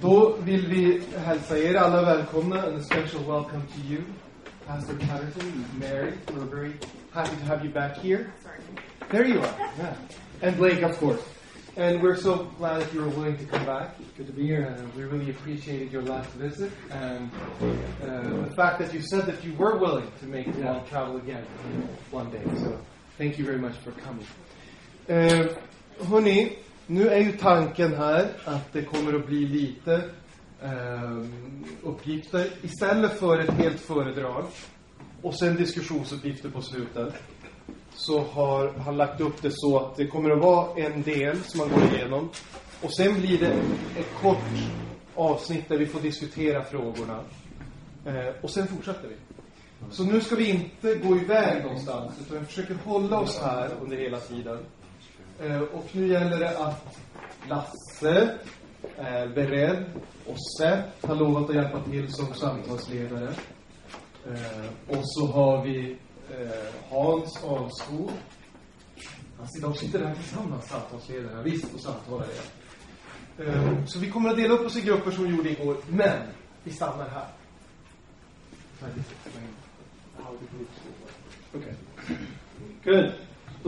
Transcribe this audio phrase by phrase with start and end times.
[0.00, 4.02] Då vill vi hälsa er alla välkomna and a special welcome to you,
[4.66, 6.12] Pastor Patterson, Mary.
[6.26, 6.72] We're very
[7.12, 8.26] happy to have you back here.
[9.10, 9.94] There you are, yeah.
[10.42, 11.20] And Blake, of course.
[11.76, 13.96] And we're so glad that you were willing to come back.
[14.16, 17.30] Good to be here, and we really appreciated your last visit and
[18.02, 21.16] uh, the fact that you said that you were willing to make the long travel
[21.16, 21.44] again
[22.12, 22.44] one day.
[22.58, 22.78] So
[23.16, 24.26] thank you very much for coming.
[25.08, 25.48] Uh,
[26.04, 26.58] hörni,
[26.90, 29.94] nu är ju tanken här att det kommer att bli lite
[30.62, 31.24] eh,
[31.82, 34.44] uppgifter istället för ett helt föredrag
[35.22, 37.14] och sen diskussionsuppgifter på slutet
[37.94, 41.58] så har han lagt upp det så att det kommer att vara en del som
[41.58, 42.28] man går igenom
[42.82, 43.52] och sen blir det
[43.98, 44.38] ett kort
[45.14, 47.20] avsnitt där vi får diskutera frågorna
[48.06, 49.14] eh, och sen fortsätter vi.
[49.90, 53.96] Så nu ska vi inte gå iväg någonstans utan vi försöker hålla oss här under
[53.96, 54.58] hela tiden.
[55.40, 56.98] Eh, och nu gäller det att
[57.48, 58.38] Lasse
[58.96, 59.84] är beredd
[60.26, 63.34] och Seth har lovat att hjälpa till som samtalsledare.
[64.26, 65.96] Eh, och så har vi
[66.30, 67.38] eh, Hans.
[69.38, 71.42] Han sitter, de sitter där tillsammans, samtalsledarna.
[71.42, 73.86] Visst, och samtalar igen.
[73.86, 76.18] Så vi kommer att dela upp oss i grupper som vi gjorde igår, men
[76.64, 77.26] vi stannar här.
[81.52, 81.72] Okay.
[82.84, 83.12] Good.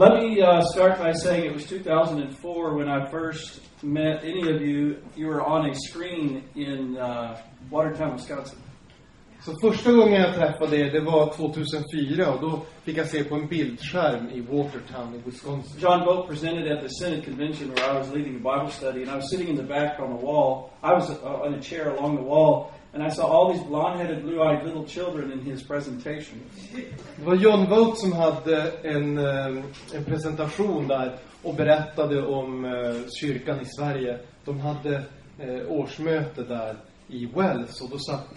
[0.01, 4.59] Let me uh, start by saying it was 2004 when I first met any of
[4.59, 4.97] you.
[5.15, 8.57] You were on a screen in uh, Watertown, Wisconsin.
[9.41, 13.35] Så första gången jag träffade er, det var 2004 och då fick jag se på
[13.35, 15.79] en bildskärm i Watertown i Wisconsin.
[15.79, 19.11] John Vogt presented at the Senate convention where I was leading a Bible study, and
[19.11, 20.69] I was sitting in the back on the wall.
[20.83, 24.23] I was uh, on a chair along the wall, and I saw all these blonde-headed,
[24.23, 26.39] blue-eyed little children in his presentation.
[27.15, 32.95] Det var John Vogt som hade en, eh, en presentation där och berättade om eh,
[33.21, 34.19] kyrkan i Sverige.
[34.45, 34.95] De hade
[35.39, 36.75] eh, årsmöte där
[37.07, 38.27] i Wells och då satt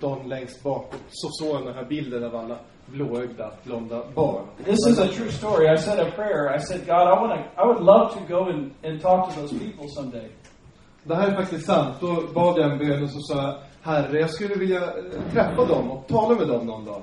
[0.00, 4.46] Don längst bak och så såg han den här bilden av alla blåögda, blonda barn.
[4.64, 5.68] This is a true story.
[5.68, 6.54] I said a prayer.
[6.54, 7.62] I said, God, I want to.
[7.62, 10.28] I would love to go and, and talk to those people someday.
[11.08, 11.94] Det här är faktiskt sant.
[12.00, 15.64] Då bad jag en bön och så sa jag, Herre, jag skulle vilja eh, träffa
[15.64, 17.02] dem och tala med dem någon dag.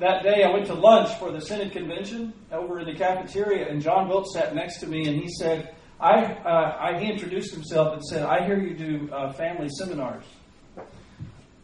[0.00, 3.82] That day, I went to lunch for the Senate convention over in the cafeteria, and
[3.82, 5.58] John Wilt sat next to me, and he said,
[6.00, 10.24] "I." Uh, I he introduced himself and said, "I hear you do uh, family seminars."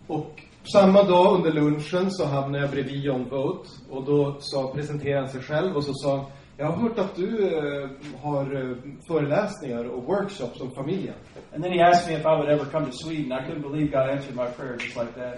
[0.06, 0.42] Och
[0.72, 5.28] samma dag under lunchen så hamnade jag bredvid John Vogt och då sa, presenterade han
[5.28, 6.26] sig själv och så sa
[6.62, 7.88] jag har hört att du eh,
[8.22, 8.76] har eh,
[9.08, 11.14] föreläsningar och workshops om familjen.
[11.54, 13.32] And then he asked me if I would ever come to Sweden.
[13.32, 15.36] I couldn't believe God answered my prayer just like that.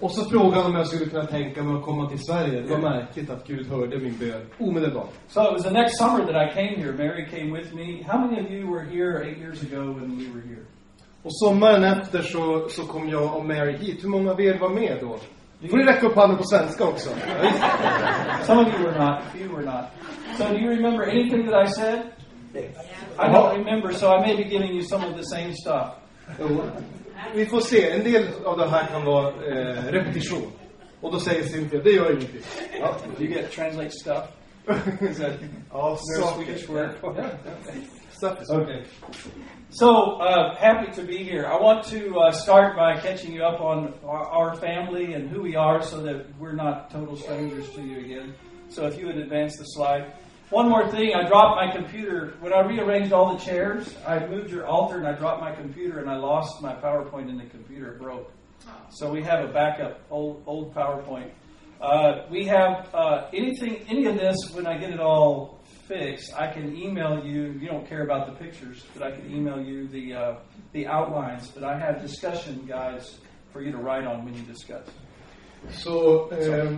[0.00, 2.60] Och så frågade han om jag skulle kunna tänka mig att komma till Sverige.
[2.60, 5.10] Det var märkligt att Gud hörde min bön omedelbart.
[5.28, 6.92] So it was the next summer that I came here.
[6.92, 8.02] Mary came with me.
[8.08, 10.64] How many of you were here eight years ago when we were here?
[11.22, 14.04] Och sommaren efter så, så kom jag och Mary hit.
[14.04, 15.18] Hur många av er var med då?
[15.68, 17.10] Får ni räcka upp handen på svenska också?
[17.10, 17.50] Ja.
[18.44, 19.18] Some of you were not.
[19.18, 19.84] A few were not.
[20.38, 22.02] So do you remember anything that I said?
[23.18, 25.88] I don't remember, so I may be giving you some of the same stuff.
[26.40, 26.62] Jo.
[27.34, 27.90] Vi får se.
[27.90, 30.52] En del av det här kan vara eh, repetition.
[31.00, 32.40] Och då säger Cynthia, det gör ingenting.
[32.80, 32.94] Ja.
[33.18, 34.24] Do you get translate stuff?
[35.00, 35.32] Is that
[35.72, 37.26] Ja, their Swedish word for it?
[38.10, 38.82] Stuff is okay.
[39.72, 41.46] So uh, happy to be here.
[41.46, 45.42] I want to uh, start by catching you up on our, our family and who
[45.42, 48.34] we are, so that we're not total strangers to you again.
[48.68, 50.12] So if you would advance the slide.
[50.48, 53.94] One more thing, I dropped my computer when I rearranged all the chairs.
[54.04, 57.38] I moved your altar and I dropped my computer and I lost my PowerPoint in
[57.38, 57.92] the computer.
[57.92, 58.32] It broke.
[58.90, 61.30] So we have a backup old old PowerPoint.
[61.80, 64.36] Uh, we have uh, anything, any of this.
[64.52, 65.59] When I get it all
[65.90, 67.42] fix, I can email you.
[67.60, 70.34] You don't care about the pictures, but I can email you the uh,
[70.72, 71.44] the outlines.
[71.54, 73.06] But I have discussion guides
[73.52, 74.86] for you to write on when you discuss.
[75.70, 76.72] Så eh,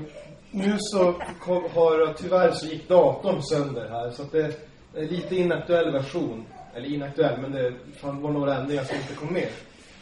[0.50, 4.60] nu så kom, har tyvärr så gick datorn sönder här så att det
[4.94, 6.46] är lite inaktuell version.
[6.74, 9.48] Eller inaktuell, men det var några ändringar som inte kom med.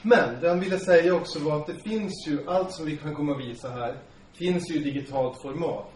[0.03, 3.15] Men det han ville säga också var att det finns ju, allt som vi kan
[3.15, 3.97] komma och visa här,
[4.33, 5.91] finns ju i digitalt format.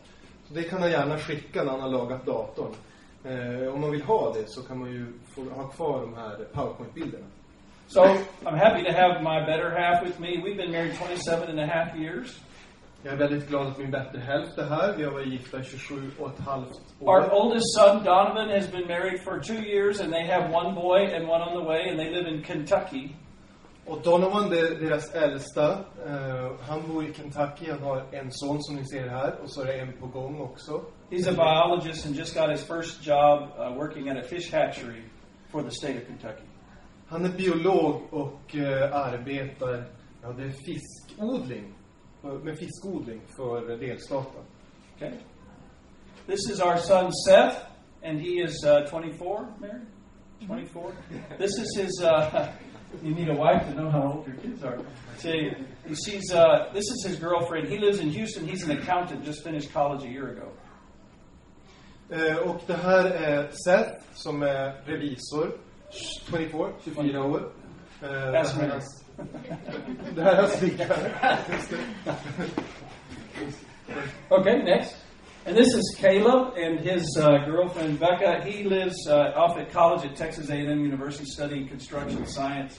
[0.49, 2.75] Så det kan han gärna skicka när han har lagat datorn.
[3.25, 6.37] Eh, om man vill ha det så kan man ju få ha kvar de här
[6.53, 7.26] powerpoint-bilderna.
[7.87, 8.00] So
[8.44, 10.29] I'm happy to have my better half with me.
[10.29, 12.41] We've been married 27 and a half years.
[13.03, 14.94] Jag är väldigt glad att min bättre hälft är här.
[14.97, 17.31] Vi har varit gifta i 27 och ett halvt Our år.
[17.32, 21.29] oldest son, Donovan, has been married for two years, and they have one boy and
[21.29, 23.17] one on the way, and they live in Kentucky.
[23.86, 25.72] Och Donovan, det är deras äldsta.
[26.06, 27.70] Eh, han bor i Kentucky.
[27.70, 29.38] Han har en son som ni ser här.
[29.42, 30.84] Och så är det en på gång också.
[31.10, 35.02] He's a biologist and just got his first job uh, working at a fish hatchery
[35.50, 36.46] for the state of Kentucky.
[37.08, 39.84] Han är biolog och eh, arbetar,
[40.22, 41.75] ja det är fiskodling,
[42.42, 44.42] med fiskodling för delstaten.
[44.96, 45.12] Okay.
[46.26, 47.56] This is our son Seth,
[48.02, 49.81] and he is uh, 24, Mary?
[50.46, 50.92] 24?
[51.38, 52.46] This is his, uh,
[53.02, 54.79] you need a wife to know how old your kids are.
[55.19, 55.50] See,
[56.05, 57.69] she's, uh, this is his girlfriend.
[57.69, 58.46] He lives in Houston.
[58.46, 60.49] He's an accountant, just finished college a year ago.
[62.11, 65.50] Eh, och det här är Seth som är revisor,
[65.91, 67.52] 24, 24 år.
[68.02, 68.81] Eh, det, That's här är me.
[70.14, 70.87] det här är hans flicka.
[74.31, 74.96] Okay, next.
[75.46, 78.43] And this is Caleb and his uh, girlfriend Becca.
[78.44, 82.79] He lives uh, off at college at Texas A&M University studying construction science.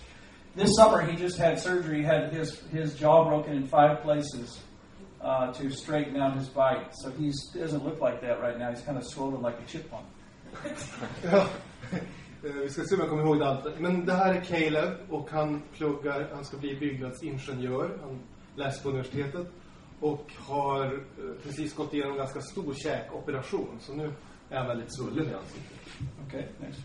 [0.55, 1.97] This summer, he just had surgery.
[1.99, 4.59] He had his his jaw broken in five places
[5.21, 6.89] uh, to straighten out his bite.
[6.95, 8.71] So he doesn't look like that right now.
[8.71, 10.05] He's kind of swollen like a chipmunk.
[12.43, 13.79] Eh, Vi ska se om jag kommer ihåg allt.
[13.79, 17.97] Men det här är Caleb och han pluggar, han ska bli byggnadsingenjör.
[18.01, 18.19] Han
[18.55, 19.47] läser på universitetet.
[20.05, 20.91] Och har eh,
[21.43, 23.77] precis gått igenom en ganska stor käkoperation.
[23.79, 24.13] Så nu
[24.49, 25.79] är han väldigt svullen i ansiktet.
[26.27, 26.81] Okay, next.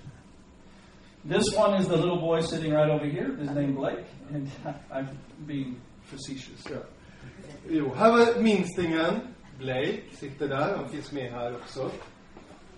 [1.22, 3.36] This one is the little boy sitting right over here.
[3.40, 4.50] His name Blake, and
[4.90, 5.06] I'm
[5.38, 6.64] being facetious.
[6.70, 6.78] Ja.
[7.68, 9.20] Jo, här var minstingen.
[9.58, 10.76] Blake sitter där.
[10.76, 11.90] Han finns med här också.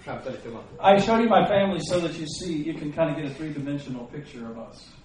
[0.04, 0.64] Skämtar lite honom.
[0.96, 3.34] I showed you my family so that you see you can kind of get a
[3.34, 5.01] three-dimensional picture of us.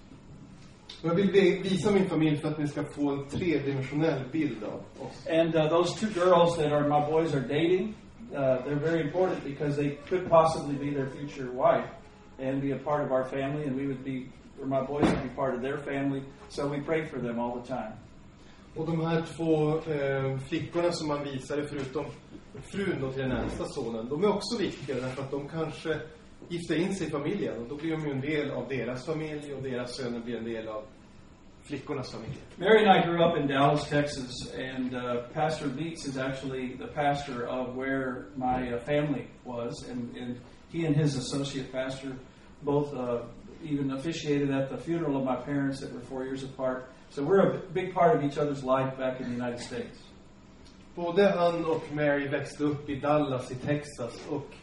[1.02, 5.06] Jag vill vi- visa min familj för att ni ska få en tredimensionell bild av
[5.06, 5.26] oss.
[5.30, 7.94] And uh, those two girls that are my boys are dating.
[8.32, 11.88] Uh, they're very important because they could possibly be their future wife
[12.38, 14.26] and be a part of our family, and we would be,
[14.60, 16.22] or my boys would be part of their family.
[16.48, 17.92] So we pray for them all the time.
[18.76, 22.04] Och de här två eh, flickorna som man visade, förutom
[22.72, 26.00] frun då till den äldsta sonen, de är också viktiga därför att de kanske
[26.48, 29.54] gifter in sig i familjen och då blir de ju en del av deras familj
[29.54, 30.82] och deras söner blir en del av
[31.62, 32.38] flickornas familj.
[32.56, 36.86] Mary and I grew up in Dallas, Texas, and uh, Pastor Beats is actually the
[36.86, 40.36] pastor of where my uh, family was, and, and
[40.72, 42.16] he and his associate pastor
[42.62, 43.20] both uh,
[43.62, 46.90] even officiated at the funeral of my parents that were four years apart.
[47.10, 49.98] So we're a big part of each other's life back in the United States.
[50.94, 54.54] Både han och Mary växte upp i Dallas i Texas och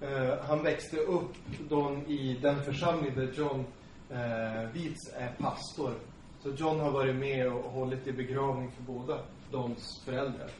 [0.00, 1.32] eh, han växte upp
[1.68, 3.64] då i den församling där John
[4.10, 5.92] eh, Beats är pastor.
[6.42, 9.18] Så John har varit med och hållit i begravning för båda
[9.50, 10.50] Dons föräldrar.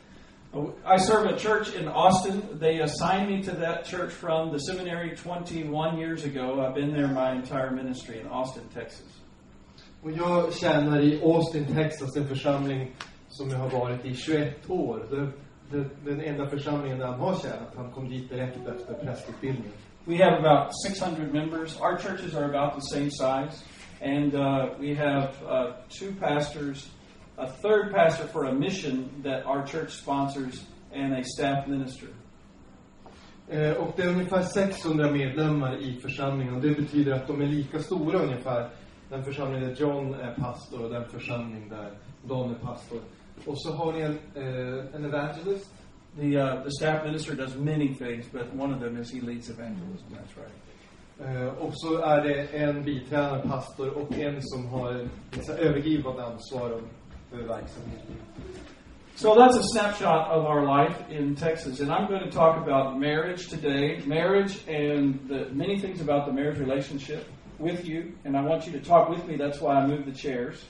[0.96, 2.42] I serve a church in Austin.
[2.60, 6.60] They assigned me to that church from the seminary 21 years ago.
[6.60, 9.20] I've been there my entire ministry in Austin, Texas.
[10.02, 12.94] Och jag tjänar i Austin, Texas, en församling
[13.28, 15.30] som jag har varit i 21 år.
[15.70, 17.72] Det, den enda församlingen där han har tjänat.
[17.76, 19.72] Han kom dit direkt efter prästutbildningen.
[20.04, 21.80] We have about 600 members.
[21.80, 23.64] Our churches are about the same size.
[24.00, 26.88] And uh, we have uh, two pastors,
[27.36, 32.08] a third pastor for a mission that our church sponsors, and a staff minister.
[33.48, 36.54] Eh, och det är ungefär 600 medlemmar i församlingen.
[36.54, 38.68] Och det betyder att de är lika stora ungefär.
[39.08, 41.90] Den församling där John är pastor och den församling där
[42.22, 43.00] Don är pastor.
[43.46, 45.70] Och så har ni en, eh, en evangelist.
[46.16, 49.50] The, uh, the staff minister does many things, but one of them is he leads
[49.50, 50.06] evangelism.
[50.10, 50.52] That's right.
[51.24, 55.08] Eh, och så är det en biträdande pastor och en som har
[55.58, 56.88] övergripande ansvar om-
[57.30, 58.14] för verksamheten.
[59.14, 61.80] So that's a snapshot of our life in Texas.
[61.80, 66.32] And I'm going to talk about marriage today, marriage and the many things about the
[66.32, 67.24] marriage relationship
[67.58, 68.02] with you.
[68.24, 69.36] And I want you to talk with me.
[69.36, 70.66] That's why I moved the chairs.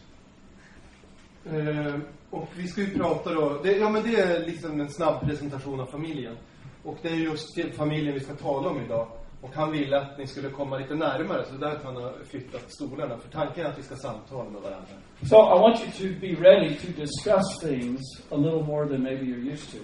[1.46, 1.94] Eh,
[2.30, 5.80] och vi ska ju prata då, det, ja men det är liksom en snabb presentation
[5.80, 6.36] av familjen.
[6.82, 9.08] Och det är just familjen vi ska tala om idag.
[9.42, 13.18] Och han ville att ni skulle komma lite närmare, så därför han har flyttat stolarna.
[13.18, 14.92] För tanken är att vi ska samtala med varandra.
[15.22, 19.22] So I want you to be ready to discuss things a little more than maybe
[19.22, 19.78] you're used to.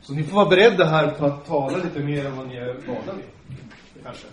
[0.00, 2.66] Så ni får vara beredda här på att tala lite mer än vad ni är
[2.66, 3.58] vana vid.
[4.04, 4.26] Kanske.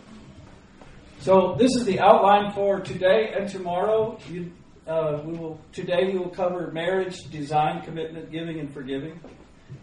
[1.20, 4.20] So this is the outline for today and tomorrow.
[4.32, 4.46] You,
[4.88, 9.20] uh, we will today we will cover marriage, design, commitment, giving, and forgiving,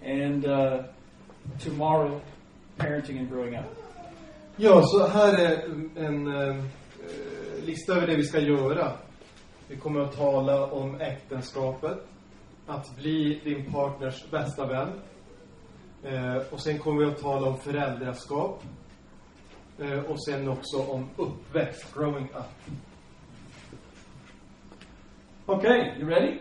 [0.03, 0.83] and uh,
[1.59, 2.21] tomorrow
[2.79, 3.65] parenting and growing up.
[4.57, 5.65] Ja, så här är
[5.97, 6.65] en eh,
[7.65, 8.93] lista över det vi ska göra.
[9.69, 11.99] Vi kommer att tala om äktenskapet,
[12.67, 14.89] att bli din partners bästa vän.
[16.03, 18.63] Eh, och sen kommer vi att tala om föräldraskap.
[19.79, 22.75] Eh, och sen också om uppväxt, growing up.
[25.49, 26.41] Okay, you ready?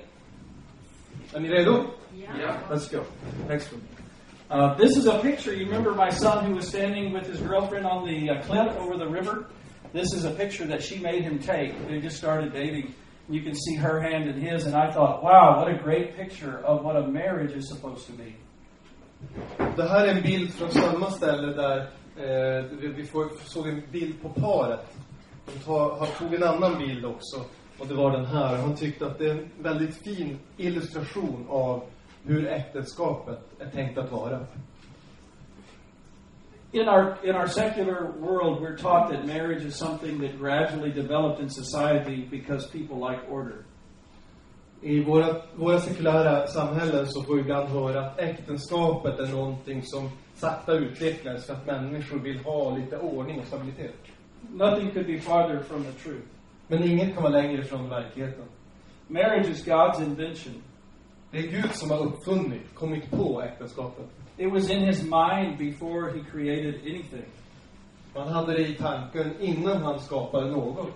[1.34, 1.92] Är ni redo?
[2.16, 2.60] Yeah.
[2.70, 3.04] Let's go.
[3.48, 3.82] Next one.
[4.52, 5.54] Uh, this is a picture.
[5.54, 8.98] You remember my son who was standing with his girlfriend on the uh, cliff over
[8.98, 9.46] the river?
[9.92, 11.88] This is a picture that she made him take.
[11.88, 12.94] They just started dating.
[13.28, 16.60] You can see her hand in his, and I thought, wow, what a great picture
[16.60, 18.36] of what a marriage is supposed to be.
[19.76, 21.80] Det här är en bild från samma ställe där
[22.18, 24.98] eh, vi, vi får, såg en bild på paret.
[25.46, 27.46] De tar, har, tog en annan bild också.
[27.82, 28.58] Och det var den här.
[28.58, 31.84] Han tyckte att det är en väldigt fin illustration av
[32.24, 34.40] hur äktenskapet är tänkt att vara.
[36.72, 41.44] In our, in our secular world, we're taught that marriage is something that gradually developed
[41.44, 43.66] in society because people like order.
[44.82, 50.10] I våra, våra sekulära samhällen så får vi ibland höra att äktenskapet är någonting som
[50.36, 53.96] sakta utvecklades för att människor vill ha lite ordning och stabilitet.
[54.54, 56.41] Nothing could be farther from the truth.
[56.72, 58.44] Men inget kan vara längre från verkligheten.
[59.08, 60.64] Marriage is God's invention.
[61.32, 64.06] Det är Gud som har uppfunnit, kommit på äktenskapet.
[64.38, 67.26] It was in his mind before he created anything.
[68.16, 70.88] Man hade det i tanken innan han skapade något.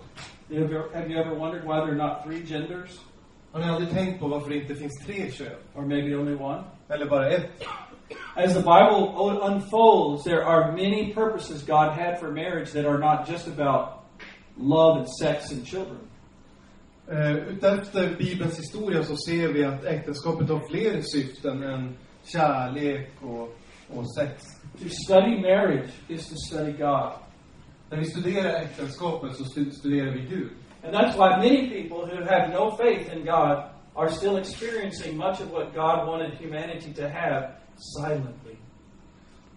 [0.50, 3.00] Have you, have you ever wondered why there are not three genders?
[3.52, 5.58] Har ni aldrig tänkt på varför det inte finns tre kön?
[5.74, 6.64] Or maybe only one?
[6.90, 7.50] Eller bara ett?
[8.36, 13.30] As the Bible unfolds, there are many purposes God had for marriage that are not
[13.30, 13.95] just about
[14.58, 16.00] love and sex and children.
[17.12, 23.56] Uh, utefter Bibelns historia så ser vi att äktenskapet har fler syften än kärlek och,
[23.98, 24.44] och sex.
[24.82, 27.12] To study marriage is to study God.
[27.90, 30.50] När vi studerar äktenskapet så stu- studerar vi Gud.
[30.84, 33.64] And that's why many people who have no faith in God
[33.96, 38.56] are still experiencing much of what God wanted humanity to have silently.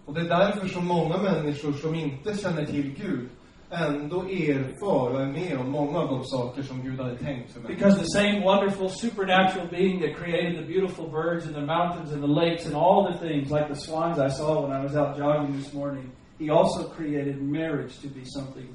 [0.05, 3.29] Och det är därför som många människor som inte känner till Gud
[3.69, 7.59] ändå erfar och är med om många av de saker som Gud hade tänkt för
[7.59, 7.75] människor.
[7.75, 12.21] Because the same wonderful supernatural being that created the beautiful birds and the mountains and
[12.21, 15.17] the lakes and all the things, like the swans I saw when I was out
[15.17, 18.67] jogging this morning, he also created marriage to be something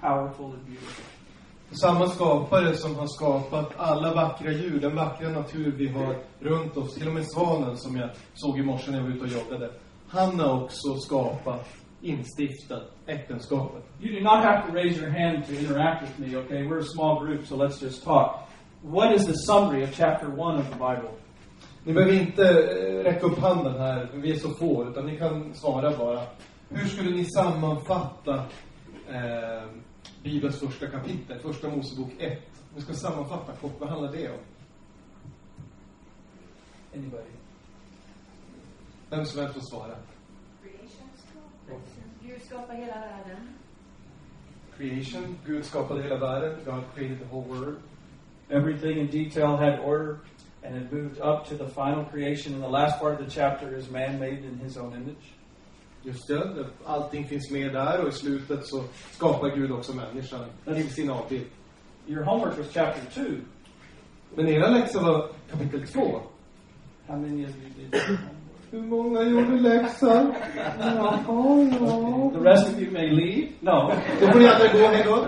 [0.00, 1.04] powerful and beautiful.
[1.70, 6.94] Samma skapare som har skapat alla vackra djur, den vackra natur vi har runt oss,
[6.94, 9.70] till och med svanen som jag såg i morse när jag var ute och joggade.
[10.08, 11.68] Han har också skapat,
[12.04, 13.82] instiftat äktenskapet.
[14.00, 16.66] You do not have to raise your hand to interact with me, okay?
[16.66, 18.48] We're a small group, so let's just talk.
[18.82, 21.10] What is the summary of chapter 1 of the Bible?
[21.84, 25.54] Ni behöver inte eh, räcka upp handen här, vi är så få, utan ni kan
[25.54, 26.20] svara bara.
[26.68, 28.34] Hur skulle ni sammanfatta
[29.08, 29.68] eh,
[30.22, 32.38] Bibelns första kapitel, första Mosebok 1?
[32.74, 34.38] Ni ska sammanfatta kort, vad handlar det om?
[36.94, 37.30] Anybody?
[39.10, 39.94] Vem som helst får svara.
[42.22, 43.48] Gud skapar hela världen.
[44.76, 47.76] Creation, Gud skapade hela världen, God created the whole world.
[48.50, 50.18] Everything in detail had order,
[50.62, 52.54] and it moved up to the final creation.
[52.54, 55.32] And the last part of the chapter is man made in his own image.
[56.04, 60.90] Just det, allting finns med där och i slutet så skapar Gud också människan till
[60.90, 61.46] sin avbild.
[62.06, 63.40] Your homework was chapter 2.
[64.34, 66.20] Men era läxa var kapitel 2.
[67.06, 68.33] How many of you did your homework?
[68.74, 70.34] Hur många gjorde läxan?
[70.56, 71.24] Jaha,
[71.80, 72.30] ja.
[72.32, 73.48] The rest of you may leave.
[73.60, 73.92] No.
[74.20, 75.26] Då får ni andra gå.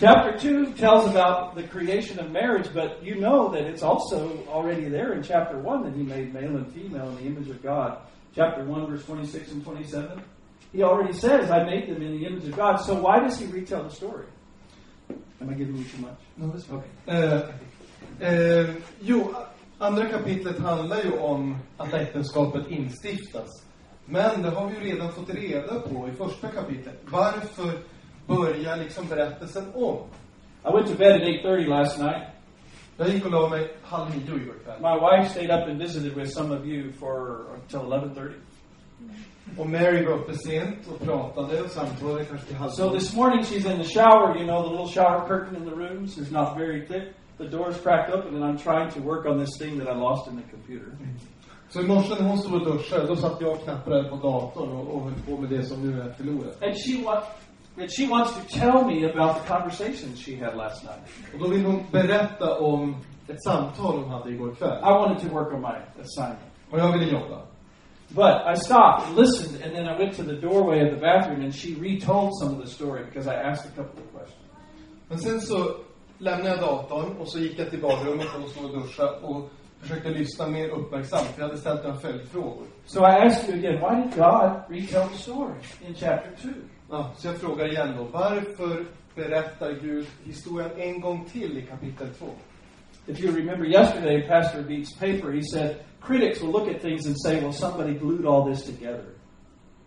[0.00, 4.88] Chapter 2 tells about the creation of marriage, but you know that it's also already
[4.88, 7.98] there in chapter 1 that he made male and female in the image of God.
[8.34, 10.22] Chapter 1, verse 26 and 27.
[10.72, 12.76] He already says, I made them in the image of God.
[12.76, 14.24] So why does he retell the story?
[15.42, 16.64] Am I giving you too much?
[17.08, 17.42] Eh,
[18.20, 18.66] eh,
[19.02, 19.49] jo,
[19.80, 23.64] andra kapitlet handlar ju om att äktenskapet instiftas.
[24.04, 27.00] Men det har vi ju redan fått reda på i första kapitlet.
[27.04, 27.78] Varför
[28.26, 29.98] börjar liksom berättelsen om?
[30.64, 32.22] I went to bed at 8.30 last night.
[32.96, 34.80] Jag gick och la mig halv nio igår kväll.
[34.80, 38.32] My wife stayed up and visited with some of you for until 11.30.
[39.58, 43.42] Och Mary var uppe sent och pratade och samtalade kanske till halv So this morning
[43.42, 46.58] she's in the shower, you know, the little shower curtain in the rooms is not
[46.58, 47.14] very thick.
[47.40, 50.28] The door's cracked open and I'm trying to work on this thing that I lost
[50.28, 50.92] in the computer.
[51.70, 54.94] Så i morse när hon stod och duschade, då satt jag och på datorn och,
[54.94, 56.62] och höll på med det som nu är förlorat.
[56.62, 57.22] And she wa-
[57.78, 61.32] and she wants to tell me about the conversations she had last night.
[61.34, 62.96] Och då vill hon berätta om
[63.28, 64.78] ett samtal hon hade igår kväll.
[64.78, 66.40] I wanted to work on my assignment.
[66.70, 67.38] Och jag ville jobba.
[68.08, 71.40] But I stopped and listened and then I went to the doorway of the bathroom
[71.44, 74.46] and she retold some of the story because I asked a couple of questions.
[75.08, 75.76] Men sen så
[76.20, 79.50] lämnade jag datorn och så gick jag till badrummet och stod och duschade och
[79.80, 81.26] försökte lyssna mer uppmärksamt.
[81.26, 82.66] För jag hade ställt några följdfrågor.
[82.86, 85.54] So I asked you again, why did God retell the story
[85.86, 86.48] in chapter 2?
[86.90, 88.04] Ja, så jag frågar igen då.
[88.04, 92.26] Varför berättar Gud historien en gång till i kapitel 2?
[93.06, 97.16] If you remember yesterday, Pastor Beat's paper, he said critics will look at things and
[97.20, 99.04] say, well, somebody glued all this together.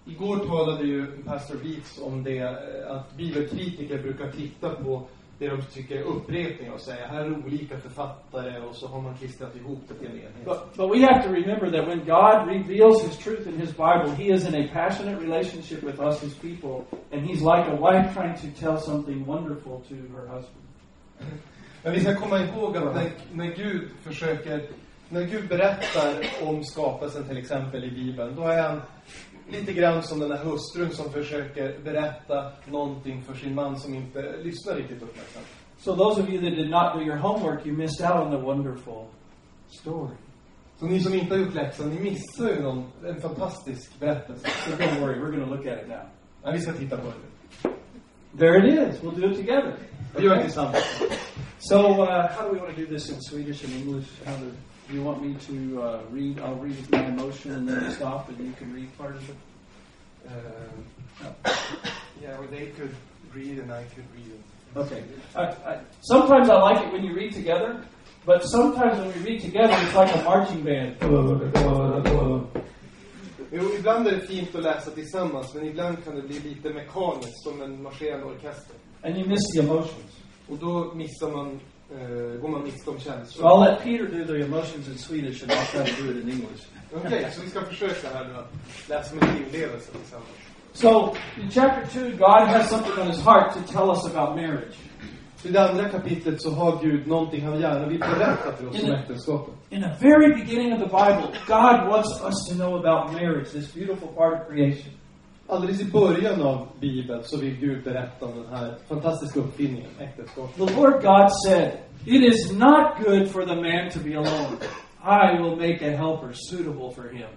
[0.06, 5.08] Igår talade ju pastor Beats om det, eh, att bibelkritiker brukar titta på
[5.40, 9.18] det de tycker är upprepning och säga här är olika författare och så har man
[9.18, 10.46] klistrat ihop det till en enhet.
[10.46, 14.12] But, but we have to remember that when God reveals His truth in His Bible,
[14.18, 18.13] He is in a passionate relationship with us, His people, and He's like a wife
[18.13, 20.63] trying to tell something wonderful to her husband.
[21.84, 24.62] Men vi ska komma ihåg att när, när Gud försöker,
[25.10, 28.82] när Gud berättar om skapelsen till exempel i Bibeln, då är han
[29.53, 34.38] lite grann som den där hustrun som försöker berätta någonting för sin man som inte
[34.43, 35.48] lyssnar riktigt uppmärksamt.
[35.77, 38.38] So, those of you that did not do your homework, you missed out on the
[38.38, 39.05] wonderful
[39.67, 40.15] story.
[40.79, 44.48] Så ni som inte har gjort läxan, ni missar ju någon, en fantastisk berättelse.
[44.48, 46.05] So, don't worry, we're going to look at it now.
[46.43, 47.33] Ja, vi ska titta på det.
[48.38, 49.01] There it is.
[49.01, 49.75] We'll do it together.
[50.15, 51.03] Vi gör det tillsammans.
[51.60, 54.07] So, uh, how do we want to do this in Swedish and English?
[54.25, 54.51] How do,
[54.90, 56.40] you want me to uh, read?
[56.40, 59.36] I'll read my emotion and then stop, and you can read part of it.
[60.28, 60.86] Um,
[62.22, 62.96] yeah, or they could
[63.34, 64.32] read and I could read.
[64.75, 65.04] Okay.
[65.36, 67.84] I, I, sometimes I like it when you read together,
[68.25, 70.98] but sometimes when we read together, it's like a marching band.
[73.56, 77.44] Jo, ibland är det fint att läsa tillsammans, men ibland kan det bli lite mekaniskt,
[77.44, 78.75] som en marscherande orkester.
[79.04, 80.24] And you miss the emotions.
[80.50, 81.60] Och då missar man,
[82.42, 83.50] går man miste om So känslor.
[83.50, 86.30] I'll let Peter do the emotions in Swedish, and I'll try to do it in
[86.30, 86.63] English.
[86.96, 88.52] Okej, så vi ska försöka här nu att
[88.90, 90.30] läsa med inlevelse tillsammans.
[90.74, 94.78] So, in chapter 2, God has something on his heart to tell us about marriage.
[95.38, 98.84] Så I det andra kapitlet så har Gud någonting han gärna vill berätta för oss
[98.84, 99.54] om äktenskapet.
[99.70, 103.74] In the very beginning of the Bible, God wants us to know about marriage, this
[103.74, 104.94] beautiful part of creation.
[105.53, 110.55] Alldeles i början av Bibeln så vill Gud berätta om den här fantastiska uppfinningen, äktenskapet.
[110.55, 111.72] The Lord God said,
[112.05, 114.57] It is not good for the man to be alone.
[115.03, 117.29] I will make a helper suitable for him.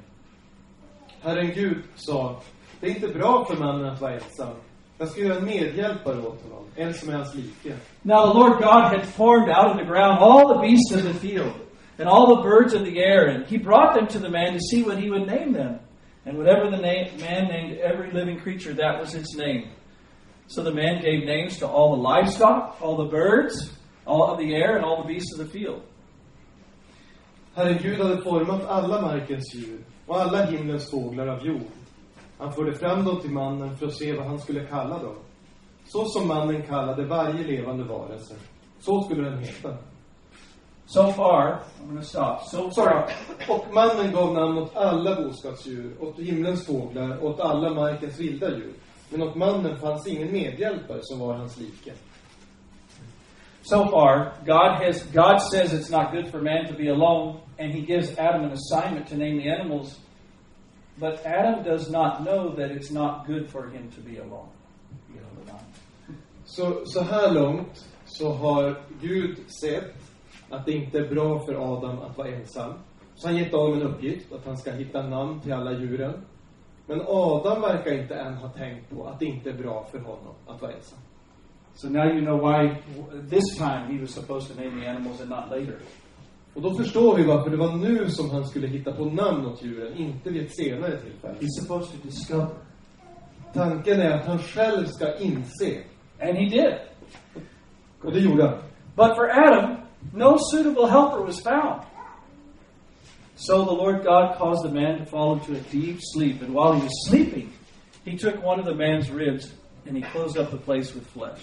[1.23, 2.41] Herren Gud sa,
[2.81, 4.55] det är inte bra för mannen att vara ensam.
[4.99, 7.75] Jag ska göra en medhjälpare åt honom, en som är hans like.
[8.03, 11.29] Now the Lord God had formed out of the ground all the beasts of the
[11.29, 11.53] field
[11.99, 14.61] and all the birds of the air, and he brought them to the man to
[14.71, 15.79] see what he would name them.
[16.27, 19.71] And whatever the name, man named every living creature, that was its name.
[20.49, 23.71] So the man gave names to all the livestock, all the birds,
[24.05, 25.83] all of the air, and all the beasts of the field.
[27.55, 31.71] Herren Gud hade format alla markens djur och alla himlens fåglar av jord.
[32.39, 35.17] Han förde fram dem till mannen för att se vad han skulle kalla dem.
[35.85, 38.35] Så som mannen kallade varje levande varelse.
[38.79, 39.77] Så skulle den heta.
[40.87, 42.47] So far, I'm going to stop.
[42.49, 43.11] So far,
[43.49, 48.73] Och mannen gav namn åt alla boskapsdjur, åt himlens fåglar, åt alla markens vilda djur.
[49.11, 51.93] Men åt mannen fanns ingen medhjälpare som var hans like.
[53.63, 57.73] so far, God has God says it's not good for man to be alone, and
[57.73, 59.99] He gives Adam an assignment to name the animals.
[60.99, 64.49] But Adam does not know that it's not good for him to be alone.
[66.45, 69.95] Så, så här långt så har Gud sett
[70.51, 72.73] att det inte är bra för Adam att vara ensam.
[73.15, 76.13] Så han gett Adam en uppgift, att han ska hitta namn till alla djuren.
[76.87, 80.35] Men Adam verkar inte än ha tänkt på att det inte är bra för honom
[80.47, 80.99] att vara ensam.
[81.75, 82.75] So now you know why
[83.31, 85.79] this time he was supposed to name the animals and not later.
[86.55, 89.65] Och då förstår vi varför det var nu som han skulle hitta på namn åt
[89.65, 91.35] djuren, inte vid ett senare tillfälle.
[91.41, 92.49] He's supposed to discover.
[93.55, 95.83] Tanken är att han själv ska inse.
[96.21, 96.75] And he did.
[98.03, 98.59] Och det gjorde han.
[98.97, 99.77] But for Adam,
[100.13, 101.83] no suitable helper was found.
[103.37, 106.73] So the Lord God caused the man to fall into a deep sleep, and while
[106.75, 107.53] he was sleeping,
[108.05, 109.53] he took one of the man's ribs
[109.87, 111.41] and he closed up the place with flesh.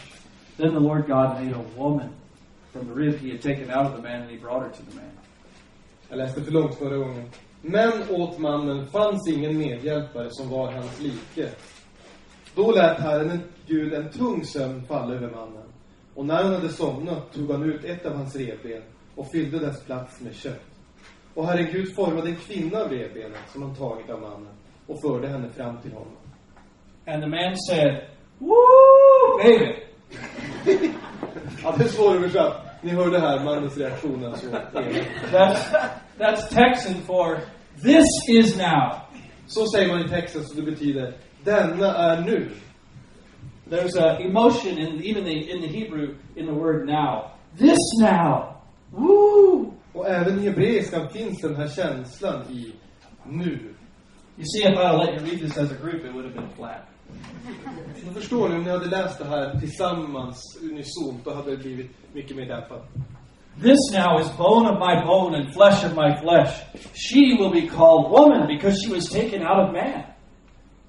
[0.57, 2.09] Then the Lord God made a woman
[2.71, 4.83] from the rib he had taken out of the man, and he brought her to
[4.83, 5.11] the man.
[6.09, 7.29] Jag läste för långt förra gången.
[7.61, 11.49] Men åt mannen fanns ingen medhjälpare som var hans like.
[12.55, 15.63] Då lät Herren en- Gud en tung sömn falla över mannen.
[16.15, 18.81] Och när han hade somnat tog han ut ett av hans revben
[19.15, 20.61] och fyllde dess plats med kött.
[21.33, 24.53] Och Herren Gud formade en kvinna av revbenen som han tagit av mannen
[24.87, 26.17] och förde henne fram till honom.
[27.05, 28.01] And the man said,
[28.39, 29.75] Woo, baby!
[31.63, 32.65] Ja, det är svåröversatt.
[32.81, 34.47] Ni hörde här mannens reaktion alltså.
[35.31, 35.75] That's,
[36.17, 37.39] that's Texan for
[37.83, 38.95] this is now.
[39.47, 42.49] Så säger man i texten, så det betyder denna är nu.
[43.69, 47.31] There's a emotion in even the, in the Hebrew in the word now.
[47.57, 48.61] This now.
[48.91, 49.73] Woo!
[49.93, 52.73] Och även i hebreiskan finns den här känslan i
[53.25, 53.73] nu.
[54.37, 56.49] You see, if I let you read this as a group, it would have been
[56.55, 56.87] flat.
[58.05, 61.91] Ni förstår nu, om ni hade läst det här tillsammans, unisont, då hade det blivit
[62.13, 62.87] mycket mer dämpat.
[63.61, 66.53] This now is bone of my bone and flesh of my flesh.
[66.93, 70.03] She will be called woman because she was taken out of man.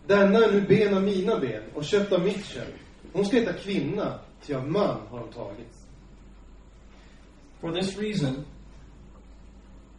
[0.06, 2.74] Denna är nu ben av mina ben och kött av mitt kött.
[3.12, 5.86] Hon ska heta kvinna, ty av man har hon tagits.
[7.60, 8.44] For this reason,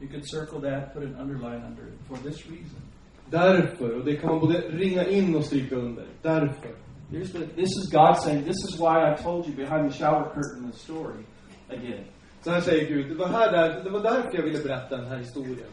[0.01, 1.99] you could circle that, put an underline under it.
[2.07, 2.81] For this reason.
[3.29, 6.05] Därför, och det kan man både ringa in och stryka under.
[6.21, 6.75] Därför.
[7.11, 10.23] Here's the, this is God saying, this is why I told you behind the shower
[10.33, 11.23] curtain the story
[11.69, 12.03] again.
[12.41, 15.07] Så här säger Gud, det var, här där, det var därför jag ville berätta den
[15.07, 15.69] här historien.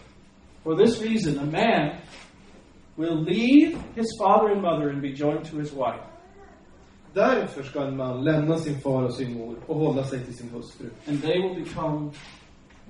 [0.63, 1.91] For this reason, a man
[2.97, 6.03] will leave his father and mother and be joined to his wife,
[7.15, 10.51] Därför ska en man lämna sin far och sin mor och hålla sig till sin
[10.51, 10.87] hustru.
[11.09, 12.11] and they will become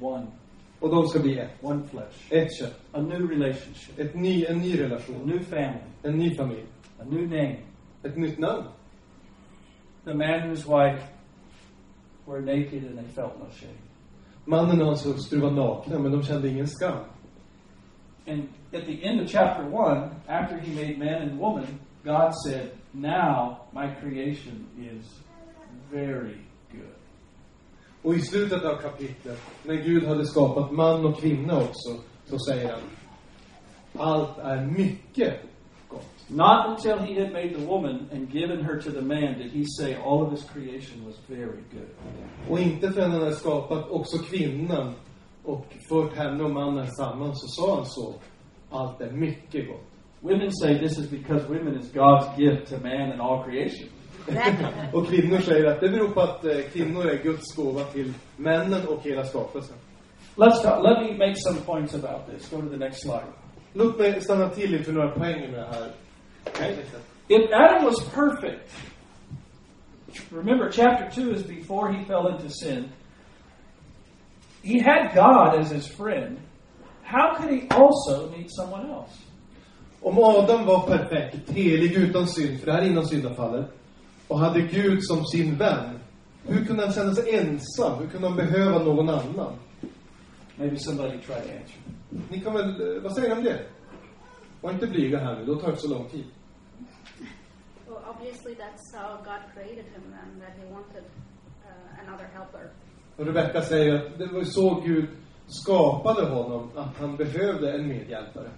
[0.01, 0.27] one,
[0.81, 1.51] Och de ska bli ett.
[1.61, 2.81] one flesh, Ett kött.
[2.93, 5.17] a new relationship, Ett ny, en ny a relation.
[5.27, 6.67] new family, En ny familj.
[7.01, 7.57] a new name.
[8.03, 8.65] Ett nytt namn.
[10.05, 11.03] The man and his wife
[12.27, 13.79] were naked and they felt no shame.
[14.45, 16.97] Mannen och hans hustru var nakna, men de kände ingen skam.
[18.27, 22.73] And at the end of chapter 1, after he made man and woman, God said,
[22.93, 25.05] Now my creation is
[25.91, 26.95] very good.
[28.03, 32.71] Och i slutet av kapitlet, när Gud hade skapat man och kvinna också, så säger
[32.71, 32.81] han
[33.99, 35.41] Allt är mycket
[35.89, 36.25] gott.
[36.29, 39.65] Not until he had made the woman and given her to the man did he
[39.79, 41.91] say all of his creation was very good.
[42.49, 44.95] Och inte förrän han hade skapat också kvinnan
[45.45, 48.15] och fört henne och mannen samman, så sa han så.
[48.71, 49.87] Allt är mycket gott.
[50.21, 53.89] Women say this is because women is God's gift to man and all creation.
[54.93, 58.89] Och kvinnor säger att det beror på att eh, kvinnor är Guds gåva till männen
[58.89, 59.77] och hela skapelsen.
[60.37, 62.51] Let's talk, let me make some points about this.
[62.51, 63.27] Go to the next slide.
[63.73, 65.91] Låt mig stanna till inför några poäng med det här.
[67.29, 68.71] If Adam was perfect,
[70.31, 72.89] remember chapter 2 is before he fell into sin.
[74.63, 76.39] He had God as his friend.
[77.03, 79.13] How could he also need someone else?
[80.03, 83.67] Om Adam var perfekt, helig utan synd, för det här är innan syndafallet,
[84.29, 85.99] och hade Gud som sin vän,
[86.47, 87.99] hur kunde han känna sig ensam?
[87.99, 89.53] Hur kunde han behöva någon annan?
[90.57, 91.81] Maybe somebody try to answer.
[92.31, 93.61] Ni kan väl, eh, vad säger ni om det?
[94.61, 96.25] Var inte blyga här nu, då tar det så lång tid.
[97.89, 101.05] Well, obviously, that's how God created him and that he wanted
[101.65, 102.71] uh, another helper.
[103.17, 105.09] Och Rebecka säger att det var så Gud
[105.47, 108.51] skapade honom, att han behövde en medhjälpare.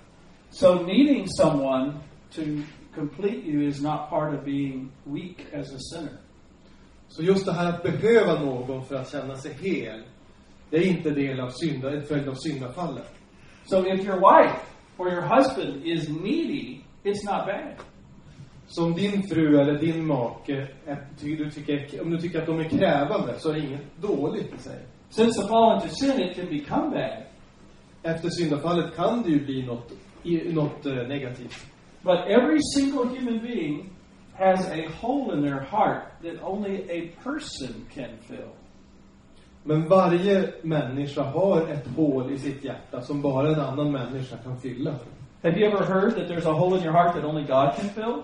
[0.50, 1.92] So needing someone
[2.34, 2.42] to
[2.94, 6.18] complete you is not part of being weak as a sinner.
[7.08, 10.02] Så just det här att behöva någon för att känna sig hel,
[10.70, 13.12] det är inte del av synda, en följd av syndafallet.
[13.66, 14.60] So if your wife
[14.98, 17.74] or your husband is needy, it's not bad.
[18.74, 22.58] Så om din fru eller din make, är- du tycker, om du tycker att de
[22.60, 24.78] är krävande, så är det inget dåligt i sig.
[25.10, 27.22] Since the fall into sin, it can become bad.
[28.02, 29.92] Efter syndafallet kan det ju bli något,
[30.54, 31.66] något eh, negativt.
[32.02, 33.90] But every single human being
[34.38, 38.48] has a hole in their heart that only a person can fill.
[39.62, 44.60] Men varje människa har ett hål i sitt hjärta som bara en annan människa kan
[44.60, 44.94] fylla.
[45.42, 47.88] Have you ever heard that there's a hole in your heart that only God can
[47.88, 48.22] fill?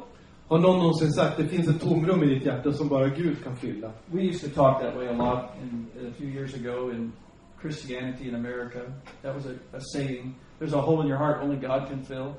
[0.51, 3.57] Har någon någonsin sagt det finns ett tomrum i ditt hjärta som bara Gud kan
[3.57, 3.93] fylla?
[4.07, 7.13] We used to talk that way a lot in, a few years ago in
[7.61, 8.81] Christianity in America.
[9.23, 10.35] That was a, a saying.
[10.59, 12.35] There's a hole in your heart only God can fill.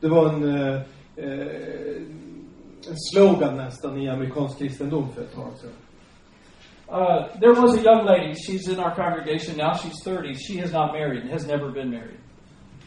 [0.00, 0.80] Det var en, eh,
[1.16, 2.02] eh,
[2.88, 5.70] en slogan nästan i amerikansk kristendom för ett tag sedan.
[6.88, 8.34] Uh, there was a young lady.
[8.34, 9.74] She's in our congregation now.
[9.74, 10.34] She's 30.
[10.34, 12.20] She is not married and has never been married.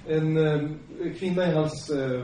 [0.08, 0.70] En eh,
[1.20, 2.22] kvinna i hans eh,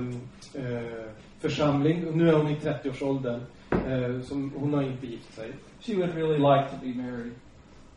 [0.64, 1.09] eh,
[1.40, 5.52] församling, och nu är hon i 30-årsåldern, eh, som, hon har inte gift sig.
[5.82, 7.34] She would really like to be married.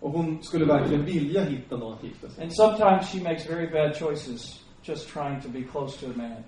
[0.00, 2.42] Och hon skulle verkligen vilja hitta någon att gifta sig.
[2.42, 6.44] And sometimes she makes very bad choices just trying to be close to a man.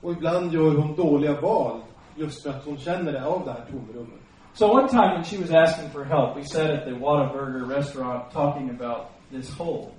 [0.00, 1.80] Och ibland gör hon dåliga val
[2.16, 4.20] just för att hon känner det av det här tomrummet.
[4.54, 8.30] So one time when she was asking for help, we sat at the Whataburger restaurant
[8.32, 9.90] talking about this hole.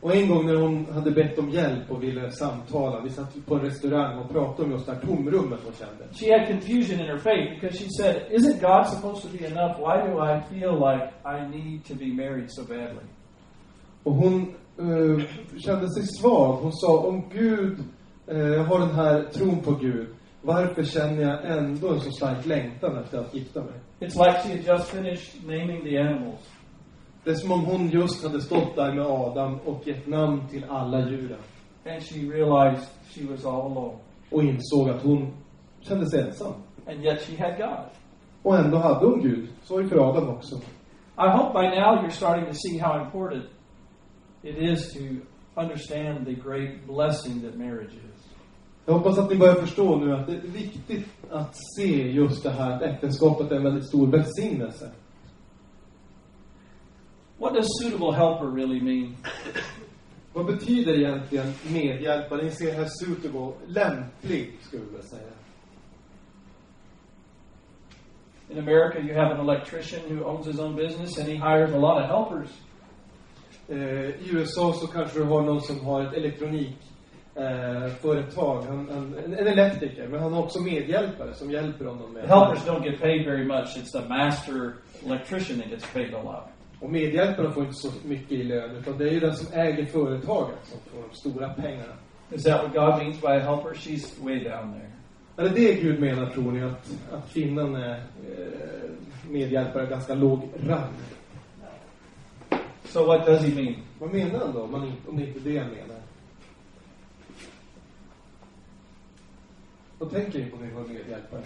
[0.00, 3.54] Och en gång när hon hade bett om hjälp och ville samtala, vi satt på
[3.54, 6.14] en restaurang och pratade om just det här tomrummet hon kände.
[6.14, 9.78] She had confusion in her faith because she said, Isn't God supposed to be enough?
[9.78, 13.06] Why do I feel like I need to be married so badly?
[14.02, 15.24] Och hon eh,
[15.58, 16.52] kände sig svag.
[16.56, 17.78] Hon sa, om Gud,
[18.26, 20.06] jag har den här tron på Gud,
[20.42, 23.74] varför känner jag ändå en så stark längtan efter att gifta mig?
[24.00, 26.40] It's like she had just finished naming the animals.
[27.28, 30.64] Det är som om hon just hade stått där med Adam och gett namn till
[30.68, 31.38] alla djuren.
[31.86, 33.98] And she realized she was all alone.
[34.30, 35.32] Och insåg att hon
[35.80, 36.52] kände sig ensam.
[36.86, 37.86] And yet she had God.
[38.42, 39.48] Och ändå hade hon Gud.
[39.62, 40.56] Så var det för Adam också.
[41.18, 43.44] I hope by now you're starting to see how important
[44.42, 45.00] it is to
[45.60, 48.32] understand the great blessing that marriage is.
[48.86, 52.50] Jag hoppas att ni börjar förstå nu att det är viktigt att se just det
[52.50, 54.90] här att äktenskapet är en väldigt stor välsignelse.
[57.38, 59.16] What does suitable helper really mean?
[60.32, 62.42] Vad betyder egentligen medhjälpare?
[62.42, 65.22] Ni ser här suitable, lämplig skulle jag vilja säga.
[68.50, 71.78] In America, you have an electrician who owns his own business and he hires a
[71.78, 72.48] lot of helpers.
[73.68, 79.14] Eh, I USA så kanske du har någon som har ett elektronikföretag, eh, han, han,
[79.24, 82.84] en, en elektriker, men han har också medhjälpare som hjälper honom med The helpers don't
[82.84, 83.76] get paid very much.
[83.76, 84.72] It's the master
[85.06, 86.57] electrician that gets paid a lot.
[86.80, 89.86] Och medhjälparna får inte så mycket i lön, utan det är ju den som äger
[89.86, 91.92] företaget som får de stora pengarna.
[92.30, 93.74] Is that what God means by a helper?
[93.74, 94.90] She's way down there.
[95.36, 96.62] Är det det Gud menar, tror ni?
[96.62, 98.90] Att, att kvinnan är eh,
[99.30, 100.94] medhjälpare ganska låg rang?
[102.84, 103.74] So what does he mean?
[103.98, 106.00] Vad menar han då, om, man inte, om det inte är det han menar?
[109.98, 111.42] Vad tänker ni på när ni hör medhjälpare?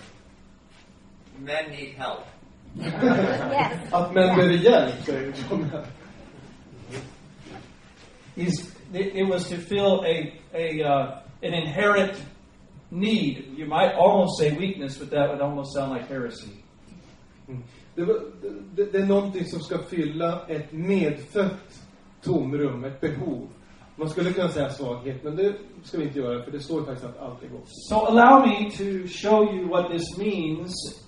[1.37, 2.27] Men need help.
[2.79, 3.93] Yes.
[3.93, 5.67] Att män behöver hjälp, säger de.
[8.37, 12.17] He's, it, was to fill a, a uh, an inherent
[12.91, 13.45] need.
[13.57, 16.51] You might almost say weakness, but that would almost sound like heresy.
[17.49, 17.63] Mm.
[17.95, 18.21] Det, var-
[18.75, 21.81] det, det är någonting som ska fylla ett medfött
[22.23, 23.49] tomrum, ett behov.
[23.97, 25.55] Man skulle kunna säga svaghet, men det
[25.85, 27.69] ska vi inte göra, för det står faktiskt att allt är gott.
[27.89, 31.02] So allow me to show you what this means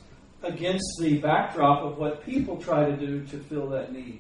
[0.47, 4.19] against the backdrop of what people try to do to fill that need.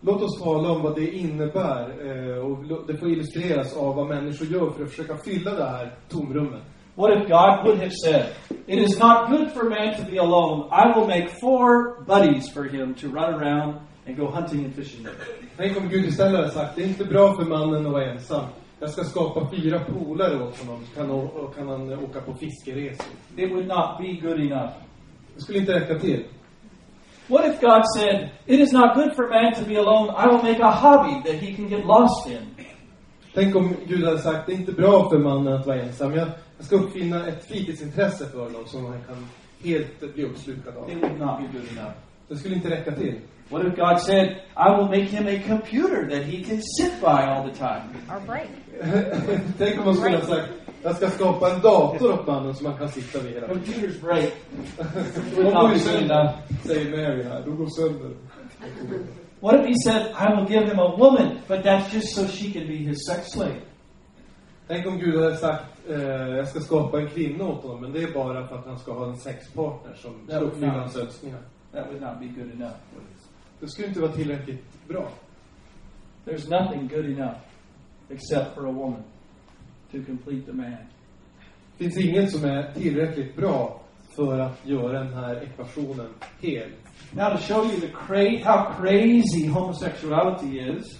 [0.00, 4.46] Låt oss tala om vad det innebär, eh, och det får illustreras av vad människor
[4.46, 6.62] gör för att försöka fylla det här tomrummet.
[6.94, 8.26] What if God would have said,
[8.66, 10.68] It is not good for man to be alone.
[10.70, 15.04] I will make four buddies for him to run around and go hunting and fishing
[15.04, 15.14] with.
[15.56, 18.44] Tänk om Gud istället hade sagt, det är inte bra för mannen att vara ensam.
[18.80, 23.06] Jag ska skapa fyra polare åt honom, kan, kan han åka på fiskeresor.
[23.36, 24.72] It would not be good enough.
[25.40, 26.24] Det skulle inte räcka till.
[27.28, 30.10] What if God said, It is not good for man to be alone.
[30.10, 32.66] I will make a hobby that he can get lost in.
[33.34, 36.14] Tänk om Gud hade sagt, det är inte bra för mannen att vara ensam.
[36.14, 39.26] Jag, jag ska uppfinna ett fritidsintresse för honom som han kan
[39.64, 40.90] helt bli uppslukad av.
[40.90, 41.94] It would not be good enough.
[42.28, 43.20] Det skulle inte räcka till.
[43.48, 44.26] What if God said,
[44.56, 47.82] I will make him a computer that he can sit by all the time?
[48.10, 48.48] Or break.
[49.58, 50.48] Tänk om man skulle ha sagt,
[50.82, 53.62] jag ska skapa en dator åt mannen som man kan sitta vid hela tiden.
[53.64, 54.32] Computers break.
[55.36, 57.42] De går ju sönder, säger Mary här.
[57.44, 58.10] De går sönder.
[59.40, 62.52] What if he said, I will give him a woman, but that's just so she
[62.52, 63.60] can be his sex slave?
[64.66, 68.02] Tänk om Gud hade sagt, eh, jag ska skapa en kvinna åt honom, men det
[68.02, 71.40] är bara för att han ska ha en sexpartner som ska uppfylla hans önskningar.
[71.72, 72.76] That would not be good enough.
[73.60, 75.08] Det skulle inte vara tillräckligt bra.
[76.24, 77.36] There's nothing good enough
[78.08, 79.02] except for a woman
[79.92, 80.76] to complete the man.
[81.78, 83.80] Det finns inget som är tillräckligt bra
[84.16, 86.08] för att göra den här ekvationen
[86.40, 86.68] hel.
[87.12, 90.98] Now, to show you the cra- how crazy homosexuality is,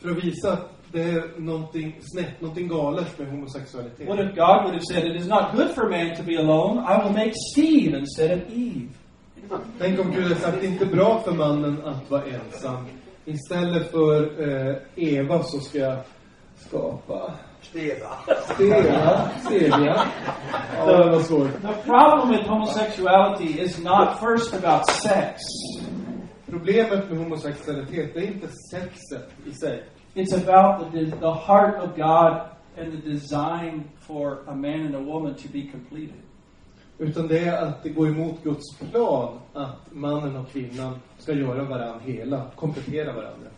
[0.00, 4.08] För att visa att det är någonting snett, någonting galet med homosexualitet.
[4.08, 6.80] what if God would have said, It is not good for man to be alone,
[6.80, 8.88] I will make Steve instead of Eve?
[9.78, 12.84] Tänk om Gud hade sagt, det är inte bra för mannen att vara ensam.
[13.24, 15.98] Istället för eh, Eva så ska jag
[16.56, 18.08] skapa Steva.
[18.54, 19.30] Steva.
[19.44, 19.96] Stevia.
[20.78, 21.52] Ja, det var svårt.
[21.62, 25.38] The problem with homosexuality is not first about sex,
[26.50, 29.82] Problemet med homosexualitet, det är inte sexet i sig.
[30.14, 32.40] it's about the, the heart of God
[32.78, 36.20] and the design for a man and a woman to be completed.
[36.98, 41.64] Utan det är att det går emot Guds plan att mannen och kvinnan ska göra
[41.64, 43.48] varandra hela, komplettera varandra.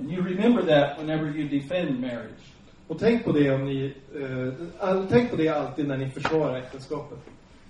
[0.00, 2.44] And you remember that whenever you defend marriage.
[2.90, 7.18] Och tänk på det om ni, eh, tänk på det alltid när ni försvarar äktenskapet.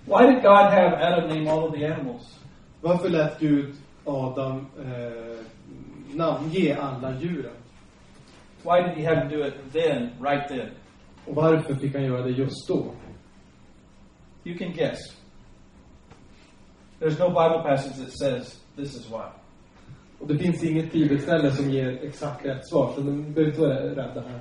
[0.05, 2.39] Why did God have Adam name all of the animals?
[2.81, 5.45] Varför lät Gud Adam eh,
[6.13, 7.55] namnge alla djuren?
[8.63, 10.69] Why did he have to do it then, right then?
[11.25, 12.85] Och varför fick han göra det just då?
[14.43, 14.99] You can guess.
[16.99, 19.29] There's no Bible passage that says this is why.
[20.19, 23.75] Och det finns inget bibelställe som ger exakt rätt svar, så ni behöver inte vara
[23.75, 24.39] rädda här.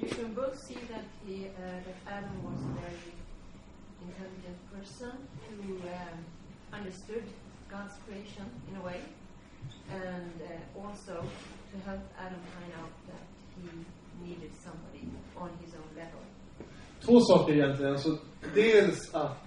[0.00, 3.10] You can both see that he, uh, that Adam was a very
[4.06, 5.10] intelligent person
[5.50, 6.18] who um,
[6.72, 7.24] understood
[7.68, 9.00] God's creation in a way,
[9.90, 11.14] and uh, also
[11.72, 13.24] to help Adam find out that
[13.56, 13.68] he
[14.24, 16.20] needed somebody on his own level.
[17.00, 17.92] Två saker egentligen.
[17.92, 18.18] Alltså,
[18.54, 19.44] dels att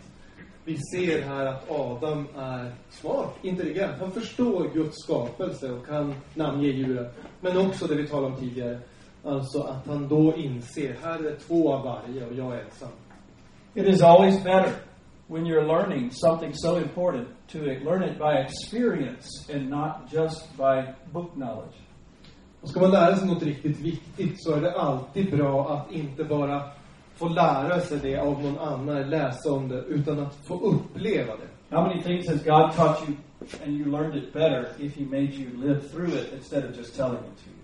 [0.66, 4.00] vi ser här att Adam är smart, intelligent.
[4.00, 7.08] Han förstår Guds skapelse och kan namnge djuren.
[7.42, 8.80] Men också det vi talade om tidigare.
[9.24, 12.90] Alltså att han då inser, här är två av varje och jag är ensam.
[13.74, 14.74] It is always better
[15.28, 20.94] when you're learning something so important to learn it by experience and not just by
[21.12, 21.76] book knowledge.
[22.62, 26.24] Och ska man lära sig något riktigt viktigt så är det alltid bra att inte
[26.24, 26.64] bara
[27.16, 31.76] få lära sig det av någon annan, läsa om det, utan att få uppleva det.
[31.76, 33.18] How many things has God taught you
[33.64, 36.96] and you learned it better if He made you live through it instead of just
[36.96, 37.61] telling it to you?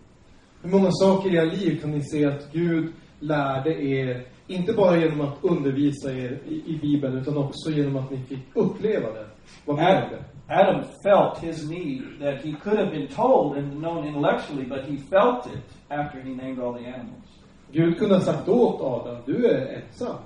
[0.61, 4.97] Hur många saker i era liv kan ni se att Gud lärde er, inte bara
[4.97, 9.25] genom att undervisa er i, i Bibeln, utan också genom att ni fick uppleva det?
[9.65, 10.23] Vad Adam?
[10.49, 14.97] Adam felt his need that he could have been told and known intellectually, but he
[14.97, 17.27] felt it after he named all the animals.
[17.71, 20.17] Gud kunde ha sagt åt Adam, du är ensam.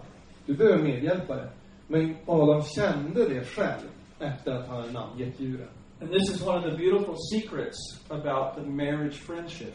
[0.46, 1.50] Du behöver medhjälpare.
[1.88, 3.88] Men Adam kände det själv
[4.20, 5.68] efter att han namngett djuren.
[6.02, 7.78] And this is one of the beautiful secrets
[8.10, 9.74] about the marriage friendship.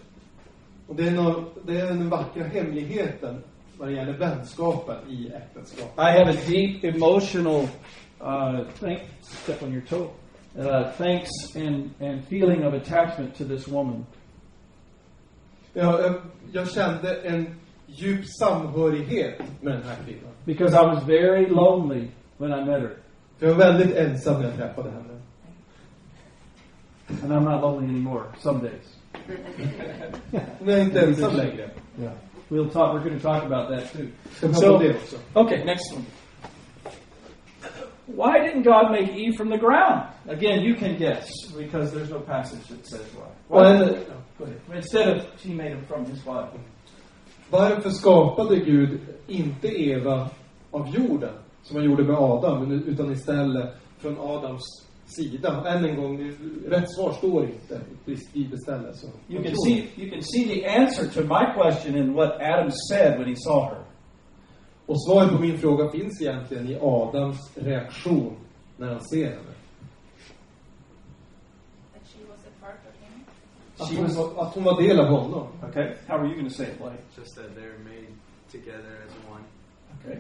[0.88, 3.42] Och det är, nå- det är den vackra hemligheten
[3.79, 5.99] vad det gäller vänskapen i äktenskap.
[5.99, 7.68] I have a deep emotional
[8.20, 10.09] uh, thank, step on your toe,
[10.59, 14.07] uh, thanks and, and feeling of attachment to this woman.
[15.72, 16.14] Jag, jag,
[16.53, 17.46] jag kände en
[17.87, 20.33] djup samhörighet med den här kvinnan.
[20.44, 22.96] Because I was very lonely when I met her.
[23.38, 25.20] För jag var väldigt ensam när jag träffade henne.
[27.22, 28.96] And I'm not lonely anymore, some days.
[30.65, 31.01] Jag är inte.
[31.99, 32.12] Yeah.
[32.49, 34.09] We'll talk, we're going to talk about that too.
[34.41, 35.17] So- om det också.
[35.35, 36.05] Okay, next one.
[38.07, 40.03] Why didn't God make Eve from the ground?
[40.29, 43.27] Again, you can guess because there's no passage that says why.
[43.49, 43.71] Why?
[43.71, 44.61] en, uh, oh, Go ahead.
[44.77, 46.49] Instead of she made him from his wife.
[47.51, 50.31] varför skapade Gud inte Eva
[50.71, 55.64] av jorden, som han gjorde med Adam, utan istället från Adams sida?
[55.69, 56.33] Än en gång,
[56.66, 58.97] rätt svar står inte i bibelstället.
[58.97, 62.71] så- You can see you can see the answer to my question in what Adam
[62.90, 63.83] said when he saw her.
[64.87, 68.37] Och svaret på min fråga finns egentligen i Adams reaktion
[68.77, 69.37] när han ser henne.
[71.92, 73.25] That she was a part of him.
[73.79, 75.49] Att She hon, att hon var del av honom.
[75.71, 75.95] Okay.
[76.07, 77.03] How are you going to say it, Blake?
[77.19, 78.07] Just that they're made
[78.53, 79.45] together as one.
[80.01, 80.19] Okay.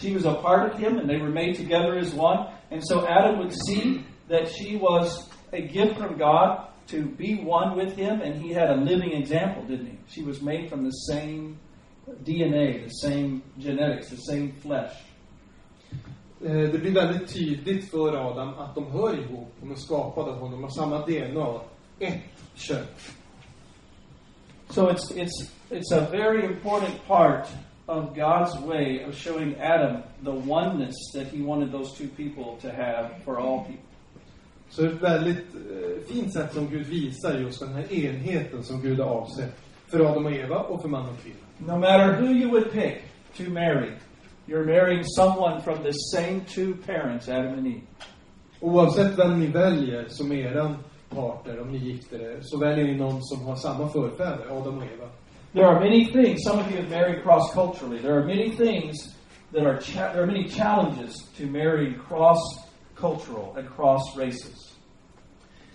[0.00, 2.46] She was a part of him, and they were made together as one.
[2.70, 7.76] And so Adam would see that she was a gift from God to be one
[7.76, 9.98] with him, and he had a living example, didn't he?
[10.08, 11.58] She was made from the same
[12.24, 14.92] DNA, the same genetics, the same flesh.
[16.44, 19.52] Eh, Det blir väldigt tydligt för Adam att de hör ihop.
[19.60, 21.60] De är skapade av honom, har samma DNA.
[21.98, 22.22] Ett
[22.54, 23.00] kött.
[24.70, 27.48] So it's it's it's a very important part
[27.90, 32.68] of God's way of showing Adam the oneness that he wanted those two people to
[32.72, 33.84] have for all people.
[34.68, 39.00] Så ett väldigt eh, fint sätt som Gud visar just den här enheten som Gud
[39.00, 39.60] har avsett.
[39.86, 41.36] För Adam och Eva och för man och kvinna.
[41.58, 43.02] No matter who you would pick
[43.36, 43.90] to marry,
[44.46, 47.82] you're marrying someone from the same two parents, Adam and Eve.
[48.60, 50.76] Oavsett vem ni väljer som eran
[51.08, 54.84] partner, om ni gifter er, så väljer ni någon som har samma förfäder, Adam och
[54.84, 55.08] Eva.
[55.52, 56.42] There are many things.
[56.44, 57.98] Some of you have married cross culturally.
[57.98, 59.14] There are many things
[59.52, 62.38] that are cha- there are many challenges to marrying cross
[62.94, 64.76] cultural and cross races.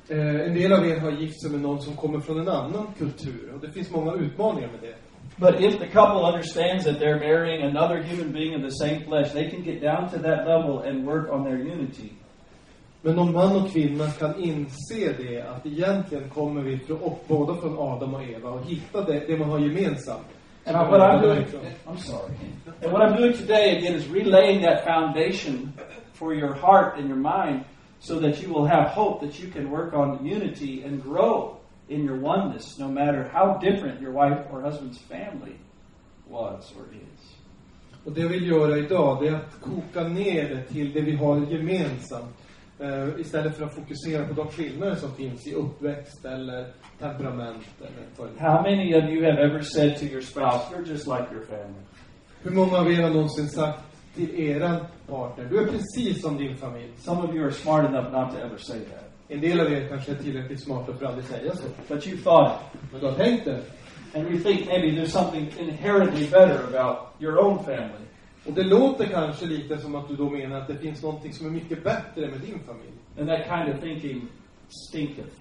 [0.10, 2.88] Eh, en del av er har gift sig med någon som kommer från en annan
[2.98, 3.54] kultur.
[3.54, 4.96] Och det finns många utmaningar med det.
[5.38, 9.34] But if the couple understands that they're marrying another human being of the same flesh,
[9.34, 12.12] they can get down to that level and work on their unity.
[13.06, 17.56] Men om man och kvinna kan inse det, att egentligen kommer vi från, och båda
[17.56, 20.26] från Adam och Eva och hitta det, det man har gemensamt.
[20.66, 21.46] And what I'm doing,
[21.86, 22.34] I'm sorry.
[22.84, 25.74] And what I'm doing today again is relaying that foundation
[26.14, 27.64] for your heart and your mind,
[28.00, 31.58] so that you will have hope that you can work on unity and grow
[31.90, 35.56] in your oneness, no matter how different your wife or husband's family
[36.30, 37.36] was or is.
[38.06, 41.16] Och det jag vill göra idag, det är att koka ner det till det vi
[41.16, 42.45] har gemensamt.
[42.80, 46.68] Eh, istället för att fokusera på de skillnader som finns i uppväxt eller
[47.00, 48.40] temperament eller.
[48.40, 51.82] How many of you have ever said to your spouse, "You're just like your family"?
[52.42, 53.80] Hur många av er har någonsin sagt
[54.16, 56.92] till eran partner, du är precis som din familj.
[56.98, 59.88] Some of you are smart enough not to ever say that, En del av er
[59.88, 61.94] kanske är tillräckligt smarta för att aldrig säga så.
[61.94, 62.80] but you thought it.
[62.92, 63.60] Men du har tänkt det.
[64.16, 68.05] And we think maybe there's something inherently better about your own family.
[68.46, 71.46] Och det låter kanske lite som att du då menar att det finns någonting som
[71.48, 72.94] är mycket bättre med din familj.
[73.20, 74.28] And that kind of thinking
[74.90, 75.36] stinketh.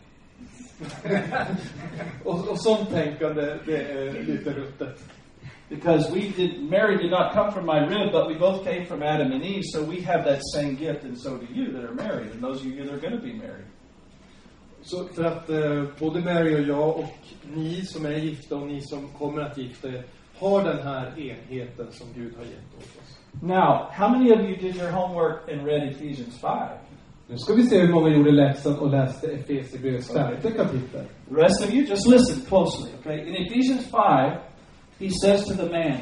[2.24, 5.04] Och, och sånt tänkande, det är lite ruttet.
[5.68, 9.02] Because we did, Mary did not come from my rib, but we both came from
[9.02, 11.94] Adam and Eve, so we have that same gift, and so do you that are
[11.94, 13.66] married, and those of you that are going to be married.
[14.82, 17.14] Så för att eh, både Mary och jag och
[17.54, 20.04] ni som är gifta och ni som kommer att gifta er
[20.38, 23.18] har den här enheten som Gud har gett åt oss.
[23.42, 26.50] Now, how many of you did your homework and read Ephesians 5?
[27.28, 31.04] Nu ska vi se hur många gjorde läxan och läste Efesierbrevets femte kapitel.
[31.28, 33.28] The rest of you, just listen closely, okay?
[33.28, 34.38] In Ephesians 5,
[34.98, 35.98] he says to the man,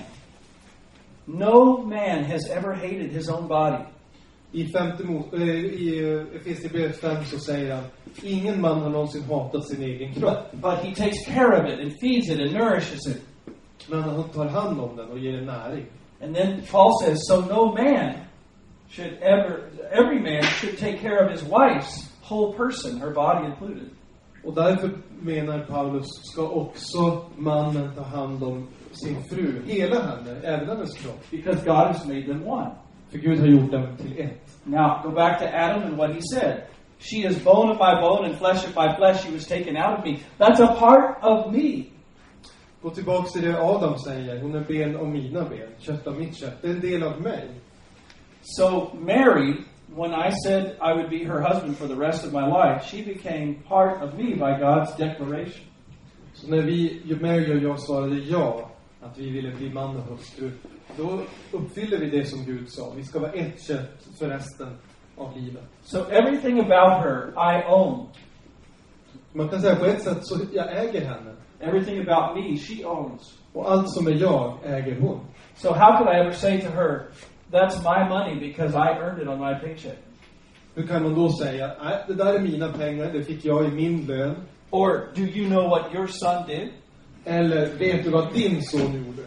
[1.26, 3.84] No man has ever hated his own body.
[4.54, 7.84] I, femte Mo- eh, i eh, Efesierbrevet 5 så säger han
[8.22, 10.52] Ingen man har någonsin hatat sin egen kropp.
[10.52, 13.22] But he takes care of it and feeds it and nourishes it.
[13.88, 15.86] Men han tar hand om den och ger den näring.
[16.22, 18.14] And then Paul says, So no man
[18.88, 23.90] should ever, every man should take care of his wife's whole person, her body included.
[24.44, 30.68] Och därför menar Paulus ska också mannen ta hand om sin fru, hela henne, även
[30.68, 31.30] hennes kropp.
[31.30, 32.70] Because God has made them one.
[33.10, 34.58] För Gud har gjort dem till ett.
[34.64, 36.62] Now, go back to Adam and what he said.
[36.98, 39.24] She is bone of my bone and flesh of my flesh.
[39.24, 40.20] She was taken out of me.
[40.38, 41.91] That's a part of me.
[42.82, 44.40] Gå tillbaks till det Adam säger.
[44.40, 46.62] Hon är ben av mina ben, kött av mitt kött.
[46.62, 47.48] Det är en del av mig.
[48.42, 49.54] So, Mary,
[49.96, 53.04] when I said I would be her husband for the rest of my life, she
[53.04, 55.66] became part of me by God's declaration.
[56.34, 58.70] Så när vi, Mary och jag svarade ja,
[59.00, 60.50] att vi ville bli man och hustru,
[60.96, 61.20] då
[61.52, 62.92] uppfyller vi det som Gud sa.
[62.96, 64.76] Vi ska vara ett kött för resten
[65.16, 65.64] av livet.
[65.82, 68.08] So, everything about her I own.
[69.32, 71.32] Man kan säga på ett sätt så jag äger henne.
[71.60, 73.38] Everything about me she owns.
[73.52, 75.20] Och allt som är jag äger hon.
[75.56, 77.06] So, how could I ever say to her,
[77.50, 79.98] That's my money because I earned it on my paycheck?
[80.74, 83.70] Hur kan man då säga, nej, det där är mina pengar, det fick jag i
[83.70, 84.34] min lön.
[84.70, 86.68] Or, Do you know what your son did?
[87.24, 89.22] Eller, vet du vad din son gjorde?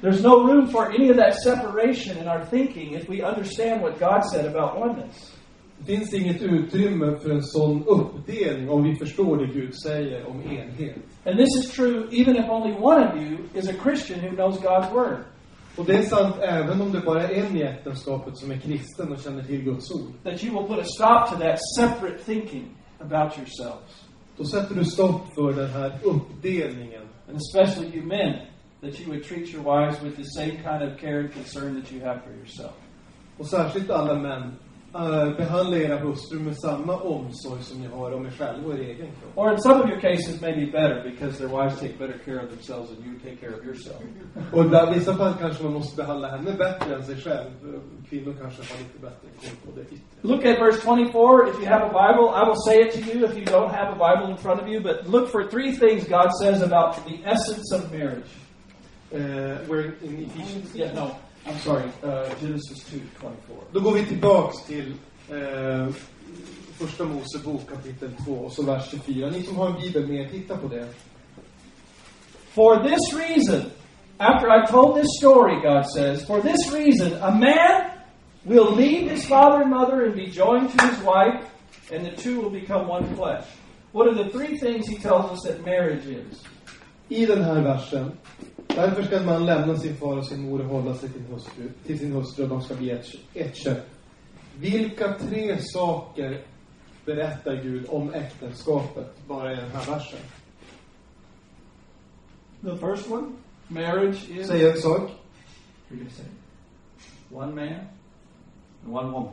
[0.00, 4.00] There's no room for any of that separation in our thinking if we understand what
[4.00, 5.32] God said about oneness.
[5.86, 10.96] Finns inget utrymme för en sån uppdelning om vi förstår det Gud säger om enhet.
[11.24, 14.60] And this is true even if only one of you is a Christian who knows
[14.60, 15.18] God's Word.
[15.76, 19.12] Och det är sant även om det bara är en i äktenskapet som är kristen
[19.12, 20.12] och känner till Guds ord.
[20.24, 22.64] That you will put a stop to that separate thinking
[22.98, 24.04] about yourselves.
[24.36, 27.02] Då sätter du stopp för den här uppdelningen.
[27.28, 28.34] And especially you men,
[28.80, 31.92] that you would treat your wives with the same kind of care and concern that
[31.92, 32.74] you have for yourself.
[33.38, 34.52] Och särskilt alla män.
[34.94, 38.78] Eh, behandla era hustrur med samma omsorg som ni har om er själva och er
[38.78, 39.36] egen kropp.
[39.36, 42.48] Or in some of your cases, maybe better because their wives take better care of
[42.50, 44.02] themselves and you take care of yourself.
[44.52, 47.50] Och i vissa fall kanske man måste behandla henne bättre än sig själv.
[48.10, 50.06] Kvinnor kanske har lite bättre koll på det yttre.
[50.22, 51.48] Look at verse 24.
[51.48, 53.88] If you have a Bible, I will say it to you if you don't have
[53.96, 54.80] a Bible in front of you.
[54.80, 58.32] But look for three things God says about the essence of marriage.
[59.12, 60.74] Eh, we're in Ephesians.
[60.74, 61.16] Yeah, no,
[61.46, 61.90] I'm sorry.
[62.02, 63.32] Uh, Genesis 2 24.
[63.72, 64.94] Då går vi tillbaks till
[65.30, 65.88] eh,
[66.78, 69.30] Första Mosebok kapitel 2 och så vers 24.
[69.30, 70.88] Ni som har en bibel med er, titta på det.
[72.54, 73.70] For this reason,
[74.18, 77.90] after I told this story, God says, for this reason, a man
[78.44, 81.40] will leave his father and mother and be joined to his wife,
[81.92, 83.46] and the two will become one flesh.
[83.92, 86.42] What are the three things he tells us that marriage is?
[87.12, 88.12] I den här versen.
[88.66, 91.68] Därför ska en man lämna sin far och sin mor och hålla sig till, hustru,
[91.86, 93.86] till sin hustru och de ska bli ett, ett kött.
[94.56, 96.42] Vilka tre saker
[97.04, 100.18] berättar Gud om äktenskapet bara i den här versen?
[102.62, 103.26] The first one,
[103.68, 104.48] marriage is.
[104.48, 105.10] Säg en sak.
[107.30, 107.68] One man
[108.84, 109.32] and one woman.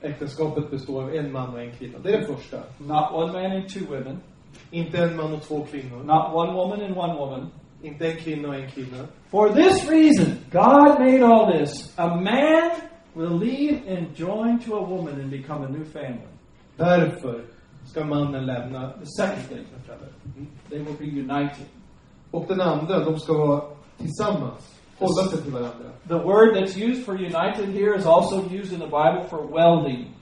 [0.00, 1.98] Äktenskapet består av en man och en kvinna.
[1.98, 2.56] Det är det första.
[2.78, 4.20] Not one man and two women.
[4.70, 6.04] Inte en man och två kvinnor.
[6.04, 7.50] Not one woman and one woman.
[7.82, 9.04] Inte en kvinna och en kvinna.
[9.30, 11.98] For this reason, God made all this.
[11.98, 12.70] A man
[13.14, 16.28] will leave and join to a woman and become a new family.
[16.76, 17.44] Därför
[17.84, 19.64] ska mannen lämna The second thing,
[20.36, 20.46] mm.
[20.70, 21.66] they will be united.
[22.30, 23.62] Och den andra, de ska vara
[23.98, 24.80] tillsammans.
[24.98, 25.90] Hålla sig till varandra.
[26.08, 30.14] The word that's used for united here is also used in the Bible for welding.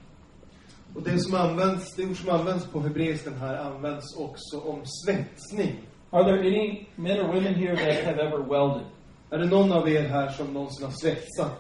[0.97, 5.81] Och det som används, det ord som används på hebreiskan här används också om svetsning.
[6.11, 8.87] Are there any men or women here that have ever welded?
[9.31, 11.53] Är det någon av er här som någonsin har svetsat?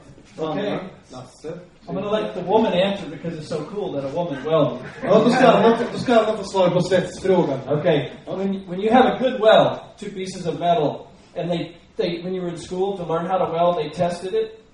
[1.12, 1.60] Lasse?
[1.86, 4.78] I'm going to let the woman answer because it's so cool that a woman welded.
[5.02, 7.60] Ja, då ska Anna, då ska Anna få svara på svetsfrågan.
[7.68, 11.06] Okay, when, when you have a good weld, two pieces of metal,
[11.36, 14.34] and they, they when you were in school to learn how to weld, they tested
[14.34, 14.64] it.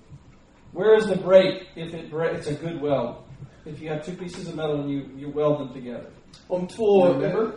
[0.71, 3.22] Where is the break if it it's a good weld?
[3.65, 6.05] If you have two pieces of metal and you, you weld them together.
[6.47, 7.51] Om två, Remember?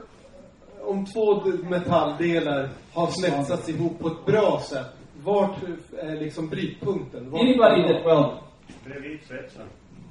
[0.83, 4.87] om två d- metalldelar har svetsats ihop på ett bra sätt,
[5.25, 5.57] vart
[6.03, 7.31] är liksom brytpunkten?
[7.31, 8.39] Vart- Anybody that welded,
[8.85, 9.67] Bredvid svetsen.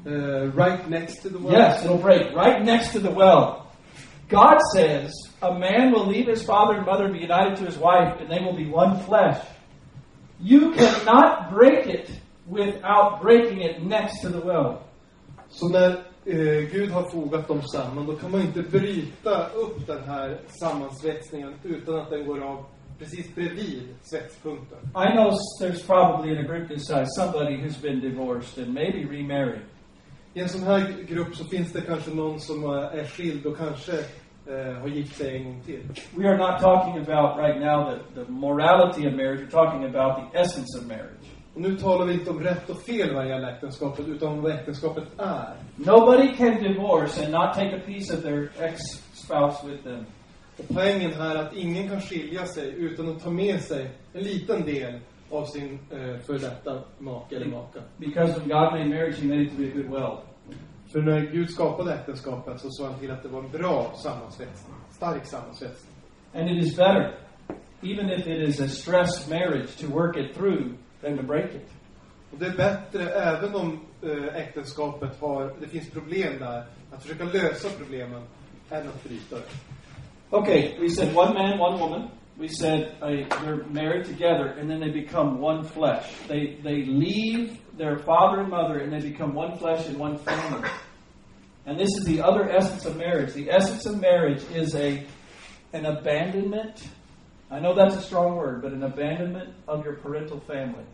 [0.05, 1.53] Uh, right next to the well.
[1.53, 3.61] Yes, it'll break right next to the well.
[4.29, 7.77] God says a man will leave his father and mother and be united to his
[7.77, 9.37] wife, and they will be one flesh.
[10.39, 12.09] You cannot break it
[12.47, 14.81] without breaking it next to the well.
[15.55, 15.89] Så när
[16.25, 21.53] eh, Gud har fogat dem samman, då kan man inte bryta upp den här sammansvetsningen
[21.63, 22.65] utan att den går av
[22.99, 24.77] precis bredvid svetspunkten.
[24.95, 25.31] I know
[25.61, 29.61] there's probably in a group this size somebody who's been divorced and maybe remarried.
[30.33, 33.57] I en sån här grupp så finns det kanske någon som eh, är skild och
[33.57, 33.93] kanske
[34.47, 35.81] eh, har gift sig en gång till.
[36.15, 40.15] We are not talking about right now the, the morality of marriage, we're talking about
[40.15, 41.24] the essence of marriage.
[41.55, 44.51] Och nu talar vi inte om rätt och fel vad gäller äktenskapet, utan om vad
[44.51, 45.55] äktenskapet är.
[45.75, 48.81] Nobody can divorce and not take a piece of their ex
[49.13, 50.05] spouse with them.
[50.57, 54.23] Och poängen här är att ingen kan skilja sig utan att ta med sig en
[54.23, 54.99] liten del
[55.29, 57.79] av sin eh, för detta make eller maka.
[57.97, 60.17] Because when God made marriage, He made it to be a good well.
[60.91, 64.75] För när Gud skapade äktenskapet så såg han till att det var en bra sammansvetsning.
[64.91, 65.93] Stark sammansvetsning.
[66.33, 67.17] And it is better,
[67.81, 70.75] even if it is a stressed marriage, to work it through
[71.05, 71.69] than to break it.
[72.31, 77.23] Och det är bättre, även om eh, äktenskapet har, det finns problem där, att försöka
[77.23, 78.21] lösa problemen
[78.69, 79.43] än att bryta det.
[80.31, 82.09] Okay, we said one man, one woman.
[82.37, 86.03] We said uh, they're married together, and then they become one flesh.
[86.27, 90.69] They they leave their father and mother, and they become one flesh and one family.
[91.65, 93.33] And this is the other essence of marriage.
[93.33, 95.05] The essence of marriage is a
[95.73, 96.83] an abandonment.
[97.51, 100.85] I know that's a strong word, but an abandonment of your parental family.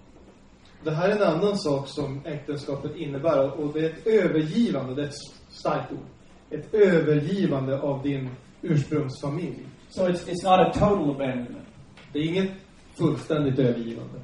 [0.83, 5.01] Det här är en annan sak som äktenskapet innebär och det är ett övergivande, det
[5.01, 5.15] är ett
[5.49, 6.05] starkt ord.
[6.49, 8.29] Ett övergivande av din
[8.61, 9.65] ursprungsfamilj.
[9.89, 11.67] So it's it's not a total abandonment.
[12.13, 12.51] Det är inget
[12.97, 14.19] fullständigt övergivande.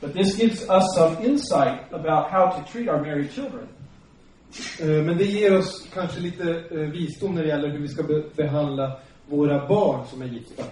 [0.00, 3.68] But this gives us some insight about how to treat our married children.
[4.80, 8.02] Eh, Men det ger oss kanske lite eh, visdom när det gäller hur vi ska
[8.02, 8.96] be- behandla
[9.28, 10.62] våra barn som är gifta.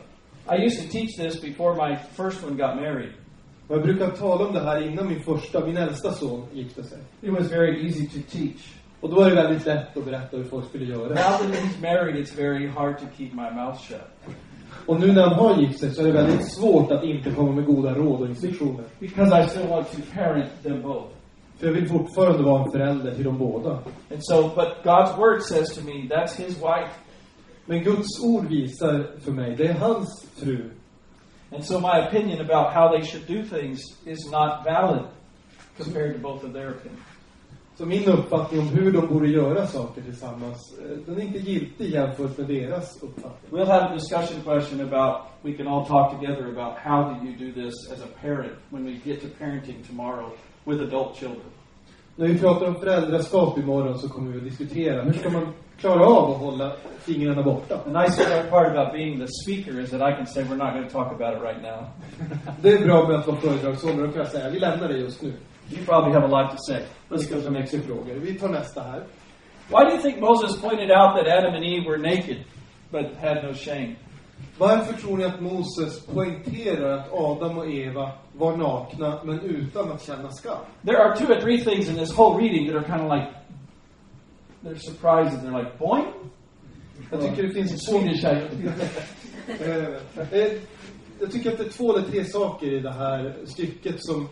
[0.48, 3.12] I used to teach this before my first one got married.
[3.68, 6.98] Och jag brukar tala om det här innan min första, min äldsta son gifte sig.
[7.20, 8.74] It was very easy to teach.
[9.00, 11.08] Och då är det väldigt lätt att berätta hur folk skulle göra.
[11.08, 14.00] Now that he's married, it's very hard to keep my mouth shut
[14.86, 17.52] Och nu när han har gift sig så är det väldigt svårt att inte komma
[17.52, 18.84] med goda råd och instruktioner.
[19.00, 21.08] because I still want to parent them both.
[21.58, 23.70] För jag vill fortfarande vara en förälder till dem båda.
[23.70, 26.92] And so, but God's word says to me, that's his wife.
[27.66, 30.70] Men Guds ord visar för mig, det är hans fru.
[31.54, 35.04] And so my opinion about how they should do things is not valid
[35.76, 37.02] compared to both of their opinions.
[37.74, 41.90] Så min uppfattning om hur de borde göra saker tillsammans, eh, den är inte giltig
[41.90, 43.50] jämfört med deras uppfattning.
[43.50, 47.36] We'll have a discussion question about, we can all talk together about how do you
[47.36, 50.30] do this as a parent when we get to parenting tomorrow
[50.64, 51.50] with adult children.
[52.16, 55.52] När vi pratar om föräldraskap imorgon så kommer vi att diskutera, hur ska man
[55.82, 57.78] klara av att hålla fingrarna borta?
[57.78, 60.88] The nice part about being the speaker is that I can say we're not going
[60.88, 61.86] to talk about it right now.
[62.60, 65.22] Det är bra med att vara föredragshållare, då kan jag säga, vi lämnar det just
[65.22, 65.32] nu.
[65.70, 66.82] You probably have a lot to say.
[67.08, 68.14] Let's go to next frågor.
[68.14, 69.02] Vi tar nästa här.
[69.68, 72.36] Why do you think Moses pointed out that Adam and Eve were naked
[72.90, 73.96] but had no shame?
[74.58, 80.06] Varför tror ni att Moses poängterar att Adam och Eva var nakna men utan att
[80.06, 80.58] känna skam?
[80.86, 83.28] There are two or three things in this whole reading that are kind of like,
[84.62, 85.40] they're surprising.
[85.40, 86.12] They're like, boing?
[87.10, 87.98] Jag tycker det finns två...
[87.98, 88.22] I
[89.48, 90.52] Eh, eh,
[91.20, 94.28] Jag tycker att det är två eller tre saker i det här stycket som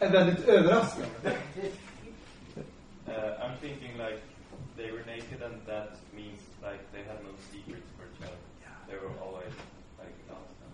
[0.00, 1.08] är väldigt överraskande.
[3.06, 4.20] Uh, I'm thinking like
[4.76, 8.38] they were naked, and that means like they had no secrets for each other.
[8.88, 9.54] They were always
[9.98, 10.72] like constant.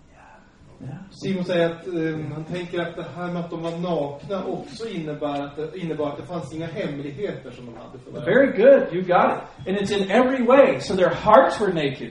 [1.22, 4.88] Simon säger att eh, han tänker att det här med att de var nakna också
[4.88, 8.32] innebär att det, innebar att det fanns inga hemligheter som de hade för varandra.
[8.34, 9.68] Very good, you got it.
[9.68, 10.80] And it's in every way.
[10.80, 12.10] So their hearts were naked.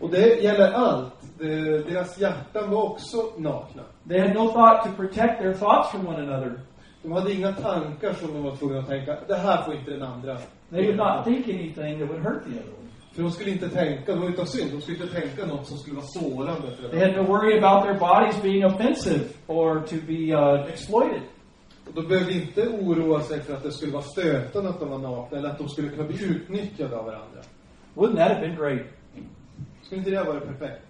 [0.00, 1.12] Och det gäller allt.
[1.38, 3.82] Det, deras hjärtan var också nakna.
[4.08, 6.60] They had no thought to protect their thoughts from one another.
[7.02, 10.02] De hade inga tankar som de var tvungna att tänka, det här får inte den
[10.02, 10.38] andra.
[10.70, 12.77] They would not think anything that would hurt the other.
[13.18, 15.78] För de skulle inte tänka, det var utav synd, de skulle inte tänka något som
[15.78, 19.80] skulle vara sårande för They den had no worry about their bodies being offensive or
[19.80, 21.22] to be uh, exploited.
[21.86, 24.98] Och de behövde inte oroa sig för att det skulle vara stötande att de var
[24.98, 27.40] nakna, eller att de skulle kunna bli utnyttjade av varandra.
[27.94, 28.86] Wouldn't that have been great?
[29.82, 30.82] Skulle inte det ha varit perfekt?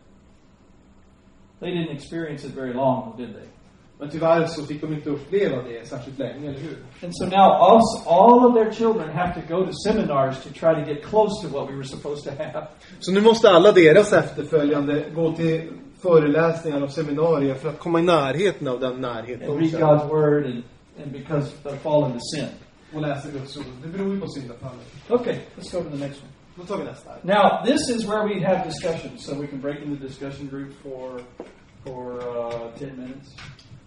[1.61, 3.58] They didn't experience it very long, did they?
[4.01, 6.77] Men tyvärr så fick de inte uppleva det särskilt länge, eller hur?
[7.03, 10.85] And so now also, all of their children have to go to seminars to try
[10.85, 12.67] to get close to what we were supposed to have.
[13.01, 15.71] Så nu måste alla deras efterföljande gå till
[16.03, 19.87] föreläsningar och seminarier för att komma i närheten av den närhet And de read känner.
[19.87, 20.63] God's word and,
[21.03, 22.49] and because of fall into sin.
[22.95, 23.65] och läser Guds ord.
[23.83, 24.87] Det beror ju på syndafallet.
[25.09, 26.33] Okay, let's go to the next one.
[26.57, 27.11] Då tar vi nästa.
[27.11, 27.19] här.
[27.23, 30.69] Now, this is where we have discussions, so we can break into the discussion group
[30.83, 31.21] for
[31.85, 33.29] for uh, ten minutes.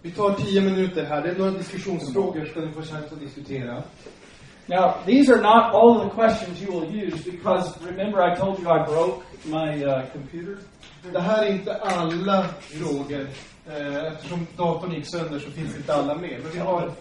[0.01, 1.21] Vi tar tio minuter här.
[1.21, 3.83] Det är några diskussionsfrågor ska ni få chans att diskutera.
[4.65, 8.59] Now, these are not all of the questions you will use because remember I told
[8.59, 10.57] you I broke my uh, computer.
[11.11, 13.27] Det här är inte alla frågor.
[13.67, 16.39] Eh, eftersom datorn gick sönder så finns inte alla med.
[16.43, 16.91] Men vi har.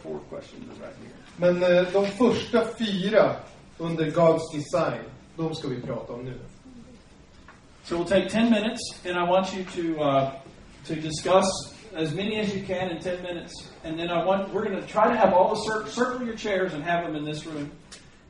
[1.37, 3.37] Men eh, de första fyra
[3.79, 5.03] under God's design,
[5.37, 6.35] de ska vi prata om nu.
[7.83, 10.31] So we'll take 10 minutes, and I want you to uh,
[10.87, 13.53] to discuss as many as you can in 10 minutes.
[13.85, 16.37] And then I want we're going to try to have all the cir- circle your
[16.37, 17.71] chairs and have them in this room.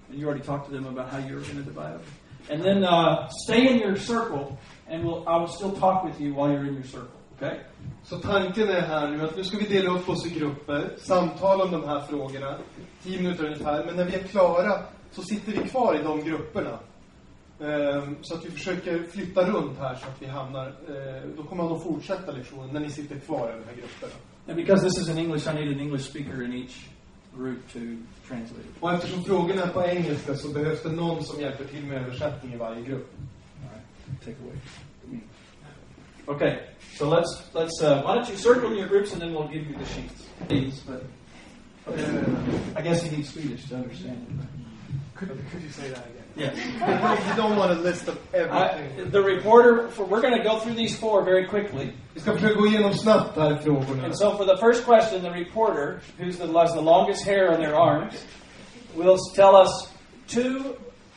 [0.09, 2.03] And you already talked to them about how you're going to divide them.
[2.49, 4.59] And then uh, stay in your circle,
[4.89, 7.21] and we'll I will still talk with you while you're in your circle.
[7.37, 7.61] Okay?
[8.03, 11.65] Så tanken är här nu att nu ska vi dela upp oss i grupper, samtala
[11.65, 12.59] om de här frågorna,
[13.03, 13.85] tio minuter ungefär.
[13.85, 16.79] Men när vi är klara så sitter vi kvar i de grupperna.
[17.63, 21.65] Ehm, så att vi försöker flytta runt här så att vi hamnar, eh, då kommer
[21.65, 24.13] man att fortsätta lektionen när ni sitter kvar i de här grupperna.
[24.49, 26.89] And because this is in English, I need an English speaker in each
[27.37, 27.79] group to
[28.29, 28.69] translate.
[28.81, 32.55] Och eftersom frågorna är på engelska så behövs det någon som hjälper till med översättning
[32.55, 33.11] i varje grupp.
[33.63, 34.57] All right, take away.
[36.27, 36.59] Okay,
[36.99, 37.83] so let's let's.
[37.83, 40.29] Uh, why don't you circle your groups and then we'll give you the sheets.
[40.49, 41.03] Please, but
[41.89, 44.47] uh, I guess you need Swedish to understand it.
[45.17, 46.20] Could, could you say that again?
[46.41, 46.57] Yes.
[47.29, 49.11] you don't want a list of everything.
[49.11, 49.89] the reporter.
[49.89, 51.93] For, we're going to go through these four very quickly.
[52.15, 54.05] Vi ska försöka gå igenom snabbt här frågorna.
[54.05, 57.61] And so, for the first question, the reporter, who's the, has the longest hair on
[57.61, 58.15] their arms,
[58.97, 59.89] will tell us
[60.27, 60.77] two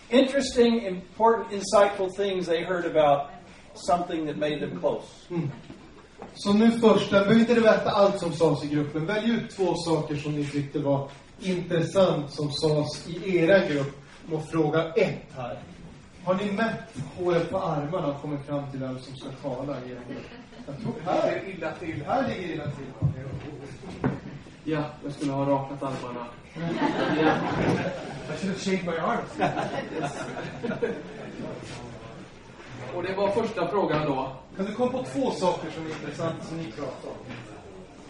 [0.09, 3.31] interesting, important, insightful things they heard about
[3.75, 5.07] something that made them close.
[6.35, 9.05] Så nu första, behöver inte berätta allt som sades i gruppen.
[9.05, 11.09] Välj ut två saker som ni tyckte var
[11.41, 14.02] intressant som sades i era grupp.
[14.31, 15.59] Och fråga ett här.
[16.23, 19.97] Har ni mätt håret på armarna och kommit fram till vem som ska tala i?
[20.67, 22.03] Jag tror här är illa till.
[22.07, 22.85] Här ligger illa till.
[24.63, 26.25] Ja, jag skulle ha rakat armarna.
[27.21, 27.35] Ja.
[28.33, 29.31] I should have shaved my arms.
[32.95, 34.31] Och det var första frågan då.
[34.55, 37.15] Kan du komma på två saker som är intressant som ni pratar om?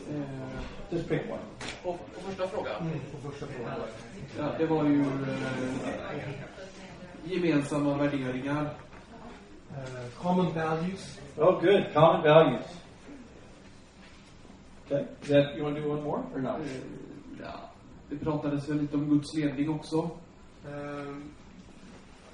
[0.10, 1.40] Eh, Just pick one.
[1.84, 2.82] och, och första frågan.
[2.82, 3.74] Mm, på första frågan.
[4.38, 6.20] Ja, det var ju eh,
[7.24, 8.70] gemensamma värderingar.
[9.72, 11.20] Eh, common values.
[11.38, 11.84] Oh, good.
[11.94, 12.66] Common values.
[14.86, 15.06] Okay.
[15.28, 16.60] That you want to do one more or not?
[16.60, 16.82] Eh,
[17.42, 17.70] ja,
[18.10, 20.10] det pratades väl lite om Guds ledning också.
[20.68, 21.32] Um,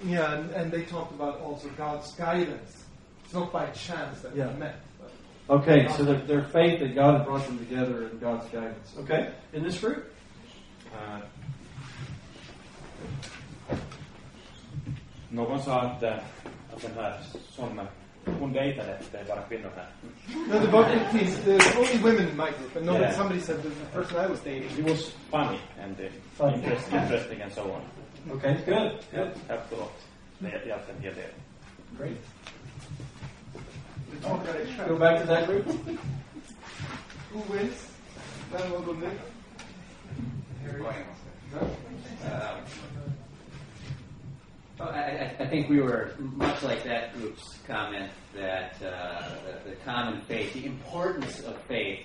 [0.04, 2.86] yeah, and, and they talked about also God's guidance.
[3.26, 4.54] It's not by chance that Yeah.
[4.54, 4.76] we met.
[5.50, 8.94] But Okay, so their, their faith that God had brought them together in God's guidance.
[9.00, 10.06] Okay, in this group.
[10.94, 11.20] Eh,
[15.32, 16.14] Någon sa att, eh,
[16.74, 17.20] att den här
[17.50, 17.82] som
[18.40, 19.88] hon dejtade, det är bara kvinnor här.
[20.48, 22.76] no, the bucket piece, there's only women in my group.
[22.76, 23.12] And no, Yeah.
[23.12, 24.70] somebody said the person I was dating.
[24.76, 26.54] She was funny and uh, Funny.
[26.58, 27.82] interest, interesting and so on.
[28.38, 29.94] Okay, good, good, Helped a lot.
[30.40, 31.32] Det hjälpte en hel del.
[31.98, 32.18] great.
[33.54, 34.09] We talked about it.
[34.22, 35.66] Go back to that group.
[37.32, 37.88] Who wins?
[38.52, 39.18] Vunnit?
[40.64, 40.82] Harry.
[41.54, 41.60] No?
[41.62, 42.64] Um,
[44.80, 49.30] well, I, I- I think we were much like that group's comment that uh,
[49.64, 52.00] the, the common faith, the importance of faith,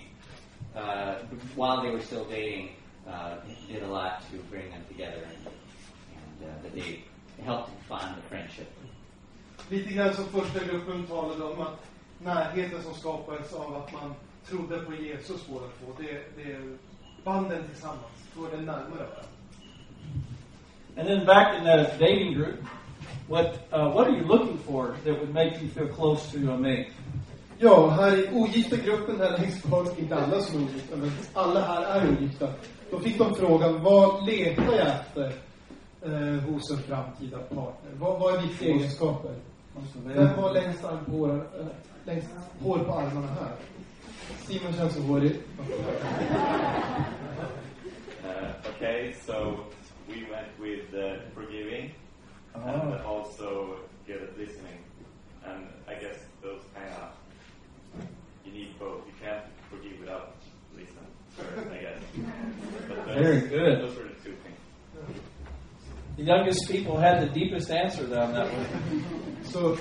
[0.76, 1.16] uh,
[1.56, 2.70] while they were still dating,
[3.08, 3.36] uh,
[3.68, 7.02] did a lot to bring them together, and, and uh, that they
[7.44, 8.70] helped to fund the friendship.
[9.70, 11.80] Lite grann som första gruppen talade om att
[12.18, 14.14] närheten som skapades av att man
[14.48, 16.76] trodde på Jesus båda två, det, det är
[17.24, 19.24] banden tillsammans, förde närmare varandra.
[20.96, 22.60] And then back in the dating group,
[23.28, 26.56] what uh, what are you looking for that would make you feel close to a
[26.56, 26.86] mate?
[27.58, 31.60] Ja, här i ogifta gruppen här längst bak, inte alla som är ogifta, men alla
[31.60, 32.48] här är ogifta.
[32.90, 35.32] Då fick de frågan, vad letar jag efter
[36.02, 37.90] eh, hos en framtida partner?
[37.98, 39.30] Vad, vad är viktiga egenskaper?
[40.04, 41.04] Vem var längst, arm
[42.04, 42.28] på, längst
[42.62, 43.56] hår på armarna här?
[44.46, 45.32] Simon känns så hårig.
[48.24, 49.56] Uh, okay, so
[50.08, 51.94] we went with uh, forgiving
[52.54, 53.76] and also
[54.06, 54.78] good at listening.
[55.46, 57.10] And I guess those kind of,
[58.44, 59.06] you need both.
[59.06, 60.36] You can't forgive without
[60.76, 62.00] listening, first, I guess.
[62.88, 63.80] But those, Very good.
[63.80, 64.58] Those were the two things.
[66.16, 68.66] The youngest people had the deepest answer on that one.
[69.44, 69.76] Så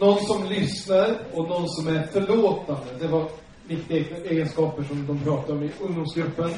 [0.00, 2.86] någon som lyssnar och någon som är förlåtande.
[3.00, 3.24] Det var
[3.66, 6.50] viktiga egenskaper som de pratade om i ungdomsgruppen.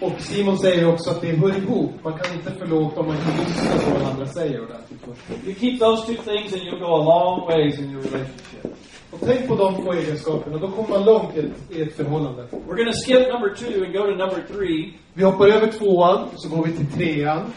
[0.00, 1.90] Och Simon säger också att det hör ihop.
[2.02, 4.66] Man kan inte förlåta om man inte lyssnar på vad andra säger
[5.04, 5.46] först.
[5.46, 8.76] You keep those two things and you'll go a long ways in your relationship.
[9.10, 12.42] Och tänk på de två egenskaperna, då kommer man långt i ett, i ett förhållande.
[12.42, 14.92] We're to skip number two and go to number three.
[15.14, 17.52] Vi hoppar över tvåan, så går vi till trean.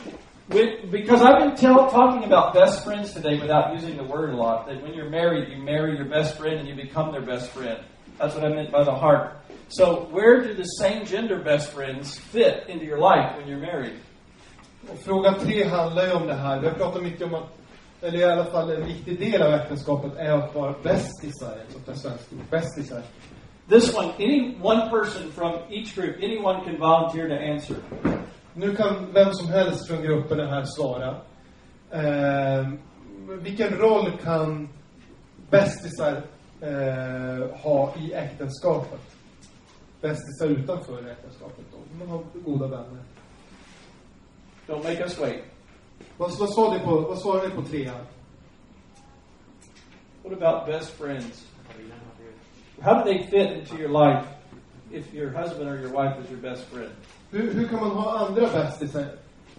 [0.50, 4.36] With, because I've been tell, talking about best friends today without using the word a
[4.36, 4.68] lot.
[4.68, 7.80] That when you're married, you marry your best friend and you become their best friend.
[8.18, 9.38] That's what I meant by the heart.
[9.70, 14.00] So, where do the same gender best friends fit into your life when you're married?
[14.92, 16.60] Och fråga tre handlar ju om det här.
[16.60, 17.58] Vi har pratat mycket om att,
[18.02, 21.98] eller i alla fall en viktig del av äktenskapet är att vara bästisar, ett sånt
[21.98, 22.40] svenskt ord.
[22.50, 23.02] Bästisar.
[23.70, 27.78] This one, any one person from each group, anyone can volunteer to answer.
[28.56, 31.16] Nu kan vem som helst från gruppen här svara.
[31.92, 32.70] Eh,
[33.42, 34.70] vilken roll kan
[35.50, 36.22] bästisar
[36.62, 39.02] eh, ha i äktenskapet?
[40.02, 41.78] Bästisar utanför äktenskapet då?
[42.00, 43.04] Man har goda vänner.
[44.68, 45.44] Don't make us wait.
[46.18, 48.06] Vad, vad, sa ni på, vad svarade ni på trean?
[50.24, 51.48] What about best friends?
[52.82, 54.28] How do they fit into your life
[54.92, 56.92] if your husband or your wife is your best friend?
[57.34, 59.06] Hur, hur kan man ha andra bästisar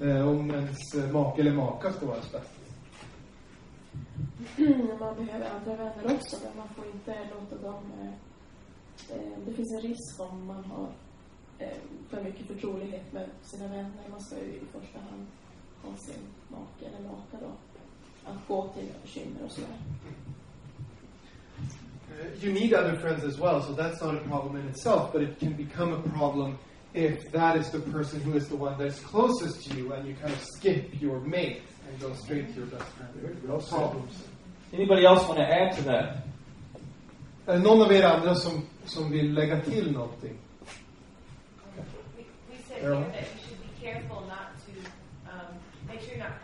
[0.00, 2.68] eh, om ens eh, make eller maka ska vara ens bästis?
[5.00, 7.84] man behöver andra vänner också, men man får inte låta dem...
[8.00, 10.88] Eh, eh, det finns en risk om man har
[11.58, 11.76] eh,
[12.10, 14.08] för mycket förtrolighet med sina vänner.
[14.10, 15.26] Man ska ju i första hand
[15.82, 17.52] ha sin make eller maka då
[18.30, 19.78] att gå till bekymmer och sådär.
[22.10, 25.22] Uh, you need other friends as well, so that's not a problem in itself, but
[25.22, 26.58] it can become a problem
[26.94, 30.14] if that is the person who is the one that's closest to you and you
[30.14, 33.42] kind of skip your mate and go straight to your best friend.
[33.46, 34.22] No problems.
[34.72, 36.16] Anybody else want to add to that?
[37.46, 40.38] Är det någon av er andra som, som vill lägga till någonting?
[42.16, 43.02] We, we said Carol?
[43.02, 44.72] here that you should be careful not to,
[45.30, 45.54] um,
[45.88, 46.40] make sure you're not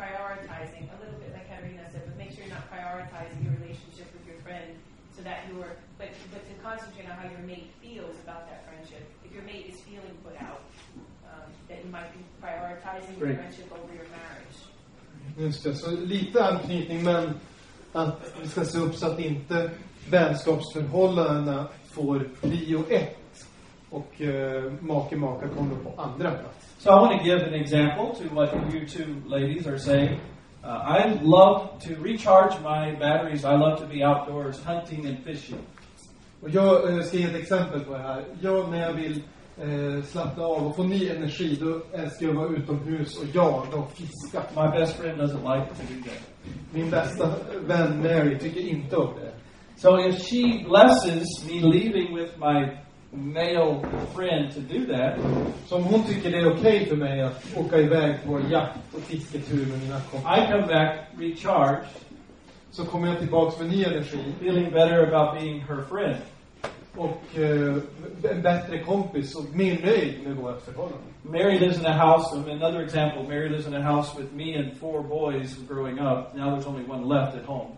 [13.21, 14.59] friendship over your marriage.
[15.39, 17.35] Just det, så lite anknytning men
[17.93, 19.71] att vi ska se upp så att inte
[20.11, 23.17] vänskapsförhållandena får prio ett
[23.91, 26.75] och eh, make-maka kommer på andra plats.
[26.79, 30.21] So I want to give an example to what you two ladies are saying.
[30.65, 33.45] Uh, I love to recharge my batteries.
[33.45, 35.59] I love to be outdoors hunting and fishing.
[36.43, 38.25] Och jag eh, ska ge ett exempel på det här.
[38.41, 39.23] Jag, när jag vill
[39.63, 43.77] eh, slappna av och få ny energi, då älskar jag att vara utomhus och jaga
[43.77, 44.43] och fiska.
[44.57, 46.23] My best friend doesn't like to do that.
[46.73, 47.31] Min bästa
[47.67, 49.33] vän Mary tycker inte om det.
[49.77, 52.69] So if she blesses me leaving with my
[53.13, 53.83] male
[54.15, 55.19] friend to do that,
[55.67, 59.01] Så om hon tycker det är okej för mig att åka iväg på jakt och
[59.01, 61.87] fisketur med mina I kompisar, come back recharged,
[62.71, 66.17] så kommer jag tillbaks med ny energi feeling better about being her friend.
[67.01, 67.77] Och eh,
[68.31, 70.99] en bättre kompis och mer nöjd med vårt förhållande.
[71.23, 72.51] Mary lives in a house.
[72.51, 76.35] Another example: Mary lives in a house with me and four boys growing up.
[76.35, 77.71] Now there's only one left at home.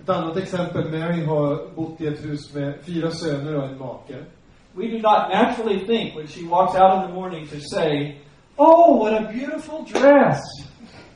[0.00, 4.24] Ett annat exempel, Mary har bott i ett hus med fyra söner och en make.
[4.72, 8.16] We do not naturally think when she walks out in the morning to say,
[8.56, 10.40] "Oh, what a beautiful dress."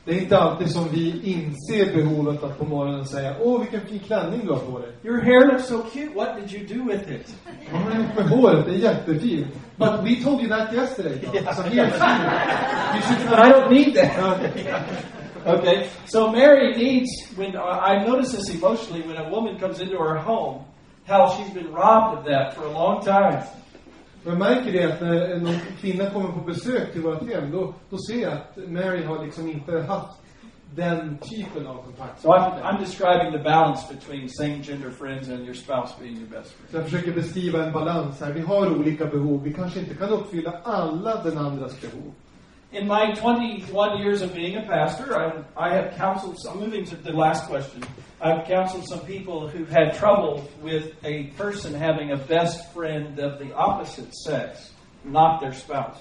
[0.05, 3.99] Det är inte alltid som vi inser behovet att på morgonen säga Åh, vilken fin
[3.99, 4.89] klänning du har på dig.
[5.03, 6.13] Your hair looks so cute.
[6.15, 7.35] What did you do with it?
[7.71, 8.65] Vad har du med håret?
[8.65, 9.47] Det är jättefint.
[9.77, 11.19] But we told you that yesterday.
[11.33, 11.93] Helt fint.
[12.95, 14.19] You should But I don't need that.
[15.45, 19.97] okay, so Mary needs, when uh, I notice this emotionally when a woman comes into
[19.97, 20.65] her home,
[21.07, 23.43] how she's been robbed of that for a long time.
[24.25, 27.97] Jag märker det att när någon kvinna kommer på besök till vårt hem, då, då
[27.97, 30.17] ser jag att Mary har liksom inte haft
[30.75, 32.21] den typen av kontakt.
[32.21, 36.29] So I'm, I'm describing the balance between same gender friends and your spouse being your
[36.29, 36.71] best friend.
[36.71, 38.33] Så jag försöker beskriva en balans här.
[38.33, 39.43] Vi har olika behov.
[39.43, 42.13] Vi kanske inte kan uppfylla alla den andras behov.
[42.73, 46.95] In my 21 years of being a pastor, I, I have counseled, some, moving to
[46.95, 47.83] the last question.
[48.19, 53.37] I've counseled some people who've had trouble with a person having a best friend of
[53.37, 54.71] the opposite sex,
[55.03, 55.99] not their spouse.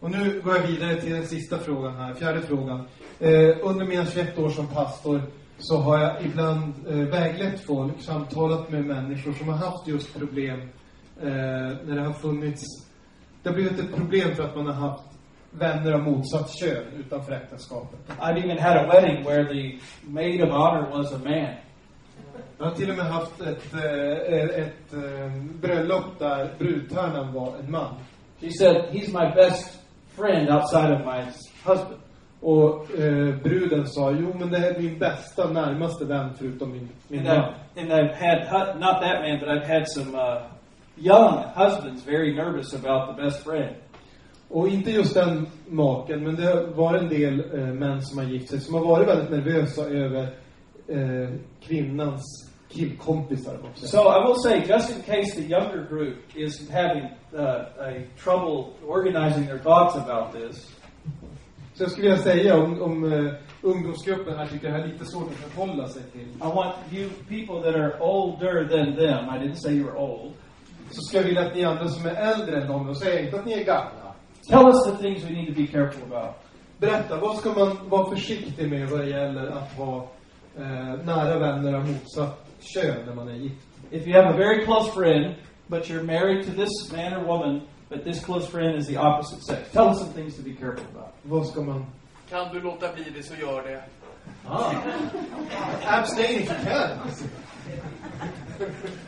[0.00, 2.84] Och nu går jag vidare till den sista frågan här, fjärde frågan.
[3.20, 5.22] Eh, under mina 21 år som pastor
[5.58, 10.60] så har jag ibland eh, väglett folk, samtalat med människor som har haft just problem
[11.22, 11.28] eh,
[11.84, 12.62] när det har funnits,
[13.42, 15.11] det har blivit ett problem för att man har haft
[15.58, 17.98] vänner av motsatt kön utanför äktenskapet.
[18.20, 21.54] I've even had a wedding where the maid of honor was a man.
[22.58, 27.70] Jag har till och med haft ett, eh, ett eh, bröllop där brudtärnan var en
[27.70, 27.94] man.
[28.40, 29.78] She said, He's my best
[30.16, 31.22] friend outside of my
[31.64, 32.00] husband.
[32.40, 36.88] Och eh, bruden sa, jo men det här är min bästa, närmaste vän förutom min,
[37.08, 37.54] min And, man.
[37.76, 40.42] I, and I've had, hu- not that man, but I've had some uh,
[40.96, 43.76] young husbands very nervous about the best friend.
[44.52, 48.50] Och inte just den maken, men det var en del eh, män som har gift
[48.50, 50.22] sig som har varit väldigt nervösa över
[50.88, 51.28] eh,
[51.60, 52.22] kvinnans
[52.68, 53.58] killkompisar.
[53.74, 53.86] säger.
[53.86, 57.92] So I will say, just in case the younger group is having uh, a
[58.24, 60.76] trouble organizing their thoughts about this,
[61.74, 63.32] Så jag skulle vilja säga om, om eh,
[63.62, 66.20] ungdomsgruppen här tycker det här är lite svårt att förhålla sig till.
[66.20, 70.32] I want you people that are older than them, I didn't say you were old,
[70.90, 73.38] Så skulle jag vilja att ni andra som är äldre än dem, och säger inte
[73.38, 74.01] att ni är gamla.
[74.48, 76.34] Tell us the things we need to be careful about.
[76.78, 80.08] Berätta, vad ska man vara försiktig med vad det gäller att ha
[80.58, 83.56] eh, nära vänner av motsatt kön när man är gift?
[83.90, 85.34] If you have a very close friend,
[85.66, 89.42] but you're married to this man or woman, but this close friend is the opposite
[89.42, 91.12] sex, tell us some things to be careful about.
[91.22, 91.86] Vad ska man...
[92.30, 93.82] Kan du låta bli det så gör det.
[94.46, 94.72] Ah.
[95.86, 96.98] Abstain if you can.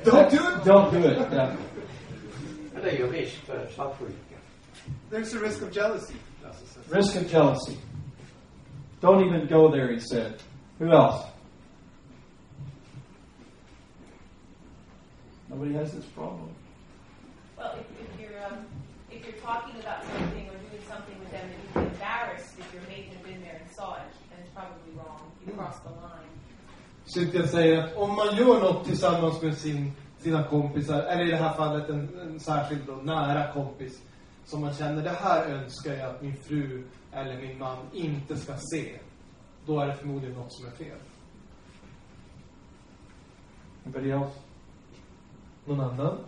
[0.05, 0.65] Don't do it.
[0.65, 1.19] Don't do it.
[2.83, 4.13] Det är ju risk för svartsjuka.
[5.11, 6.17] There's a risk of jealousy.
[6.89, 7.79] Risk of jealousy.
[9.01, 10.43] Don't even go there, he said.
[10.79, 11.27] Who else?
[15.49, 16.51] Nobody has this problem.
[17.57, 18.67] Well, if, if you're um,
[19.11, 22.75] if you're talking about something or doing something with them, and you get embarrassed if
[22.75, 25.31] your mate had been there and saw it, then it's probably wrong.
[25.47, 26.31] You crossed the line.
[27.05, 31.37] Cynthia säger att om man gör något tillsammans med sin, sina kompisar, eller i det
[31.37, 34.03] här fallet en, en särskild då, nära kompis,
[34.45, 38.57] som man känner det här önskar jag att min fru eller min man inte ska
[38.57, 38.99] se.
[39.67, 40.99] Då är det förmodligen något som är fel.
[43.85, 44.39] Anybody else?
[45.65, 46.19] Någon annan?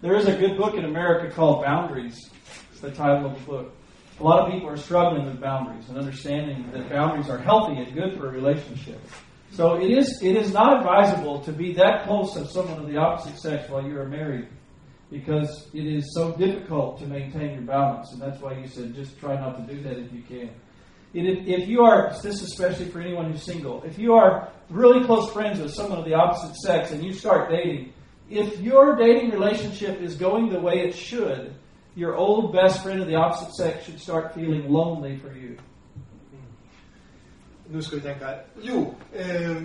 [0.00, 2.30] There is a good book in America called Boundaries.
[2.70, 3.72] It's the title of the book.
[4.20, 7.94] A lot of people are struggling with boundaries and understanding that boundaries are healthy and
[7.94, 9.00] good for a relationship.
[9.50, 12.98] So it is it is not advisable to be that close to someone of the
[12.98, 14.46] opposite sex while you are married
[15.10, 19.18] because it is so difficult to maintain your balance and that's why you said just
[19.18, 20.50] try not to do that if you can.
[21.14, 25.30] It, if you are, this especially for anyone who's single, if you are really close
[25.32, 27.92] friends with someone of the opposite sex and you start dating,
[28.28, 31.54] if your dating relationship is going the way it should,
[31.94, 35.56] your old best friend of the opposite sex should start feeling lonely for you.
[37.70, 38.40] Nu ska vi tänka.
[38.62, 39.62] Jo, eh,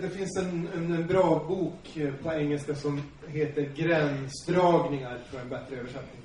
[0.00, 5.42] det finns en, en, en bra bok eh, på engelska som heter Gränsdragningar, tror jag
[5.42, 6.22] en bättre översättning.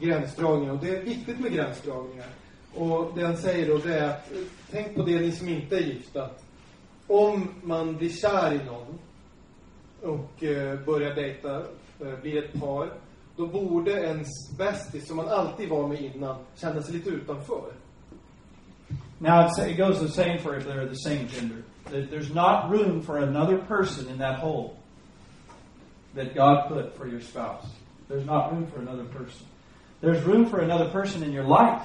[0.00, 2.26] Gränsdragningar, och det är viktigt med gränsdragningar.
[2.74, 4.38] Och det han säger då, det är att eh,
[4.70, 6.30] tänk på det ni som inte är gifta.
[7.06, 8.98] Om man blir kär i någon
[10.02, 11.56] och eh, börjar dejta,
[12.00, 12.92] eh, blir ett par,
[13.36, 14.28] då borde ens
[14.58, 17.72] bästis, som man alltid var med innan, känna sig lite utanför.
[19.18, 21.62] Now, it goes the same for if they're the same gender.
[21.90, 24.76] There- There's not room for another person in that hole
[26.14, 27.66] that God put for your spouse.
[28.08, 29.46] There's not room for another person.
[30.00, 31.82] There's room for another person in your life,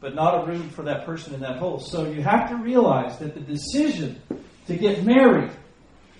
[0.00, 1.78] but not a room for that person in that hole.
[1.78, 4.20] So you have to realize that the decision
[4.66, 5.50] to get married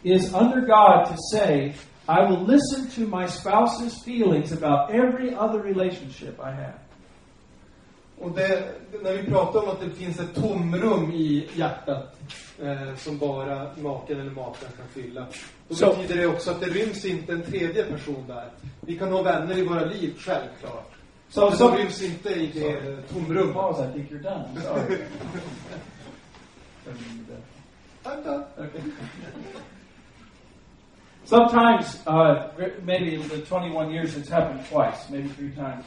[0.03, 1.75] is under God to say,
[2.09, 6.79] I will listen to my spouse's feelings about every other relationship I have.
[8.25, 8.69] Och det,
[9.03, 12.17] när vi pratar om att det finns ett tomrum i hjärtat
[12.63, 15.27] eh, som bara maken eller maken kan fylla.
[15.69, 18.49] Då Så- betyder det också att det ryms inte en tredje person där.
[18.81, 20.91] Vi kan ha vänner i våra liv, självklart.
[21.29, 22.97] Så- Men så- de ryms inte i det Sorry.
[23.13, 23.55] tomrummet.
[23.55, 24.45] Pause, I think you're done.
[24.63, 24.99] Sorry.
[28.05, 28.45] I'm done.
[28.59, 28.81] Okay.
[31.25, 32.49] Sometimes, uh,
[32.83, 35.85] maybe in the 21 years, it's happened twice, maybe three times,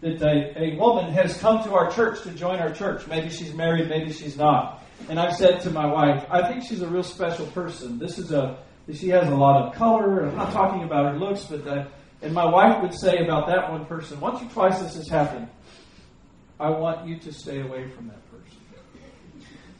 [0.00, 3.06] that a, a woman has come to our church to join our church.
[3.06, 4.82] Maybe she's married, maybe she's not.
[5.08, 7.98] And I've said to my wife, I think she's a real special person.
[7.98, 8.58] This is a,
[8.92, 10.26] she has a lot of color.
[10.26, 11.84] I'm not talking about her looks, but uh,
[12.22, 15.48] and my wife would say about that one person, once or twice this has happened,
[16.58, 18.58] I want you to stay away from that person.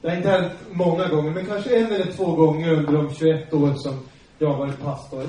[0.03, 3.75] Det har inte många gånger, men kanske en eller två gånger under de 21 år
[3.75, 3.99] som
[4.39, 5.27] jag har varit pastor.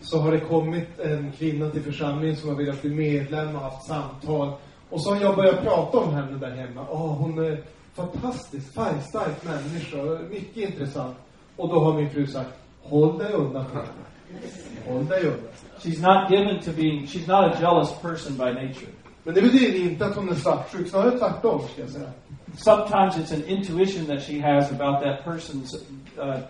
[0.00, 3.86] Så har det kommit en kvinna till församlingen som har velat bli medlem och haft
[3.86, 4.52] samtal.
[4.90, 6.86] Och så har jag börjat prata om henne där hemma.
[6.90, 7.62] Åh, hon är
[7.94, 11.16] fantastisk, färgstark människa, mycket intressant.
[11.56, 12.50] Och då har min fru sagt,
[12.82, 13.64] håll dig undan.
[14.88, 15.50] Håll dig undan.
[15.80, 18.92] She's not given to being, she's not a jealous person by nature.
[19.24, 22.10] Men det betyder inte att hon är svartsjuk, snarare tvärtom, ska jag säga.
[22.56, 25.74] Sometimes it's an intuition that she has about that person's
[26.18, 26.40] uh,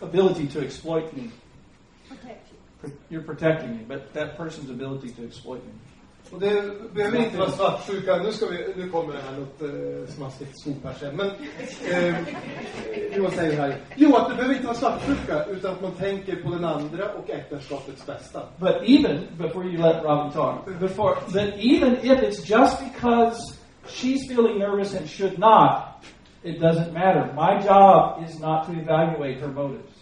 [0.00, 1.22] ability to exploit me.
[3.10, 5.72] You're protecting me, but that person's ability to exploit me.
[6.32, 6.62] Och det
[6.94, 8.16] behöver inte vara svartsjuka.
[8.16, 11.16] Nu, ska vi, nu kommer det här något eh, smaskigt skop här sen.
[11.16, 11.26] Men,
[11.90, 12.14] eh,
[13.16, 13.76] Johan säger här.
[13.96, 17.30] Jo, att det behöver inte vara svartsjuka, utan att man tänker på den andra och
[17.30, 18.42] äktenskapets bästa.
[18.58, 23.54] But even before you let Robin talk, before but even if it's just because
[23.86, 25.82] she's feeling nervous and should not,
[26.42, 27.32] it doesn't matter.
[27.34, 29.99] My job is not to evaluate her motives.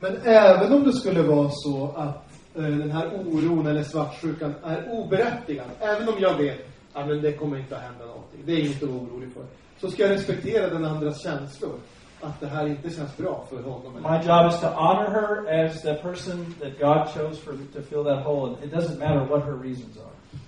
[0.00, 4.92] Men även om det skulle vara så att eh, den här oron eller svartsjukan är
[4.92, 8.58] oberättigad, även om jag vet att men det kommer inte att hända någonting, det är
[8.58, 9.44] inget att vara orolig för,
[9.80, 11.74] så ska jag respektera den andras känslor.
[12.22, 13.96] Att det här inte känns bra för honom.
[13.96, 17.82] eller My job is to honor her as the person that God chose for to
[17.82, 18.56] fill that hole.
[18.62, 20.40] It doesn't matter what her reasons are.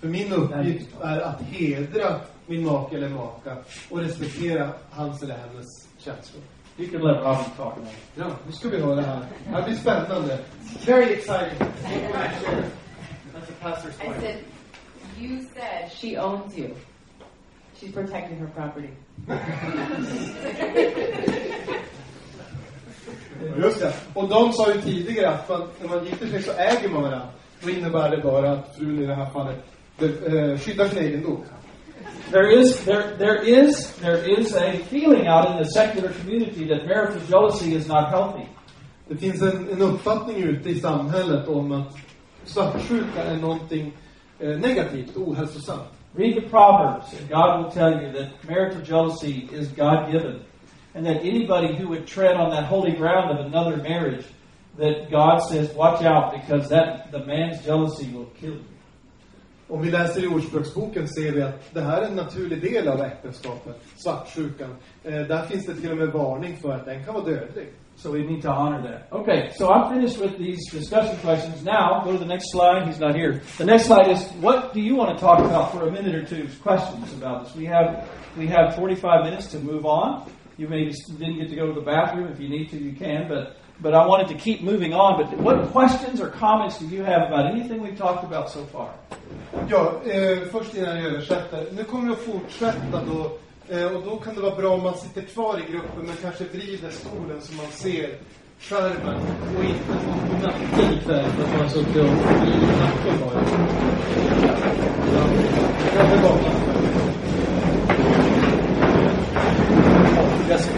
[0.00, 3.56] För min uppgift är att hedra min make eller maka
[3.90, 6.42] och respektera hans eller hennes känslor.
[6.78, 7.88] You can let Robin talk now.
[8.14, 9.20] Ja, nu ska vi höra här.
[9.44, 10.38] Det här blir spännande.
[10.86, 11.58] Very exciting.
[13.32, 14.44] That's a pastor's I said,
[15.18, 16.74] you said she owns you.
[17.80, 18.88] She's protecting her property.
[23.58, 23.92] Just det.
[24.14, 27.28] Och de sa ju tidigare att man, när man gifter sig så äger man varandra.
[27.60, 29.64] Då innebär det bara att frun i det här fallet
[29.98, 31.44] eh, skyddar sin egendom.
[32.30, 36.84] There is there there is there is a feeling out in the secular community that
[36.84, 38.48] marital jealousy is not healthy.
[39.08, 41.96] Det finns en, en uppfattning ute i samhället om att
[42.44, 43.92] svartsjuka är någonting
[44.40, 45.88] eh, negativt, ohälsosamt.
[46.14, 50.40] Read the Proverbs, and God will tell you that marital jealousy is God given.
[50.94, 54.24] And that anybody who would tread on that holy ground of another marriage,
[54.78, 58.64] that God says, watch out, because that the man's jealousy will kill you.
[59.68, 63.00] Om vi läser i Ordspråksboken ser vi att det här är en naturlig del av
[63.00, 64.76] äktenskapet, svartsjukan.
[65.04, 67.68] Eh, där finns det till och med varning för att den kan vara dödlig.
[67.96, 69.20] So we need to honor that.
[69.20, 71.64] Okay, so I'm finished with these discussion questions.
[71.64, 72.86] Now, go to the next slide.
[72.86, 73.40] He's not here.
[73.58, 76.22] The next slide is what do you want to talk about for a minute or
[76.22, 76.46] two?
[76.62, 77.56] Questions about this.
[77.56, 78.06] We have
[78.36, 80.30] we have 45 minutes to move on.
[80.58, 82.28] You maybe didn't get to go to the bathroom.
[82.28, 83.28] If you need to, you can.
[83.28, 85.16] But but I wanted to keep moving on.
[85.20, 88.88] But what questions or comments do you have about anything we've talked about so far?
[89.68, 91.66] Ja, eh, först innan jag översätter.
[91.72, 93.38] Nu kommer jag att fortsätta då.
[93.68, 96.44] Eh, och då kan det vara bra om man sitter kvar i gruppen men kanske
[96.44, 98.10] vrider stolen så man ser
[98.60, 99.20] skärmen
[99.58, 99.84] och inte
[100.30, 103.42] på nacken ikväll för att man suttit och vridit nacken bara.
[105.14, 105.28] Ja,
[105.94, 106.50] jag är tillbaka.
[110.50, 110.75] Yes.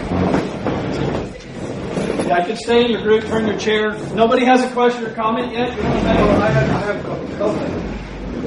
[2.29, 3.97] Yeah, I can stay in your group, turn your chair.
[4.13, 5.75] Nobody has a question or comment yet?
[5.75, 7.03] You want to make- I have, I have
[7.39, 7.73] comment.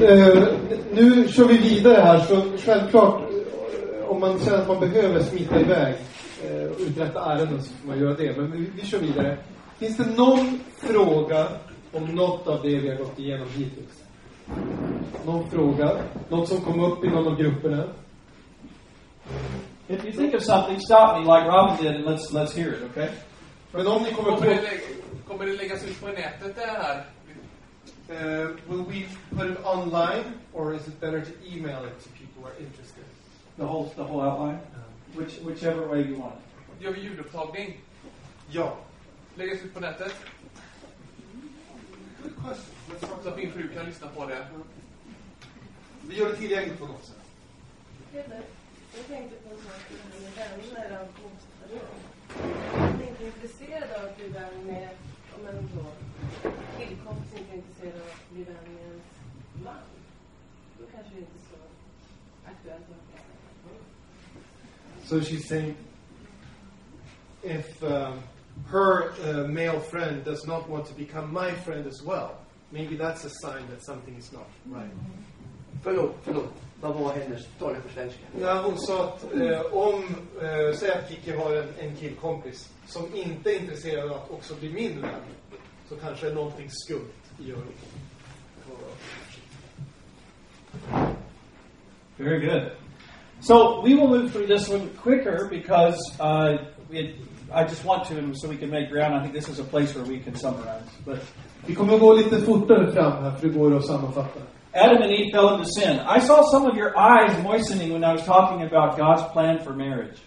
[0.02, 0.48] Eh,
[0.92, 5.60] nu kör vi vidare här, så självklart eh, om man känner att man behöver smita
[5.60, 5.94] iväg
[6.44, 8.36] eh, och uträtta ärenden så får man göra det.
[8.36, 9.38] Men vi, vi kör vidare.
[9.78, 11.46] Finns det någon fråga
[11.92, 14.02] om något av det vi har gått igenom hittills?
[15.26, 15.90] Någon fråga?
[16.28, 17.84] Något som kom upp i någon av grupperna?
[19.88, 22.82] If you think of something, stop me like Robin did, and let's let's hear it.
[22.90, 23.08] Okay?
[23.72, 24.62] Men om ni kommer Kommer det, på...
[24.62, 27.04] lägg- kommer det läggas ut på nätet det här?
[28.10, 29.06] Uh, will we
[29.36, 33.04] put it online or is it better to email it to people who are interested?
[33.56, 34.58] The whole the whole outline,
[35.16, 36.34] which whichever way you want.
[36.80, 37.80] Gör vi ljudupptagning?
[38.50, 38.76] Ja.
[39.34, 40.14] Läggas ut på nätet?
[43.22, 44.46] Så att min fru kan lyssna på det.
[46.08, 47.16] Vi gör det tillgängligt på något sätt.
[48.14, 48.24] Jag
[49.08, 49.90] tänkte på en sak
[50.74, 52.11] med det här bostadslån.
[52.38, 54.88] Jag är inte intresserad av att bli vän med,
[55.34, 55.84] om en då,
[56.78, 59.02] tillkompis inte är intresserad av att bli vän med ens
[59.64, 59.74] man.
[60.78, 61.60] Då kanske det inte är så
[62.50, 63.22] aktuellt att vara
[65.04, 65.76] So she's saying
[67.42, 68.22] if um,
[68.70, 72.36] her uh, male friend does not want to become my friend as well,
[72.70, 74.90] maybe that's a sign that something is not right.
[75.82, 76.52] Förlåt, förlåt.
[76.82, 78.20] Vad var hennes tala på svenska?
[78.40, 80.04] Ja, hon sa att eh, om,
[80.40, 84.54] eh, säg att Kikki har en, en killkompis som inte är intresserad av att också
[84.54, 85.20] bli min vän,
[85.88, 87.72] så kanske är någonting skumt i Jörgen.
[92.16, 92.70] Very good.
[93.40, 96.58] So we will move through this one quicker because uh,
[96.90, 97.16] it,
[97.52, 99.14] I just want to, so we can make ground.
[99.14, 100.88] I think this is a place where we can summarize.
[101.04, 101.18] But
[101.66, 104.40] Vi kommer gå lite fortare fram här, för det går att sammanfatta.
[104.74, 106.00] Adam and Eve fell into sin.
[106.00, 109.74] I saw some of your eyes moistening when I was talking about God's plan for
[109.74, 110.18] marriage.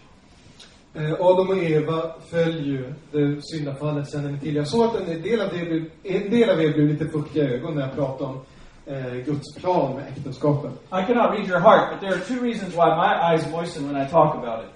[0.94, 4.56] Eh, Adam och Eva föll ju det syndafallet sen en till.
[4.56, 7.54] Jag såg att en del av, blev, en del av er blev lite fuktiga i
[7.54, 8.40] ögonen när jag pratade om
[8.86, 10.70] eh, Guds plan med äktenskapet.
[10.72, 14.06] I cannot read your heart, but there are two reasons why my eyes moisten when
[14.06, 14.70] I talk about it.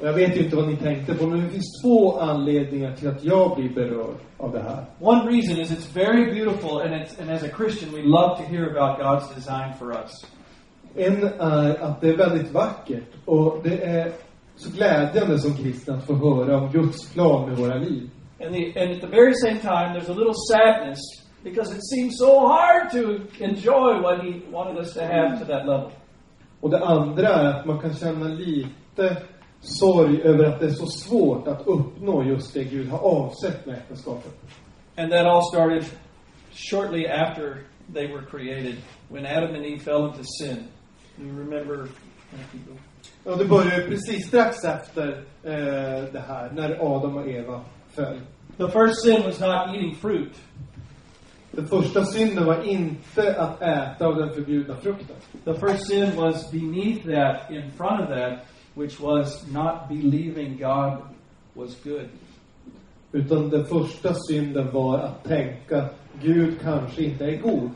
[0.00, 3.08] Och jag vet ju inte vad ni tänkte på, men det finns två anledningar till
[3.08, 4.84] att jag blir berörd av det här.
[5.00, 8.42] One reason is it's very beautiful, and, it's, and as a Christian, we love to
[8.42, 10.26] hear about God's design for us.
[10.96, 14.12] En är att det är väldigt vackert och det är
[14.56, 18.10] så glädjande som kristna att få höra om Guds plan med våra liv.
[18.44, 21.00] And, the, and at the very same time, there's a little sadness
[21.44, 22.98] because it seems so hard to
[23.44, 25.90] enjoy what He wanted us to have to that level.
[26.60, 29.16] Och det andra är att man kan känna lite
[29.60, 33.76] sorg över att det är så svårt att uppnå just det Gud har avsett med
[33.76, 34.32] äktenskapet.
[34.96, 35.84] And that all started
[36.52, 38.76] shortly after they were created,
[39.08, 40.64] when Adam and Eve fell into sin.
[41.18, 41.88] You remember?
[43.24, 45.08] Och det började precis strax efter
[45.42, 48.20] eh, det här, när Adam och Eva föll.
[48.56, 50.40] The first sin was not eating fruit.
[51.50, 55.16] Den första synden var inte att äta av den förbjudna frukten.
[55.44, 58.38] The first sin was beneath that, in front of that,
[58.80, 61.02] which was not believing God
[61.54, 62.08] was good.
[63.12, 65.88] Utan den första synden var att tänka,
[66.22, 67.70] Gud kanske inte är god.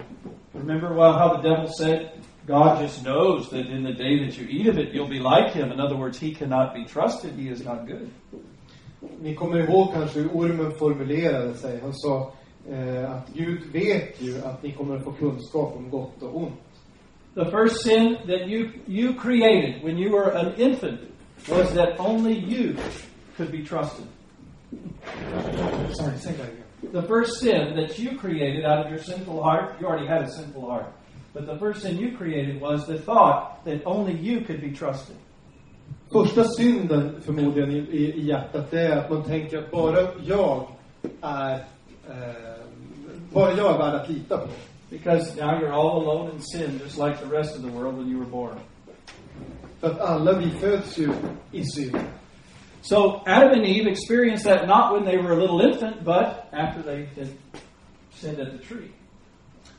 [0.53, 2.11] Remember well, how the devil said,
[2.47, 5.53] God just knows that in the day that you eat of it, you'll be like
[5.53, 5.73] him.
[5.73, 7.33] In other words, he cannot be trusted.
[7.33, 8.11] He is not good.
[9.21, 11.81] Ni kommer ihåg kanske hur ormen formulerade sig.
[11.81, 12.33] Han sa
[12.71, 16.64] eh, att Gud vet ju att ni kommer att få kunskap om gott och ont.
[17.35, 21.01] The first sin that you, you created when you were an infant
[21.49, 22.77] was that only you
[23.37, 24.07] could be trusted.
[25.93, 26.65] Sorry, say that again.
[26.93, 30.31] The first sin that you created out of your sinful heart, you already had a
[30.31, 30.93] sinful heart,
[31.33, 35.17] but the first sin you created was the thought that only you could be trusted.
[36.13, 40.67] Första synden förmodligen i, i, i hjärtat, det är att man tänker att bara jag
[41.21, 41.55] är
[42.09, 42.55] eh,
[43.33, 44.49] bara jag är värd att lita på.
[44.95, 48.09] Because now you're all alone in sin, just like the rest of the world when
[48.09, 48.61] you were born.
[49.81, 51.11] För att alla vi föds ju
[51.53, 51.65] i.
[52.83, 56.83] So Adam and Eve experienced that not when they were a little infant, but after
[56.83, 57.29] they had
[58.13, 58.91] sinned at the tree.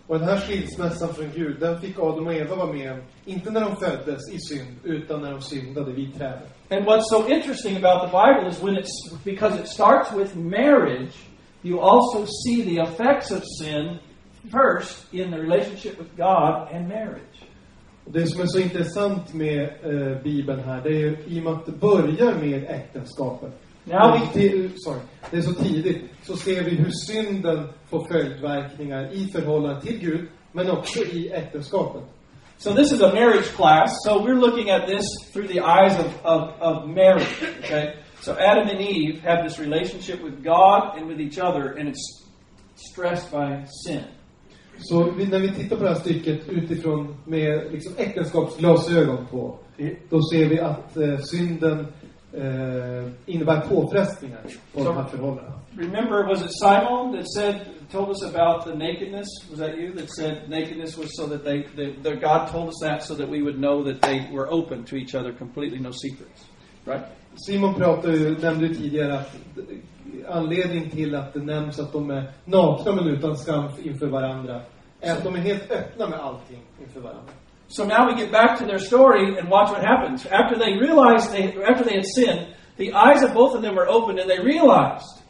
[0.07, 3.51] Och den här skilsmässan från Gud, den fick Adam och Eva vara med om, inte
[3.51, 6.49] när de föddes i synd, utan när de syndade vid trädet.
[6.69, 11.13] And what's so interesting about the Bible is when it's because it starts with marriage,
[11.63, 13.99] you also see the effects of sin
[14.51, 17.43] first in the relationship with God and marriage.
[18.05, 21.65] Det som är så intressant med eh, Bibeln här, det är i och med att
[21.65, 23.51] det börjar med äktenskapet.
[23.83, 24.99] Now Men det, sorry,
[25.31, 30.27] det är så tidigt, så ser vi hur synden får följdverkningar i förhållande till Gud,
[30.51, 32.03] men också i äktenskapet.
[32.57, 33.91] So this is a marriage class.
[34.05, 37.43] So we're looking at this through the eyes of, of, of marriage.
[37.59, 37.95] Okay?
[38.21, 42.23] So Adam and Eve have this relationship with God and with each other, and it's
[42.75, 44.05] stressed by sin.
[44.79, 49.59] Så vi, när vi tittar på det här stycket utifrån med liksom äktenskapsglasögon på,
[50.09, 51.79] då ser vi att eh, synden
[52.33, 54.41] eh, innebär påfrestningar
[54.73, 55.51] på Så- de här förhållandena.
[55.77, 57.55] Remember, was it Simon that said,
[57.91, 59.27] told us about the nakedness?
[59.49, 62.79] Was that you that said nakedness was so that they, the, the God told us
[62.81, 65.91] that so that we would know that they were open to each other, completely no
[65.91, 66.45] secrets,
[66.85, 67.03] right?
[67.47, 69.35] Simon pratade ju, nämnde ju tidigare att
[70.29, 74.61] anledningen till att det nämns att de är nakna men utan skam inför varandra
[75.01, 77.33] är att de är helt öppna med allting inför varandra.
[77.67, 80.25] So now we get back to their story and watch what happens.
[80.25, 82.47] After they realized they, after they had sinned,
[82.77, 85.21] the eyes of both of them were opened and they realized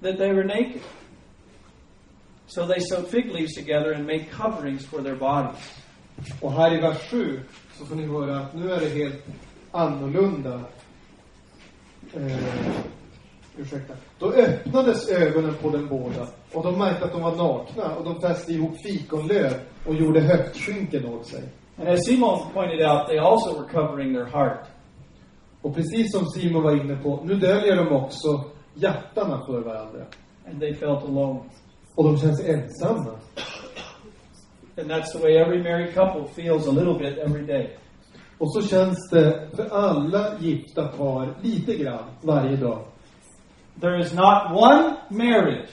[0.00, 0.82] that they were naked.
[2.46, 5.82] So they sewed fig leaves together and made coverings for their bodies.
[6.40, 7.40] Och här i vers 7
[7.78, 9.24] så får ni höra att nu är det helt
[9.70, 10.60] annorlunda.
[12.14, 12.38] Eh,
[13.56, 13.94] ursäkta.
[14.18, 18.20] Då öppnades ögonen på dem båda och de märkte att de var nakna och de
[18.20, 19.52] fäste ihop fikonlöv
[19.86, 21.42] och gjorde höftskynken åt sig.
[21.78, 24.66] And as Simon pointed out, they also were covering their heart.
[25.62, 30.04] Och precis som Simon var inne på, nu döljer de också hjärtana för varandra.
[30.50, 31.40] And they felt alone.
[31.94, 33.18] Och de känns ensamma.
[34.78, 37.76] And that's the way every married couple feels a little bit every day.
[38.38, 42.78] Och så känns det för alla gifta par lite grann varje dag.
[43.80, 45.70] There is not one marriage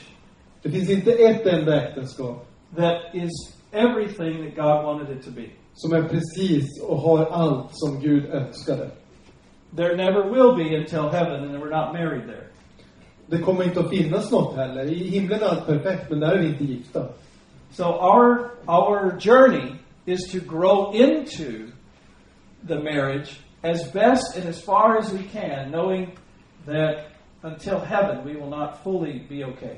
[0.61, 2.45] Det finns inte ett enda äktenskap
[2.75, 3.31] that is
[3.71, 5.49] everything that God wanted it to be.
[5.73, 8.89] som är precis och har allt som Gud önskade.
[9.75, 12.47] There never will be until heaven, and we're not married there.
[13.27, 14.83] Det kommer inte att finnas något heller.
[14.85, 17.07] I himlen är allt perfekt, men där är vi inte gifta.
[17.71, 21.67] So our our journey is to grow into
[22.67, 26.17] the marriage as best and as far as we can, knowing
[26.65, 27.08] that
[27.41, 29.75] until heaven we will not fully be okay.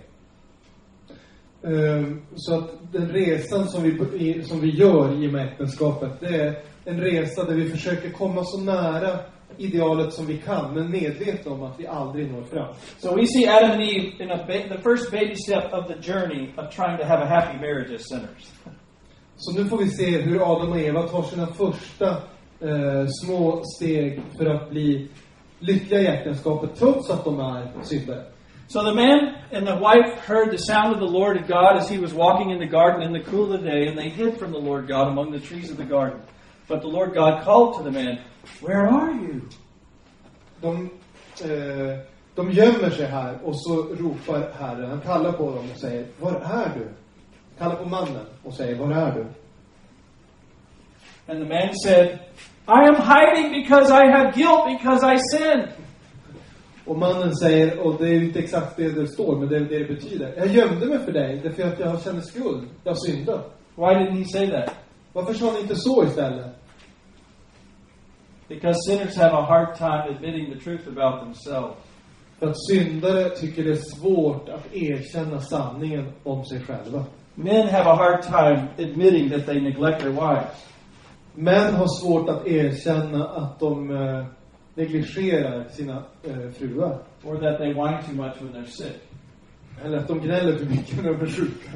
[1.64, 6.36] Ehm, Så att den resan som vi, som vi gör i och med äktenskapet, det
[6.42, 9.20] är en resa där vi försöker komma så nära
[9.58, 12.74] idealet som vi kan, men medvetna om att vi aldrig når fram.
[13.00, 16.12] So we see Adam and Eve in a ba- the first baby step of the
[16.12, 18.52] journey of trying to have a happy marriage as sinners.
[19.38, 22.10] Så nu får vi se hur Adam och Eva tar sina första
[22.60, 25.08] eh, små steg för att bli
[25.62, 28.24] lyckliga i äktenskapet, trots att de är syndare.
[28.68, 32.00] So the man and the wife heard the sound of the Lord God as he
[32.00, 34.52] was walking in the garden in the cool of the day, and they hid from
[34.52, 36.22] the Lord God among the trees of the garden.
[36.68, 38.20] But the Lord God called to the man,
[38.62, 39.42] Where are you?
[40.62, 40.90] De,
[41.44, 42.00] eh,
[42.36, 46.32] de gömmer sig här och så ropar Herren, han kallar på dem och säger, var
[46.32, 46.88] är du?
[47.58, 49.26] Kallar på mannen och säger, var är du?
[51.28, 52.20] And the man said,
[52.68, 55.68] I am hiding because I have guilt because I sinned.
[56.86, 59.80] Och mannen säger, och det är inte exakt det det står, men det är det
[59.80, 60.34] det betyder.
[60.38, 62.68] Jag gömde mig för dig, därför att jag känner skuld.
[62.84, 63.58] Jag syndat.
[63.76, 64.76] Why didn't he say that?
[65.14, 66.56] Varför sa han inte så istället?
[68.48, 71.78] Because sinners have a hard time admitting the truth about themselves.
[72.40, 77.06] För att syndare tycker det är svårt att erkänna sanningen om sig själva.
[77.36, 80.68] Men have a hard time admitting that they neglect their wives.
[81.36, 84.26] Män har svårt att erkänna att de eh,
[84.76, 86.98] negligerar sina eh, fruar.
[87.24, 89.02] Or that they whine too much when they're sick.
[89.84, 91.70] Eller att de gnäller för mycket när de är sjuka.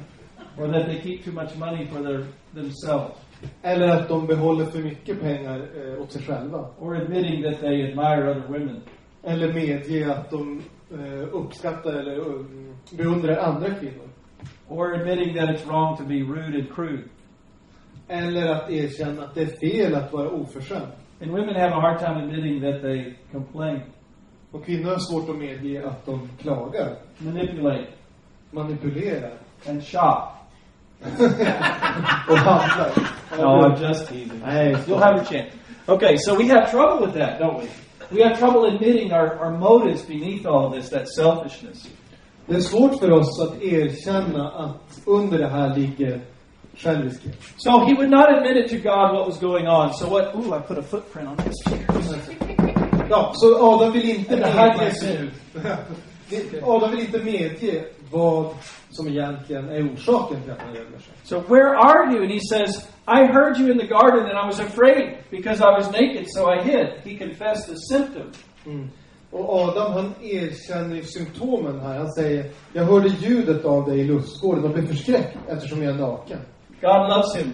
[0.57, 3.17] Or that they keep too much money for their themselves.
[3.61, 6.69] Eller att de behåller för mycket pengar eh, åt sig själva.
[6.79, 8.81] Or admitting that they admire other women.
[9.23, 10.61] Eller medge att de
[10.91, 14.09] eh, uppskattar eller um, beundrar andra kvinnor.
[14.67, 17.03] Or admitting that it's wrong to be rude and crude.
[18.07, 20.91] Eller att erkänna att det är fel att vara oförskämd.
[21.21, 23.81] And women have a hard time admitting that they complain,
[24.51, 27.87] Och kvinnor har svårt att medge att de klagar, manipulate,
[28.51, 29.33] manipulerar
[29.69, 30.31] and shop.
[32.29, 32.91] och handlar.
[33.37, 34.41] No, I'm just teasing.
[34.45, 35.51] Nej, You'll have your chance.
[35.87, 37.67] Okay, so we have trouble with that, don't we?
[38.11, 41.89] We have trouble admitting our, our motives beneath all this, that selfishness.
[42.45, 46.21] Det är svårt för oss att erkänna att under det här ligger
[46.77, 47.35] själviskhet.
[47.57, 49.93] So he would not admit it to God what was going on.
[49.93, 50.35] So what?
[50.35, 51.85] Ooh, I put a footprint on this chair.
[53.09, 55.31] Ja, så Adam vill inte Det här medge.
[56.63, 58.53] Adam vill inte medge vad
[58.89, 61.13] som egentligen är orsaken till att han gömmer sig.
[61.23, 62.23] So where are you?
[62.23, 65.71] And he says, I heard you in the garden and I was afraid because I
[65.77, 66.87] was naked, so I hid.
[67.03, 68.31] He confessed the symptom.
[68.65, 68.89] Mm.
[69.31, 71.97] Och Adam han erkänner symptomen här.
[71.97, 75.99] Han säger, jag hörde ljudet av dig i lustgården och blev förskräckt eftersom jag är
[75.99, 76.39] naken.
[76.81, 77.53] God loves him.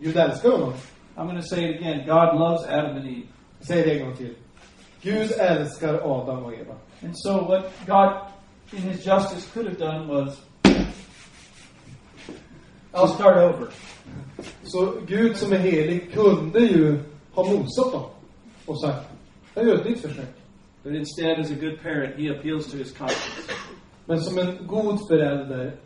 [0.00, 0.72] Gud älskar honom.
[1.16, 2.06] I'm going to say it again.
[2.06, 3.26] God loves Adam and Eve.
[3.60, 4.34] Säg det en gång till.
[5.02, 6.74] Gud älskar Adam och Eva.
[7.02, 8.12] And so what God,
[8.72, 10.40] in his justice, could have done was,
[12.94, 13.68] I'll start over.
[14.62, 16.98] Så Gud som är helig kunde ju
[17.34, 18.04] ha mosat dem
[18.66, 19.08] och sagt,
[19.54, 20.34] jag gör ett nytt försök.
[20.82, 23.52] But instead, as a good parent, he appeals to his conscience.
[24.06, 25.76] Men som en god förälder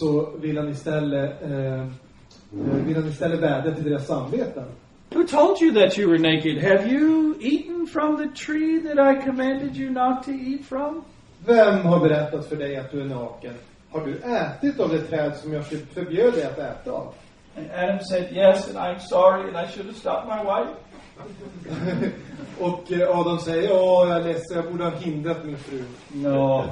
[0.00, 1.86] så vill han istället, eh, eh,
[2.86, 4.64] vill han istället vädja till deras samveten.
[5.14, 6.58] Who told you that you were naked?
[6.62, 11.04] Have you eaten from the tree that I commanded you not to eat from?
[11.46, 13.54] Vem har berättat för dig att du är naken?
[13.90, 17.14] Har du ätit av det träd som jag förbjöd dig att äta av?
[17.56, 20.74] And Adam said, Yes, and I'm sorry, and I should have stopped my wife.
[22.60, 25.82] Och eh, Adam säger, ja, jag är ledsen, jag borde ha hindrat min fru.
[26.12, 26.64] No,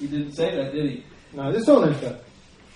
[0.00, 0.96] he didn't say that, did he?
[1.32, 2.14] Nej, det sa han inte.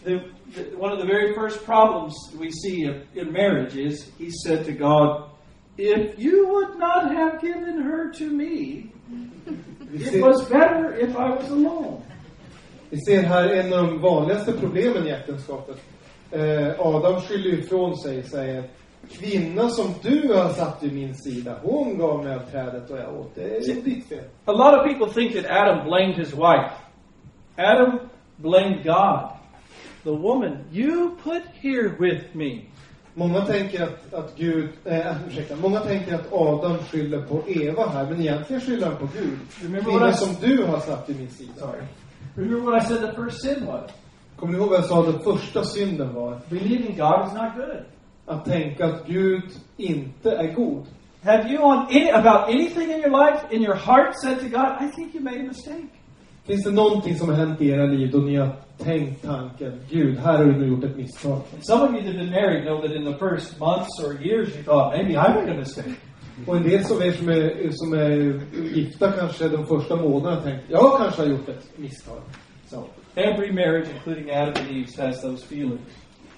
[0.04, 0.20] The,
[0.54, 4.64] the, one of the very first problems we see in, in marriage is he said
[4.64, 5.30] to God,
[5.78, 8.92] If you would not have given her to me,
[9.92, 12.02] it was better if I was alone.
[12.90, 15.76] Vi ser här en av de vanligaste problemen i äktenskapet.
[16.30, 18.64] Eh, Adam skyller ifrån sig, säger
[19.10, 23.20] Kvinna som du har satt vid min sida, hon gav mig av trädet och jag
[23.20, 23.34] åt.
[23.34, 24.24] Det är ditt fel.
[24.44, 26.72] A lot of people think that Adam blamed his wife.
[27.58, 27.98] Adam
[28.36, 29.41] blamed God.
[30.04, 32.60] The woman you put here with me.
[33.14, 38.04] Många tänker att, att Gud, eh, ursäkta, många tänker att Adam skyller på Eva här,
[38.10, 39.38] men egentligen skyller han på Gud.
[39.62, 41.52] Remember Kvinna what I- som du har satt vid min sida.
[41.56, 41.82] Sorry.
[42.36, 43.90] Remember what I said the first sin was?
[44.36, 46.40] Kommer ni ihåg vad jag sa den första synden var?
[46.48, 47.84] Believing God is not good.
[48.26, 49.42] Att tänka att Gud
[49.76, 50.86] inte är god.
[51.24, 54.82] Have you on any, about anything in your life, in your heart, said to God,
[54.82, 55.88] I think you made a mistake?
[56.46, 60.18] Finns det någonting som har hänt i era liv då ni har tänkt tanken, Gud,
[60.18, 61.40] här har du nu gjort ett misstag?
[61.60, 64.48] Some of you that have been married know that in the first months or years
[64.56, 65.94] you thought, maybe I made a mistake.
[66.46, 68.40] Och en del som er som är, som är
[68.74, 72.20] gifta kanske de första månaderna tänkt, jag kanske har gjort ett misstag.
[72.70, 75.80] So every marriage, including Adam and Eve's, has those feelings.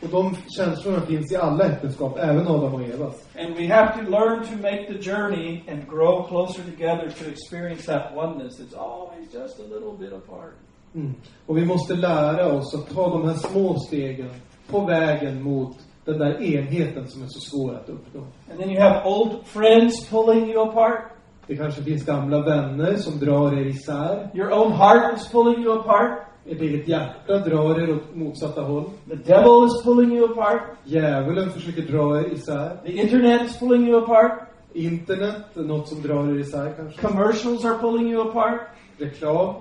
[0.05, 3.29] Och de känslorna finns i alla äktenskap, även Adam och Evas.
[3.39, 7.87] And we have to learn to make the journey and grow closer together to experience
[7.87, 8.61] that oneness.
[8.61, 10.55] It's always just a little bit apart.
[10.95, 11.15] Mm.
[11.47, 14.31] Och vi måste lära oss att ta de här små stegen
[14.71, 18.21] på vägen mot den där enheten som är så svår att uppnå.
[18.51, 21.01] And then you have old friends pulling you apart.
[21.47, 24.31] Det kanske finns gamla vänner som drar er isär.
[24.35, 26.19] Your own heart is pulling you apart.
[26.47, 28.85] Ert eget hjärta drar er åt motsatta håll.
[29.09, 30.63] The devil is pulling you apart.
[30.85, 32.77] Djävulen försöker dra er isär.
[32.85, 34.33] The internet is pulling you apart.
[34.73, 37.01] Internet är något som drar er isär kanske.
[37.01, 38.61] Commercials are pulling you apart.
[38.99, 39.55] Reklam.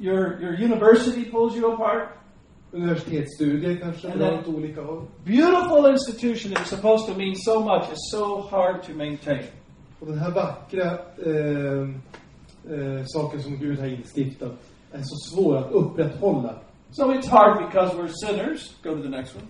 [0.00, 2.08] Your, your university pulls you apart.
[2.72, 5.02] Universitetsstudier kanske And drar åt olika håll.
[5.24, 9.42] Beautiful institution that is supposed to mean so much is so hard to maintain.
[10.00, 11.88] Och den här vackra eh,
[12.74, 16.54] eh, saken som Gud har instiftat är så svår att upprätthålla.
[16.92, 18.74] So it's hard because we're sinners.
[18.82, 19.46] Go to the next one.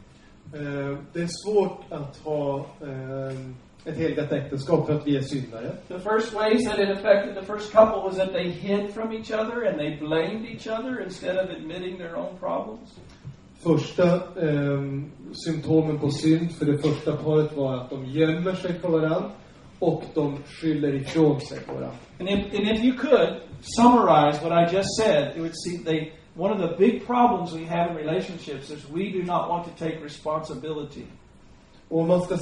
[0.52, 3.36] Eh, det är svårt att ha eh,
[3.84, 5.72] ett helgat äktenskap för att vi är syndare.
[5.88, 9.30] The first ways that it affected the first couple was that they hid from each
[9.30, 12.98] other and they blamed each other instead of admitting their own problems.
[13.62, 14.14] Första
[14.46, 14.80] eh,
[15.46, 19.30] symptomen på synd för det första paret var att de gömmer sig för varandra
[19.80, 21.96] och de skyller ifrån sig på varandra.
[22.20, 23.40] And if, and if you could
[23.76, 27.66] summarize what I just said, it would seem they one of the big problems we
[27.66, 31.06] have in relationships is we do not want to take responsibility.
[31.88, 32.38] Och om man ska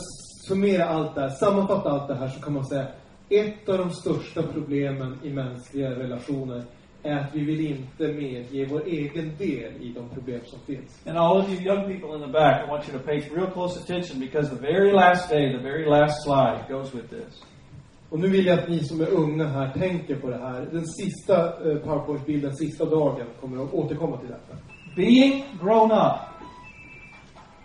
[0.49, 2.87] summera allt det här, sammanfatta allt det här så kan man säga
[3.29, 6.65] ett av de största problemen i mänskliga relationer
[7.03, 11.07] är att vi vill inte medge vår egen del i de problem som finns.
[11.07, 13.51] And all of you young people in the back, I want you to pay real
[13.51, 17.43] close attention because the very last day, the very last slide goes with this.
[18.11, 20.69] Och nu vill jag att ni som är unga här tänker på det här.
[20.73, 24.57] Den sista eh, powerpoint-bilden, sista dagen, kommer att återkomma till detta.
[24.97, 26.21] Being grown up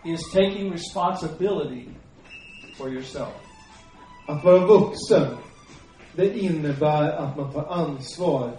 [0.05, 1.89] is taking responsibility
[2.77, 3.33] for yourself.
[4.27, 5.27] Att vara vuxen,
[6.15, 8.51] det innebär att man tar ansvar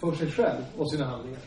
[0.00, 1.40] för sig själv och sina handlingar.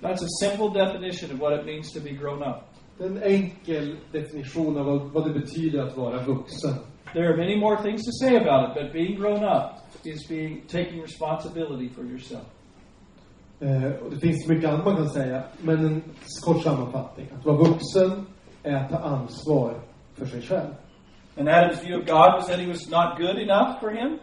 [0.00, 2.56] That's a simple definition of what it means to be grown up.
[2.98, 6.74] Det är en enkel definition av vad, vad det betyder att vara vuxen.
[7.12, 9.70] There are many more things to say about it, but being grown up
[10.04, 12.46] is being taking responsibility for yourself.
[13.60, 16.02] Eh, och det finns mycket annat man kan säga, men en
[16.44, 17.28] kort sammanfattning.
[17.38, 18.26] Att vara vuxen
[18.62, 19.74] är att ta ansvar
[20.14, 20.74] för sig själv.
[21.36, 24.18] And Adam's view of God was that he was not good enough for him.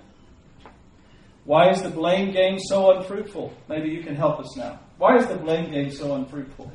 [1.49, 3.51] Why is the blame game so unfruitful?
[3.67, 4.77] Maybe you can help us now.
[4.99, 6.69] Why is the blame game so unfruitful?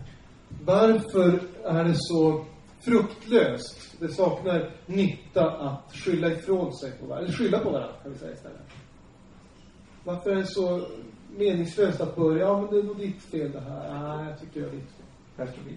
[0.64, 2.44] Varför är det så
[2.80, 3.96] fruktlöst?
[4.00, 8.18] Det saknar nytta att skylla ifrån sig på varandra, eller skylla på varandra kan vi
[8.18, 8.60] säga istället.
[10.04, 10.86] Varför är det så
[11.36, 14.16] meningslöst att börja, ja men det är nog ditt fel det här.
[14.16, 15.06] Nej, jag tycker jag är ditt fel.
[15.36, 15.72] Pastor B.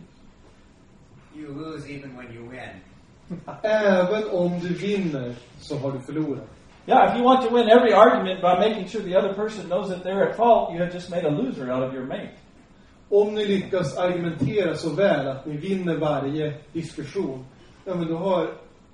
[1.39, 2.81] You lose even when you win.
[3.63, 6.56] Även om du vinner så har du förlorat.
[6.87, 9.89] Yeah, if you want to win every argument by making sure the other person knows
[9.89, 12.31] that they're at fault, you have just made a loser out of your mate.
[13.09, 17.45] Om ni lyckas argumentera så väl att ni vinner varje diskussion,
[17.85, 18.43] ja men då har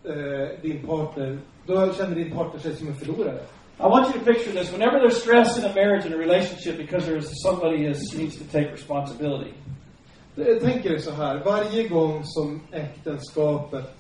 [0.04, 3.40] eh, din partner, då känner din partner sig som en förlorare.
[3.80, 4.72] I want you to picture this.
[4.72, 8.44] Whenever there's stress in a marriage and a relationship because there's somebody is, needs to
[8.44, 9.54] take responsibility,
[10.36, 13.96] Jag tänker dig så här, varje gång som äktenskapet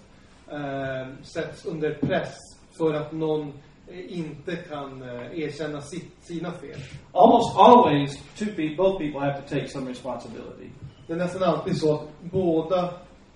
[0.52, 2.36] eh, sätts under press
[2.78, 3.53] för att någon eh,
[3.92, 6.80] inte kan eh, erkänna sitt, sina fel.
[7.12, 10.70] almost always two people, both people have to take some responsibility.
[11.08, 12.94] Det är nästan alltid så att båda,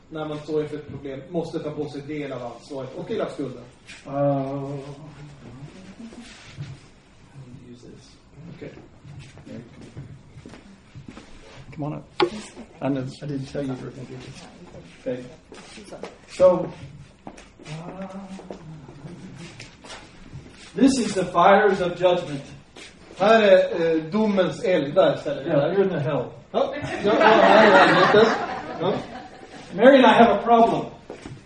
[0.10, 3.30] när man står inför ett problem, måste ta på sig del av ansvaret och dela
[3.30, 3.64] skulden.
[4.08, 4.80] Uh,
[7.72, 8.18] use this.
[8.56, 8.70] Okay.
[11.76, 12.24] Come on up.
[12.82, 13.04] I know.
[13.22, 14.48] I didn't tell you you were going to do this.
[15.02, 15.24] Okay.
[16.28, 16.72] So,
[17.68, 18.08] uh,
[20.80, 22.44] this is the fires of judgment.
[23.20, 23.58] Här är
[23.96, 25.70] eh, domens eldar, ställer vi Yeah, här.
[25.74, 26.26] you're in the hell.
[26.52, 26.74] Ja.
[29.74, 30.86] Mary and I have a problem.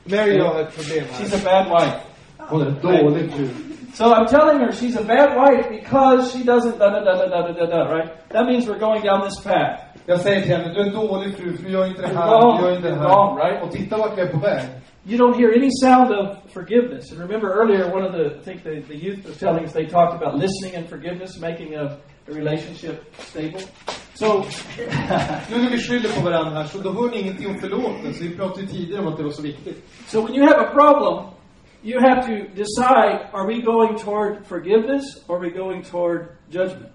[0.06, 1.24] Mary och jag har ett problem här.
[1.26, 1.96] She's a bad wife.
[2.38, 3.48] Hon är en dålig fru.
[3.94, 7.42] So I'm telling her she's a bad wife because she doesn't da da da da
[7.42, 8.10] da da da, right?
[8.30, 9.80] That means we're going down this path.
[10.06, 12.28] Jag säger till henne, du är en dålig fru, för du gör inte det här,
[12.28, 12.58] Wrong.
[12.58, 13.50] du gör inte det Wrong, här.
[13.52, 13.64] right?
[13.64, 14.64] Och titta vart vi är på väg.
[15.04, 17.10] You don't hear any sound of forgiveness.
[17.12, 19.86] And remember earlier, one of the, I think the, the youth was telling us, they
[19.86, 21.98] talked about listening and forgiveness, making a,
[22.28, 23.62] a relationship stable.
[24.14, 24.46] So,
[25.50, 28.24] Nu när vi skyller på varandra här, så då hör ni ingenting om förlåtelse.
[28.24, 29.84] Vi pratade ju tidigare om att det var så viktigt.
[30.08, 31.32] so when you have a problem,
[31.84, 36.92] you have to decide, are we going toward forgiveness or are we going toward judgment?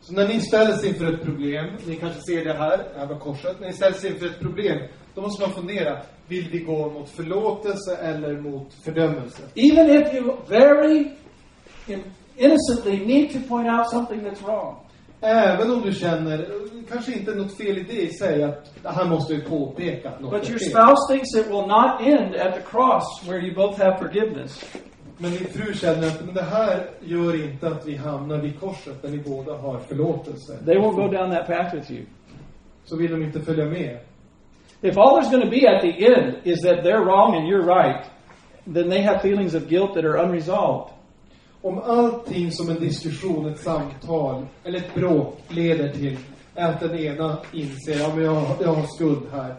[0.00, 3.60] Så när ni ställs inför ett problem, ni kanske ser det här, här var korset.
[3.60, 4.78] När ni ställs inför ett problem,
[5.14, 5.98] då måste man fundera.
[6.28, 9.42] Vill vi gå mot förlåtelse eller mot fördömelse?
[9.54, 11.10] Even if you very
[11.86, 12.02] in-
[12.36, 14.76] innocently need to point out something that's wrong.
[15.20, 16.48] Även om du känner,
[16.90, 20.30] kanske inte något fel i det i sig, att här måste vi påpeka att något
[20.30, 23.98] But your spouse thinks it will not end at the cross where you both have
[23.98, 24.64] forgiveness.
[25.18, 29.02] Men din fru känner att men det här gör inte att vi hamnar vid korset
[29.02, 30.58] där ni båda har förlåtelse.
[30.66, 32.02] They won't go down that path with you.
[32.84, 33.98] Så vill de inte följa med.
[34.84, 37.64] If all there's going to be at the end is that they're wrong and you're
[37.64, 38.04] right,
[38.66, 40.92] then they have feelings of guilt that are unresolved.
[41.62, 46.18] Om allting som en diskussion, ett samtal eller ett bråk leder till
[46.54, 49.54] är att den ena inser ja, men jag, jag har skuld här.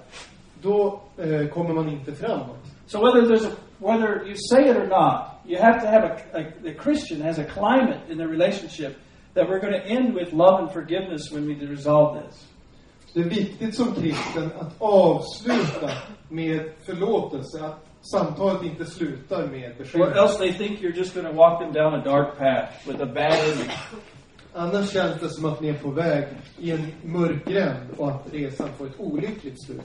[0.61, 2.65] Då eh, kommer man inte framåt.
[2.85, 6.39] So whether there's a, whether you say it or not, you have to have a,
[6.39, 8.95] a the Christian has a climate in the relationship
[9.33, 12.45] that we're going to end with love and forgiveness when we resolve this.
[13.15, 15.91] Det är viktigt som kristen att avsluta
[16.29, 17.65] med förlåtelse.
[17.65, 20.17] Att samtalet inte slutar med Or beskyllning.
[20.17, 23.05] else they think you're just going to walk them down a dark path with a
[23.05, 23.77] bad image.
[24.53, 26.23] Annars känns det som att ni är på väg
[26.57, 29.81] i en mörk gränd och att resan får ett olyckligt slut.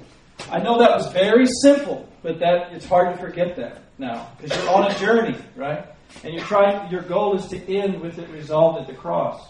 [0.57, 4.61] I know that was very simple, but that it's hard to forget that now because
[4.61, 5.85] you're on a journey, right?
[6.25, 6.91] And you're trying.
[6.93, 9.41] Your goal is to end with it resolved at the cross.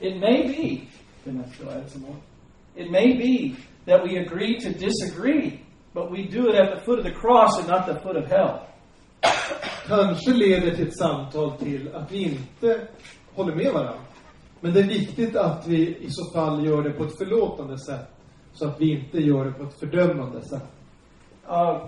[0.00, 0.88] It may be.
[1.24, 2.16] Can I still add some more?
[2.76, 3.56] It may be
[3.86, 5.60] that we agree to disagree,
[5.94, 8.26] but we do it at the foot of the cross and not the foot of
[8.30, 8.66] hell.
[9.86, 12.88] Kanske leder till ett samtal till att vi inte
[13.34, 14.00] håller med varandra.
[14.60, 18.08] Men det är viktigt att vi i så fall gör det på ett förlåtande sätt.
[18.52, 20.68] Så att vi inte gör det på ett fördömande sätt.
[21.48, 21.86] Uh,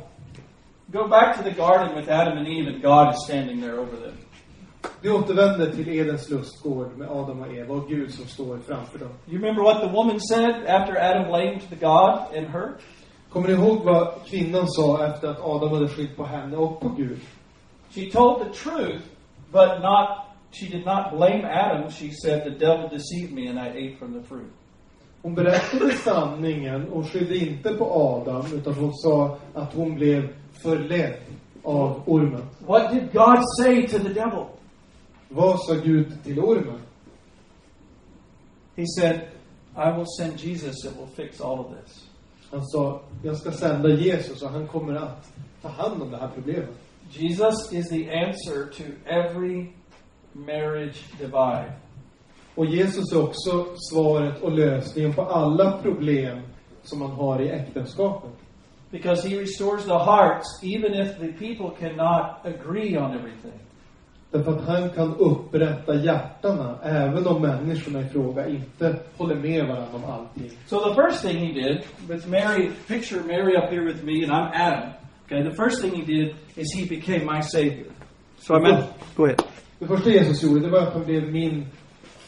[0.86, 3.96] go back to the garden with Adam and Eve, and God is standing there over
[3.96, 4.21] them.
[5.00, 9.08] Vi återvänder till Edens lustgård med Adam och Eva och Gud som står framför dem.
[9.26, 12.72] You remember what the woman said after Adam blamed the God and her?
[13.32, 16.88] Kommer ni ihåg vad kvinnan sa efter att Adam hade skyllt på henne och på
[16.88, 17.20] Gud?
[17.90, 19.04] She told the truth,
[19.52, 20.08] but not
[20.52, 21.90] she did not blame Adam.
[21.90, 24.52] She said the devil deceived me and I ate from the fruit.
[25.22, 30.28] Hon berättade sanningen och skyllde inte på Adam utan hon sa att hon blev
[30.62, 31.16] förledd
[31.62, 32.42] av ormen.
[32.66, 34.46] What did God say to the devil?
[35.34, 36.80] Vad sa Gud till ormen?
[38.76, 39.28] He said,
[39.76, 42.06] I will send Jesus that will fix all of this.
[42.50, 45.32] Han sa, jag ska sända Jesus och han kommer att
[45.62, 46.70] ta hand om det här problemet.
[47.10, 49.72] Jesus is the answer to every
[50.32, 51.72] marriage divide.
[52.54, 56.40] Och Jesus är också svaret och lösningen på alla problem
[56.82, 58.30] som man har i äktenskapet.
[58.90, 63.60] Because he restores the hearts even if the people cannot agree on everything.
[64.32, 69.94] Därför att han kan upprätta hjärtana även om människorna i fråga inte håller med varandra
[69.94, 70.50] om allting.
[70.66, 74.32] So the first thing he did with Mary, picture Mary up here with me, and
[74.32, 74.90] I'm Adam.
[75.24, 77.92] Okay, the first thing he did is he became my savior.
[78.38, 78.84] So I meant,
[79.16, 79.42] go ahead.
[79.78, 81.66] Det första Jesus gjorde, det var att han blev min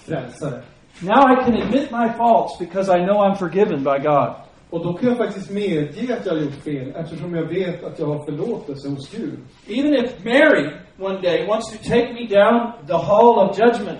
[0.07, 0.63] frälsare.
[1.01, 4.35] Now I can admit my faults because I know I'm forgiven by God.
[4.75, 7.99] Och då kan jag faktiskt medge att jag har gjort fel eftersom jag vet att
[7.99, 9.39] jag har förlåtelse hos Gud.
[9.69, 13.99] Even if Mary one day wants to take me down the hall of judgment,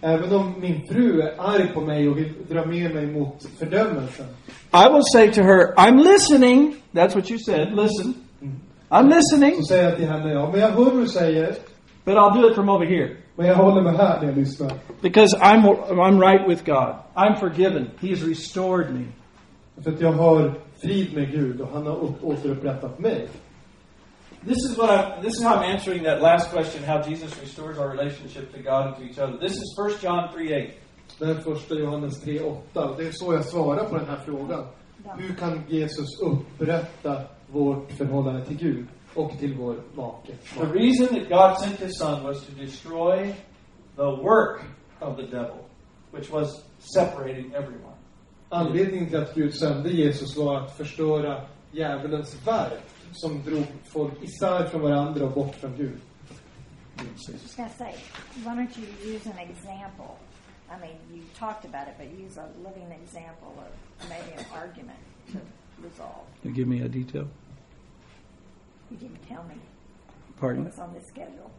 [0.00, 4.26] Även om min fru är arg på mig och vill dra med mig mot fördömelsen.
[4.72, 6.74] I will say to her, I'm listening.
[6.92, 7.68] That's what you said.
[7.76, 8.14] Listen.
[8.88, 9.56] I'm listening.
[9.56, 11.54] Så säger jag till henne, ja men jag hör vad du säger.
[12.04, 13.16] But I'll do it from over here.
[13.36, 14.72] Men jag håller mig här när jag lyssnar.
[15.02, 16.94] Because I'm, I'm right with God.
[17.14, 17.90] I'm forgiven.
[18.00, 19.06] He's restored me.
[19.84, 23.28] För att jag har frid med Gud och han har upp- återupprättat mig.
[24.46, 27.78] This is what I'm, this is how I'm answering that last question, how Jesus restores
[27.78, 29.38] our relationship to God and to each other.
[29.38, 30.72] This is 1 John 3 8.
[31.18, 32.94] Det är första Johannes 3.8.
[32.96, 34.66] Det är så jag svarar på den här frågan.
[35.18, 40.32] Hur kan Jesus upprätta vårt förhållande till Gud och till vår make?
[40.58, 43.34] The reason that God sent his son was to destroy
[43.96, 44.60] the work
[45.00, 45.56] of the devil,
[46.12, 47.89] which was separating everyone.
[48.52, 51.40] Anledningen till att Gud sände Jesus var att förstöra
[51.72, 52.82] djävulens verk
[53.12, 56.00] som drog folk isär från varandra och bort från Gud.
[57.00, 57.94] I was going to say,
[58.44, 60.18] why don't you use an example?
[60.68, 64.98] I mean, you talked about it, but use a living example of maybe an argument
[65.32, 65.38] to
[65.82, 66.26] resolve.
[66.42, 67.28] You give me a detail?
[68.90, 69.54] You didn't tell me.
[70.40, 70.64] Pardon?
[70.64, 71.50] Was on the schedule,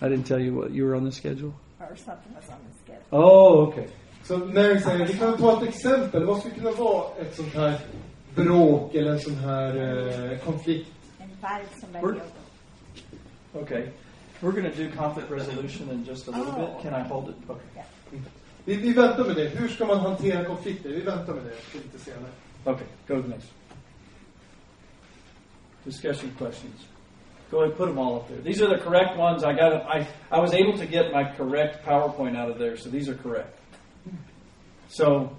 [0.00, 1.52] I didn't tell you what you were on the schedule?
[1.80, 3.04] or something was on the schedule.
[3.12, 3.86] Oh, okay.
[4.28, 6.24] Så Mary säger, vi kan ta ett exempel.
[6.24, 7.78] Vad skulle kunna vara ett sånt här
[8.34, 9.76] bråk eller en sån här
[10.32, 10.88] eh, konflikt?
[11.20, 12.20] Invited somebody We're-
[13.54, 13.62] over.
[13.62, 13.88] Okay.
[14.40, 16.58] We're going to do conflict resolution in just a little Oh.
[16.60, 16.82] bit.
[16.82, 17.50] Can I hold it?
[17.50, 17.82] Okay.
[18.64, 19.48] Vi, vi väntar med det.
[19.48, 20.88] Hur ska man hantera konflikter?
[20.88, 22.30] Vi väntar med det lite senare.
[22.64, 23.48] Okay, go to the next.
[25.84, 26.86] Discussion questions.
[27.50, 28.42] Go ahead, put them all up there.
[28.42, 29.42] These are the correct ones.
[29.42, 29.72] I got.
[29.96, 33.16] I I was able to get my correct PowerPoint out of there, so these are
[33.22, 33.57] correct.
[34.88, 35.36] So.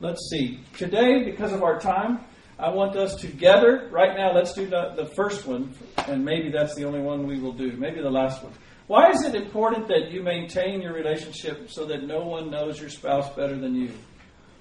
[0.00, 0.60] Let's see.
[0.76, 2.20] Today, because of our time,
[2.58, 5.74] I want us together, right now, let's do the, the first one,
[6.08, 8.52] and maybe that's the only one we will do, maybe the last one.
[8.86, 12.90] Why is it important that you maintain your relationship so that no one knows your
[12.90, 13.90] spouse better than you?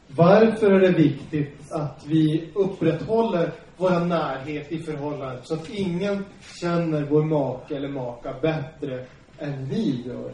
[0.07, 6.25] Varför är det viktigt att vi upprätthåller vår närhet i förhållandet så att ingen
[6.59, 9.05] känner vår make eller maka bättre
[9.39, 10.33] än vi gör?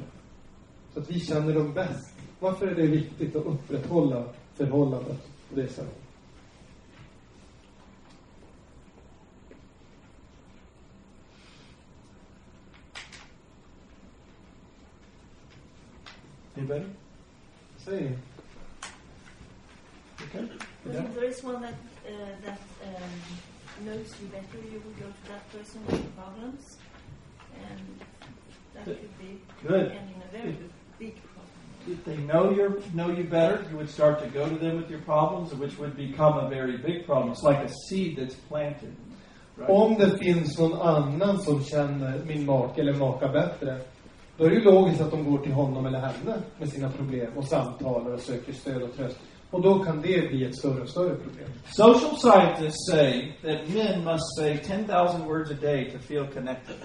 [0.93, 2.13] Så att vi känner dem bäst.
[2.39, 4.23] Varför är det viktigt att upprätthålla
[4.55, 5.99] förhållandet på det sättet?
[16.57, 16.85] Anybody?
[17.77, 18.11] Say.
[20.25, 20.47] Okay.
[20.91, 21.01] Yeah.
[21.15, 21.73] there is one that
[22.45, 26.77] that um, knows you better, you will go to that person with problems,
[27.55, 27.99] and
[28.73, 28.99] that Good.
[28.99, 29.91] could be Good.
[29.91, 31.39] ending a very big, big problem.
[31.87, 34.89] If they know your know you better, you would start to go to them with
[34.89, 37.31] your problems, which would become a very big problem.
[37.31, 38.95] It's like a seed that's planted.
[39.57, 39.69] Right?
[39.69, 43.79] Om det finns någon annan som känner min make eller maka bättre,
[44.37, 47.37] då är det ju logiskt att de går till honom eller henne med sina problem
[47.37, 49.19] och samtalar och söker stöd och tröst.
[49.51, 51.47] Och då kan det bli ett större och större problem.
[51.71, 56.75] Social scientists say that men must say 10,000 words a day to feel connected.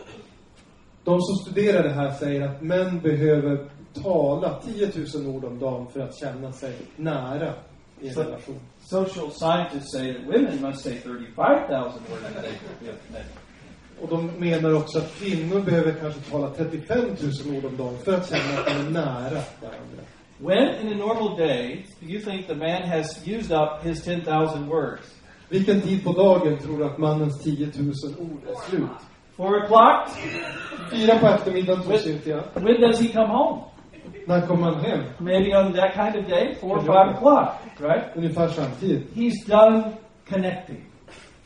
[1.05, 3.69] De som studerar det här säger att män behöver
[4.03, 7.53] tala 10 000 ord om dagen för att känna sig nära
[8.01, 8.61] i en So- relation.
[8.81, 13.39] social scientists say that women must say 35,000 words a day to feel connected.
[14.01, 16.99] Och de menar också att kvinnor behöver kanske tala 35
[17.47, 20.03] 000 ord om dagen för att känna att de är nära varandra.
[20.39, 24.69] When in a normal day do you think the man has used up his 10,000
[24.69, 25.15] words?
[25.49, 28.91] Vilken tid på dagen tror du att mannens 10 000 ord är slut?
[29.37, 30.09] Four o'clock?
[30.91, 32.43] Fyra på eftermiddagen tror Cynthia.
[32.55, 33.63] When does he come home?
[34.27, 35.01] När kommer han hem?
[35.19, 37.49] Maybe on that kind of day, four or five o'clock,
[37.79, 38.05] right?
[38.17, 39.15] Ungefär samtidigt.
[39.15, 39.93] He's done
[40.29, 40.85] connecting.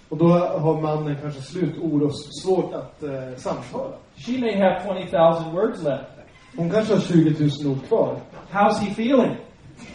[0.09, 2.13] Och då har mannen kanske slut ord och
[2.43, 3.95] svårt att eh, samtala.
[4.17, 6.18] She may have 20,000 words left.
[6.57, 8.21] Hon kanske har 20 000 ord kvar.
[8.53, 9.37] How's he feeling?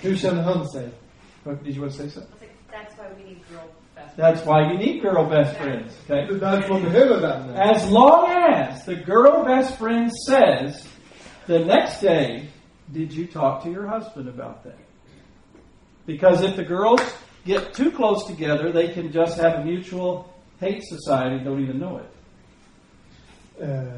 [0.01, 0.89] Hur känner han sig?
[1.43, 2.49] What, did you want to say something?
[2.71, 6.25] That's why we need girl best That's why you need girl best friends, okay?
[6.27, 7.71] Det är därför man behöver vänner.
[7.75, 10.87] As long as the girl best friend says
[11.47, 12.49] the next day,
[12.93, 14.77] did you talk to your husband about that?
[16.05, 17.01] Because if the girls
[17.45, 21.79] get too close together, they can just have a mutual hate society and don't even
[21.79, 22.09] know it.
[23.61, 23.97] Eh,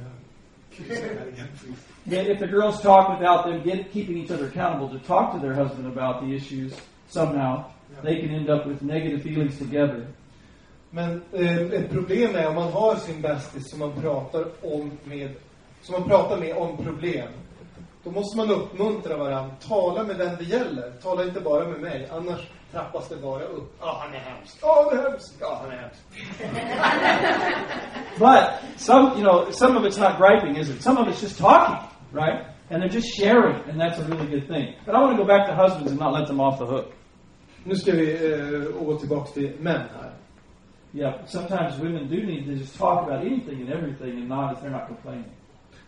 [2.08, 5.40] Yet if the girls talk without them get, keeping each other accountable to talk to
[5.40, 6.74] their husband about the issues
[7.08, 7.66] somehow,
[8.04, 10.06] they can end up with negative feelings together.
[10.92, 15.32] Men eh, ett problem är om man har sin bästis som man pratar om med,
[15.82, 17.28] som man pratar med om problem.
[18.04, 19.56] Då måste man uppmuntra varandra.
[19.68, 20.92] Tala med den det gäller.
[20.92, 22.10] Tala inte bara med mig.
[22.12, 22.40] Annars
[22.72, 23.76] trappas det bara upp.
[23.80, 24.58] Ja, han är hemsk.
[24.62, 25.34] Ja, han är hemsk.
[25.40, 26.02] Ja, han är hemsk.
[28.20, 30.82] But some, you know, some of it's not griping, is it?
[30.82, 31.76] Some of it's just talking,
[32.12, 32.46] right?
[32.70, 34.74] And they're just sharing, and that's a really good thing.
[34.86, 36.92] But I want to go back to husbands and not let them off the hook.
[37.64, 40.12] Nu ska vi eh, gå tillbaka till män här.
[40.92, 44.60] Yeah, sometimes women do need to just talk about anything and everything and not if
[44.62, 45.32] they're not complaining.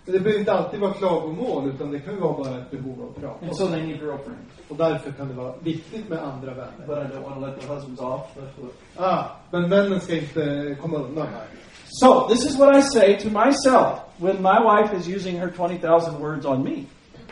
[0.05, 3.01] Men det behöver inte alltid vara klagomål, utan det kan ju vara bara ett behov
[3.01, 3.45] av att prata.
[3.45, 4.53] And so they need girlfriends.
[4.69, 6.87] Och därför kan det vara viktigt med andra vänner.
[6.87, 8.73] But I don't want to let the husbands off the hook.
[8.97, 11.47] Ah, men männen ska inte komma undan här.
[11.89, 16.19] So, this is what I say to myself when my wife is using her 20,000
[16.19, 16.85] words on me.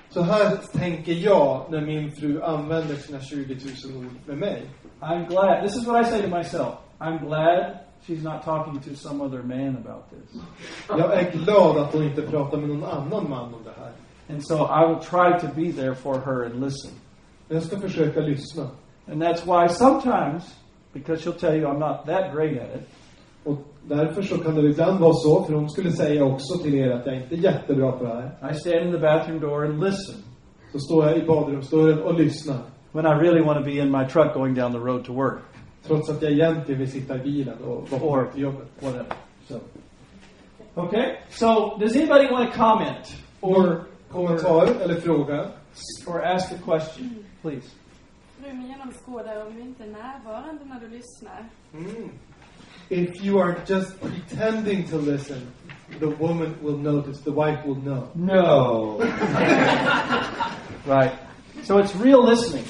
[0.10, 4.62] Så här tänker jag när min fru använder sina 20 000 ord med mig.
[5.02, 5.64] I'm glad.
[5.64, 6.76] This is what I say to myself.
[7.00, 10.42] I'm glad she's not talking to some other man about this.
[10.90, 13.92] Jag är glad att hon inte pratar med någon annan man om det här.
[14.30, 16.92] And so I will try to be there for her and listen.
[17.48, 18.70] Jag ska försöka lyssna.
[19.08, 20.56] And that's why sometimes,
[20.94, 22.90] because she'll tell you I'm not that great at it,
[23.88, 27.06] därför så kan det ibland vara så, för hon skulle säga också till er att
[27.06, 28.52] jag inte är jättebra på det här.
[28.52, 30.16] I stand in the bathroom door and listen
[30.72, 32.58] Så står jag i badrumsdörren och lyssnar.
[32.92, 35.40] when I really want to be in my truck going down the road to work,
[35.88, 38.68] Trots att jag egentligen vill sitta i bilen och vara på till jobbet.
[38.80, 39.06] whatever.
[39.48, 39.56] So,
[40.76, 41.16] okay.
[41.30, 45.46] So, does anybody want to comment or Kommentar eller fråga?
[46.08, 47.68] or ask a question, please?
[48.40, 51.46] Fru genomskådar om du inte är närvarande när du lyssnar.
[51.74, 52.10] Mm.
[52.90, 55.52] If you are just pretending to listen,
[56.00, 58.12] the woman will notice, the wife will know.
[58.16, 59.00] No.
[60.86, 61.18] right.
[61.64, 62.66] So it's real listening.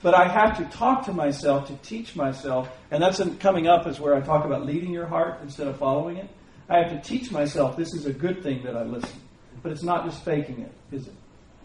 [0.00, 3.86] But I have to talk to myself to teach myself, and that's in, coming up
[3.86, 6.30] is where I talk about leading your heart instead of following it.
[6.68, 9.20] I have to teach myself this is a good thing that I listen.
[9.62, 11.14] But it's not just faking it, is it?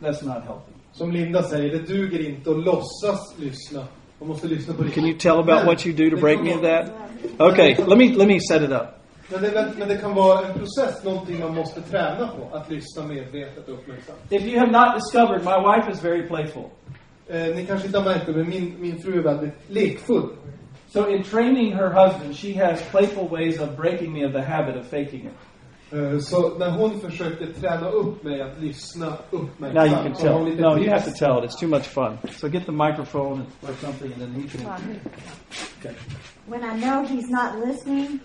[0.01, 0.73] That's not healthy.
[0.93, 3.87] Som Linda säger, det duger inte att låtsas lyssna.
[4.23, 4.95] Man måste lyssna på riktigt.
[4.95, 6.85] Can you tell about what you do to break me of that?
[7.39, 8.87] Okay, let me let me set it up.
[9.29, 12.57] Men det, men det kan vara en process, någonting man måste träna på.
[12.57, 14.17] Att lyssna medvetet och uppmärksamt.
[14.29, 16.63] If you have not discovered, my wife is very playful.
[17.27, 20.29] Eh, ni kanske inte har märkt det, men min, min fru är väldigt lekfull.
[20.93, 24.75] So in training her husband, she has playful ways of breaking me of the habit
[24.75, 25.33] of faking it.
[25.93, 29.73] Eh, Så när hon försökte träna upp mig att lyssna uppmärksamt.
[29.73, 30.51] Now you can så har hon tell.
[30.51, 31.51] lite No, you have to tell it.
[31.51, 32.17] It's too much fun.
[32.31, 34.67] So get the microphone or something, and then he can.
[35.79, 35.95] Okay.
[36.47, 38.19] When I know he's not listening,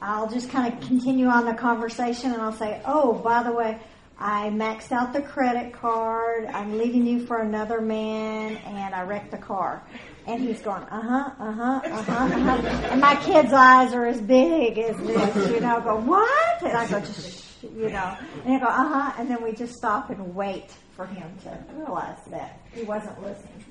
[0.00, 3.78] I'll just kind of continue on the conversation and I'll say, Oh, by the way,
[4.20, 6.46] I maxed out the credit card.
[6.46, 9.82] I'm leaving you for another man and I wrecked the car.
[10.28, 12.88] And he's going, uh huh, uh huh, uh huh, uh huh.
[12.92, 16.62] And my kid's eyes are as big as this, you know, go, what?
[16.62, 18.10] And I go, just, you know.
[18.44, 19.12] And he'll go, uh huh.
[19.18, 23.64] And then we just stop and wait for him to realize that he wasn't listening.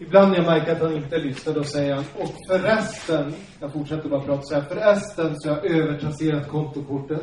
[0.00, 4.08] Ibland när jag märker att han inte lyssnar, då säger han och förresten, jag fortsätter
[4.08, 7.22] bara prata så här, förresten så har jag övertrasserat kontokortet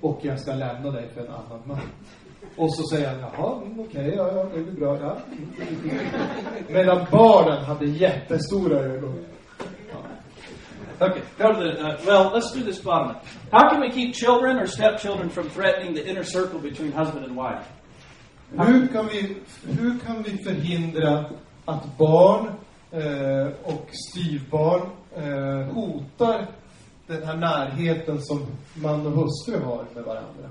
[0.00, 1.80] och jag ska lämna dig för en annan man.
[2.56, 5.16] Och så säger han, jaha, mm, okej, ja, ja, det är väl bra, ja.
[6.68, 9.24] Medan barnen hade jättestora ögon.
[11.00, 11.80] Okay, go to the.
[11.80, 13.16] Uh, well, let's do this bottom.
[13.50, 17.36] How can we keep children or stepchildren from threatening the inner circle between husband and
[17.36, 17.66] wife?
[18.52, 21.24] Hur kan vi, hur kan vi förhindra
[21.64, 22.46] att barn
[22.90, 24.82] eh, och styvbarn
[25.16, 26.46] eh, hotar
[27.06, 30.50] den här närheten som man och hustru har med varandra?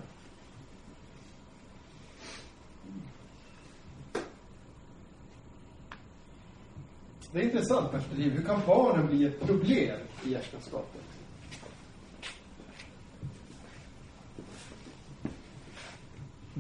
[7.31, 8.31] Det är ett intressant perspektiv.
[8.31, 11.01] Hur kan barnen bli ett problem i äktenskapet?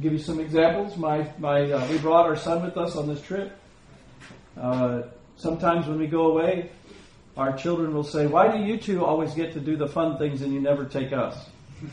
[0.01, 0.97] give you some examples.
[0.97, 3.51] My, my, uh, we brought our son with us on this trip.
[4.59, 5.03] Uh,
[5.37, 6.71] sometimes when we go away,
[7.37, 10.41] our children will say, "Why do you two always get to do the fun things
[10.41, 11.35] and you never take us?"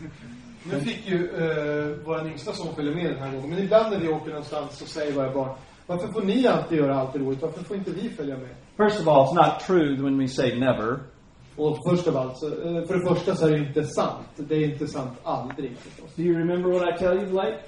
[0.64, 3.50] Nu fick ju uh, vår yngsta son följa med den här gången.
[3.50, 5.50] Men ibland när vi åker någonstans så säger våra barn
[5.86, 7.42] Varför får ni alltid göra allt roligt?
[7.42, 8.48] Varför får inte vi följa med?
[8.78, 11.00] First of all, it's not true when we say never.
[11.56, 12.48] Och först av allt, eh,
[12.86, 14.28] för det första så är det inte sant.
[14.36, 16.14] Det är inte sant aldrig förstås.
[16.14, 17.58] Do you remember what I tell you, Blake?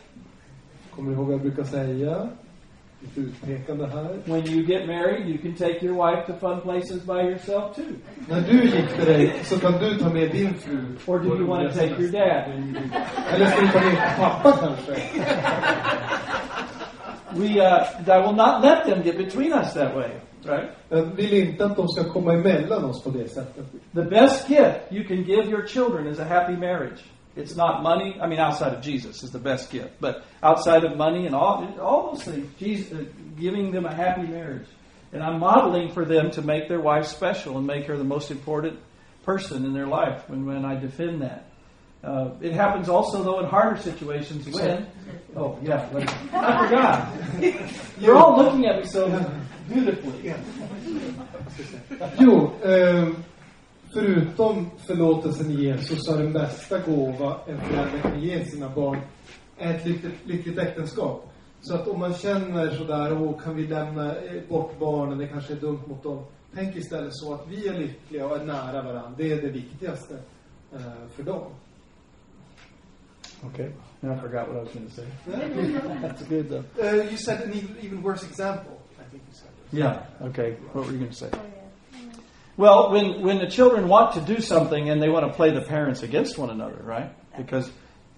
[0.95, 2.29] Kommer du ihåg vad jag brukar säga?
[3.01, 4.19] Lite utpekande här.
[4.25, 7.95] When you get married, you can take your wife to fun places by yourself too.
[8.29, 10.79] När du gifter dig så kan du ta med din fru.
[11.07, 13.35] Or do you want to take your dad when you do that?
[13.35, 14.93] Eller ska du ta med pappa kanske?
[17.33, 20.11] We, uh, I will not let them get between us that way,
[20.47, 20.71] right?
[20.89, 23.67] Jag vill inte att de ska komma emellan oss på det sättet.
[23.95, 27.01] The best gift you can give your children is a happy marriage.
[27.37, 28.19] It's not money.
[28.21, 31.65] I mean, outside of Jesus is the best gift, but outside of money and all
[31.81, 33.05] all those things, Jesus, uh,
[33.39, 34.67] giving them a happy marriage,
[35.13, 38.31] and I'm modeling for them to make their wife special and make her the most
[38.31, 38.79] important
[39.25, 40.29] person in their life.
[40.29, 41.50] When when I defend that,
[42.05, 44.85] uh, it happens also though in harder situations when.
[45.37, 47.07] Oh yeah, like- I forgot.
[48.01, 49.09] You're all looking at me so
[49.69, 50.35] beautifully.
[52.19, 53.09] Jo, eh,
[53.95, 58.99] förutom förlåtelsen i Jesus så är den bästa gåva en förälder kan ge sina barn
[59.59, 61.27] ett lyckligt, lyckligt äktenskap.
[61.63, 65.53] Så att om man känner sådär, åh, kan vi lämna eh, bort barnen, det kanske
[65.53, 66.25] är dumt mot dem.
[66.55, 69.13] Tänk istället så att vi är lyckliga och är nära varandra.
[69.17, 70.15] Det är det viktigaste
[70.75, 70.81] eh,
[71.17, 71.43] för dem.
[73.47, 73.73] Okay,
[74.03, 75.07] now I forgot what I was going to say.
[75.29, 75.99] Yeah.
[76.03, 76.65] That's good though.
[76.83, 79.49] Uh, you said an even, even worse example, I think you said.
[79.73, 80.27] Yeah.
[80.29, 80.57] Okay.
[80.73, 81.31] What were you going to say?
[82.57, 85.63] Well, when when the children want to do something and they want to play the
[85.63, 87.11] parents against one another, right?
[87.37, 87.71] Because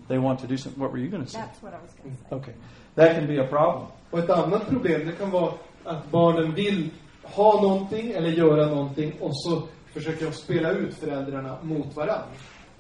[0.09, 0.81] they want to do something.
[0.82, 1.39] What were you going to say?
[1.39, 2.36] That's what I was going to say.
[2.36, 2.55] Okay,
[2.97, 3.86] that can be a problem.
[4.11, 5.53] Och ett annat problem, det kan vara
[5.85, 6.90] att barnen vill
[7.23, 9.62] ha någonting eller göra någonting och så
[9.93, 12.24] försöker de spela ut föräldrarna mot varandra.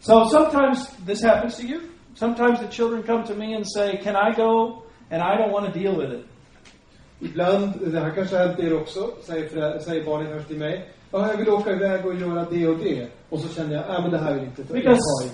[0.00, 1.80] So sometimes this happens to you.
[2.14, 5.72] Sometimes the children come to me and say, "Can I go?" And I don't want
[5.72, 6.24] to deal with it.
[7.20, 10.88] Ibland, det här kanske har hänt er också, säger, förä- säger barnen kanske till mig.
[11.12, 13.08] Ja, jag vill åka iväg och göra det och det.
[13.30, 15.30] Och så känner jag, ja men det här vill inte ta Because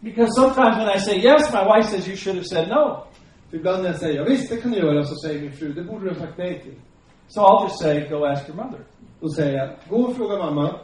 [0.00, 3.04] because sometimes when I say yes, my wife says you should have said no.
[3.50, 5.72] För ibland när jag säger, ja visst det kan du göra, så säger min fru,
[5.72, 6.74] det borde du ha sagt nej till.
[7.28, 8.80] So I'll just say, "Go ask your mother,"
[9.20, 10.80] Då säger jag, gå och fråga mamma.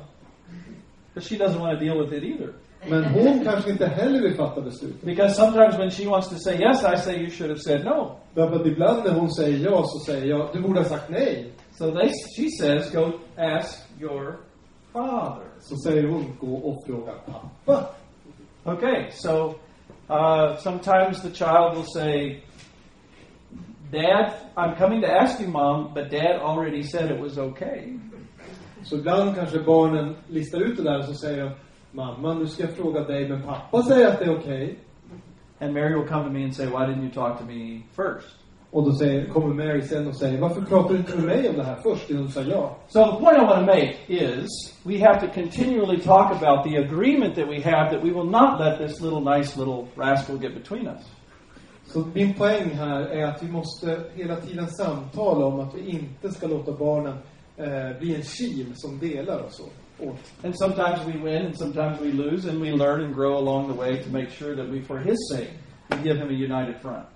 [1.14, 2.52] because she doesn't want to deal with it either.
[2.86, 5.02] Men hon kanske inte heller vill fatta beslutet.
[5.02, 8.16] Because sometimes when she wants to say yes, I say you should have said no.
[8.34, 11.52] Därför att ibland när hon säger ja så säger jag, du borde ha sagt nej.
[11.78, 14.36] So they, she says, go ask your
[14.92, 15.44] father.
[15.60, 17.86] Så säger hon, gå och fråga pappa.
[18.64, 19.54] Okay, so
[20.10, 22.42] uh, sometimes the child will say,
[23.90, 27.98] Dad, I'm coming to ask you, Mom, but Dad already said it was okay.
[28.82, 31.56] Så ibland kanske barnen listar ut det där och så säger
[31.92, 34.78] mamma nu ska jag fråga dig, men pappa säger att det är okej.
[35.60, 38.36] And Mary will come to me and say, Why didn't you talk to me first?
[38.70, 41.56] Och då säger, kommer Mary sen och säger, varför pratar du inte med mig om
[41.56, 42.76] det här först innan du sa ja?
[42.88, 44.48] So the point I want to make is
[44.82, 48.60] we have to continually talk about the agreement that we have that we will not
[48.60, 51.02] let this little nice little rascal get between us.
[51.86, 56.28] Så min poäng här är att vi måste hela tiden samtala om att vi inte
[56.28, 57.18] ska låta barnen
[57.56, 59.87] eh, bli en kim som delar oss åt.
[60.44, 63.74] And sometimes we win and sometimes we lose, and we learn and grow along the
[63.74, 65.50] way to make sure that we, for His sake,
[65.90, 67.06] we give Him a united front.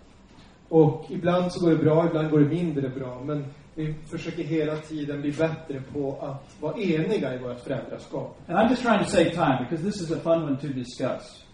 [0.69, 3.23] Och ibland så går det bra, ibland går det mindre bra.
[3.25, 3.45] Men
[3.75, 8.39] vi försöker hela tiden bli bättre på att vara eniga i vårt föräldraskap.
[8.49, 11.45] And I'm just trying to save time because this is a fun one to discuss.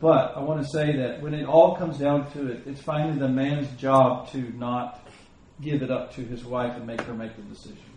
[0.00, 3.18] But I want to say that when it all comes down to it, it's finally
[3.18, 5.00] the man's job to not
[5.60, 7.93] give it up to his wife and make her make the decision.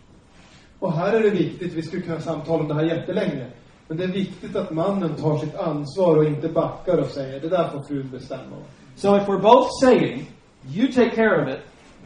[0.80, 3.46] Och här är det viktigt, vi skulle kunna samtala om det här jättelänge.
[3.88, 7.48] Men det är viktigt att mannen tar sitt ansvar och inte backar och säger, det
[7.48, 8.56] där får frun bestämma.
[8.96, 10.26] So if we're both saying,
[10.74, 11.60] you take care of it,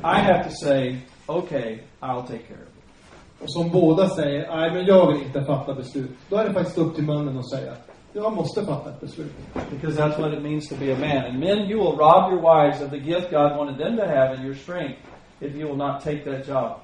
[0.04, 3.42] I have to say, okay, I'll take care of it.
[3.42, 6.10] Och som båda säger, nej men jag vill inte fatta beslut.
[6.28, 7.72] Då är det faktiskt upp till mannen att säga,
[8.12, 9.32] jag måste fatta ett beslut.
[9.70, 11.24] Because that's what it means to be a man.
[11.24, 14.36] And men, you will rob your wives of the gift God wanted them to have
[14.36, 14.98] and your strength
[15.40, 16.80] if you will not take that job.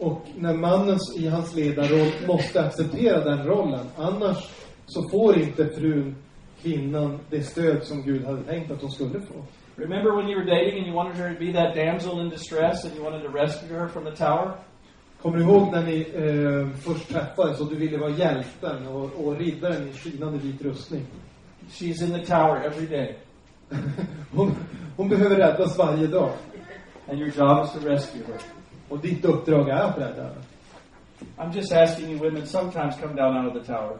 [0.00, 3.86] Och när mannen i hans ledarroll måste acceptera den rollen.
[3.96, 4.50] Annars
[4.86, 6.16] så får inte frun,
[6.62, 9.34] kvinnan, det stöd som Gud hade tänkt att hon skulle få.
[9.76, 12.84] Remember when you were dating and you wanted her to be that damsel in distress
[12.84, 14.52] and you wanted to rescue her from the tower?
[15.22, 19.36] Kommer du ihåg när ni eh, först träffades och du ville vara hjälten och, och
[19.36, 21.06] riddaren i skinande vit rustning?
[21.70, 23.18] She's in the tower every day.
[24.32, 24.54] hon,
[24.96, 26.30] hon behöver räddas varje dag.
[27.08, 28.59] And your job is to rescue her.
[28.90, 30.42] Och ditt uppdrag är att rädda henne.
[31.36, 33.96] I'm just asking you women sometimes come down out of the tower.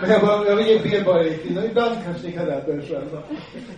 [0.00, 2.82] Men jag, bara, jag vill be bara er kvinnor, ibland kanske ni kan rädda er
[2.88, 3.22] själva.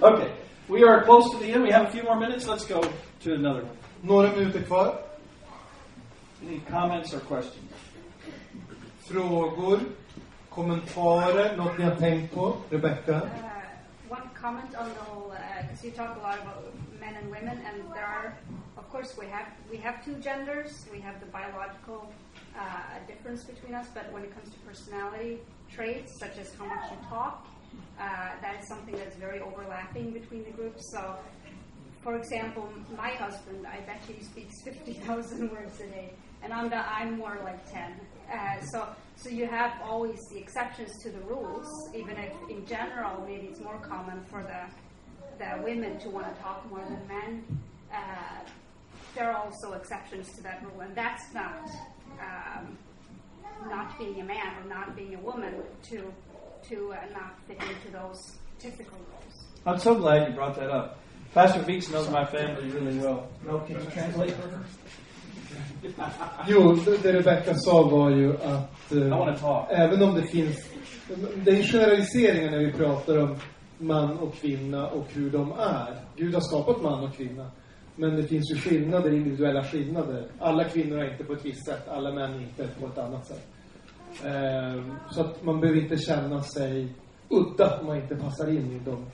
[0.01, 0.29] Okay,
[0.67, 1.65] we are close to the end.
[1.65, 2.47] We have a few more minutes.
[2.47, 2.83] Let's go
[3.25, 3.77] to another one.
[4.01, 4.95] Några minuter kvar.
[6.47, 7.73] Any comments or questions?
[9.01, 9.81] Frågor,
[10.49, 12.57] kommentarer, något ni har tänkt på?
[12.71, 13.13] Rebecca?
[13.13, 13.21] Uh,
[14.09, 15.33] one comment on the whole,
[15.63, 18.52] because you talk a lot about men and women, and there are, of
[18.93, 20.85] course, we have we have two genders.
[20.93, 22.13] We have the biological
[22.55, 22.61] uh,
[23.07, 25.39] difference between us, but when it comes to personality
[25.75, 27.47] traits, such as how much you talk,
[27.99, 30.93] uh, that is something that's very overlapping between the groups.
[30.93, 31.17] So,
[32.03, 36.13] for example, my husband, I bet he speaks fifty thousand words a day,
[36.43, 37.99] and I'm the, I'm more like ten.
[38.31, 43.25] Uh, so, so you have always the exceptions to the rules, even if in general
[43.27, 44.63] maybe it's more common for the
[45.43, 47.45] the women to want to talk more than men.
[47.91, 48.45] Uh,
[49.15, 51.71] there are also exceptions to that rule, and that's not
[52.21, 52.79] um,
[53.69, 55.55] not being a man or not being a woman
[55.91, 56.13] to
[56.69, 59.47] to uh, not fit into those typical roles.
[59.67, 60.99] I'm so glad you brought that up.
[61.35, 63.29] Pastor Weeks knows my family really well.
[63.47, 64.65] No, can you translate for her?
[66.47, 70.57] Jo, det det Rebecca sa var ju att eh, även om det finns,
[71.45, 73.37] det är generaliseringar när vi pratar om
[73.79, 75.97] man och kvinna och hur de är.
[76.17, 77.51] Gud har skapat man och kvinna.
[77.97, 80.27] Men det finns ju skillnader, individuella skillnader.
[80.39, 83.27] Alla kvinnor är inte på ett visst sätt, alla män är inte på ett annat
[83.27, 83.47] sätt.
[84.25, 86.89] Eh, så att man behöver inte känna sig
[87.29, 89.07] udda om man inte passar in i de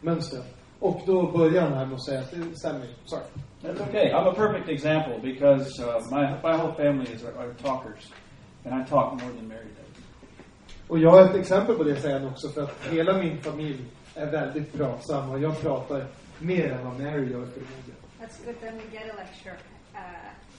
[0.00, 0.42] mönstren.
[0.78, 2.86] Och då börjar han här med att säga att det stämmer.
[3.04, 3.22] Sorry.
[3.62, 4.10] That's okay.
[4.12, 8.10] I'm a perfect example because uh, my my whole family is are talkers,
[8.64, 10.04] and I talk more than Mary does.
[10.88, 13.84] Och jag har ett exempel på det säger han också för att hela min familj
[14.14, 16.06] är väldigt pratsam och jag pratar
[16.38, 18.01] mer än vad Mary gör förmodligen.
[18.22, 18.54] That's good.
[18.60, 19.56] Then we get a lecture
[19.96, 19.98] uh,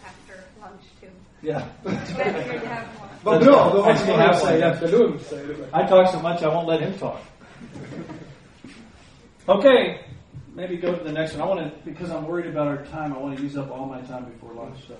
[0.06, 1.08] after lunch too.
[1.42, 1.66] Yeah.
[1.86, 3.10] It's better to have more.
[3.24, 4.74] Vad bra, då I still have något att säga one.
[4.74, 5.22] efter lunch.
[5.74, 7.22] I talk so much I won't let him talk.
[9.48, 10.00] Okay,
[10.56, 11.42] maybe go to the next one.
[11.42, 13.14] I want to because I'm worried about our time.
[13.14, 14.80] I want to use up all my time before lunch.
[14.88, 14.96] So,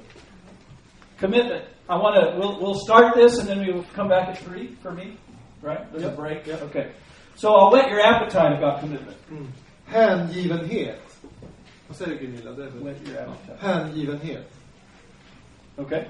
[1.18, 1.66] commitment.
[1.90, 2.40] I want to.
[2.40, 5.18] We'll we'll start this and then we will come back at three for me.
[5.62, 5.84] Right?
[5.92, 6.16] There's a Yep.
[6.18, 6.48] break.
[6.48, 6.92] Okay.
[7.36, 9.18] So I'll whet your appetite about commitment.
[9.32, 9.48] Mm.
[9.92, 11.00] Hängivenhet.
[11.94, 12.52] Vad säger Gunilla?
[12.52, 13.60] Det är väl- Whet.
[13.60, 14.54] Hängivenhet.
[15.78, 16.04] Okay.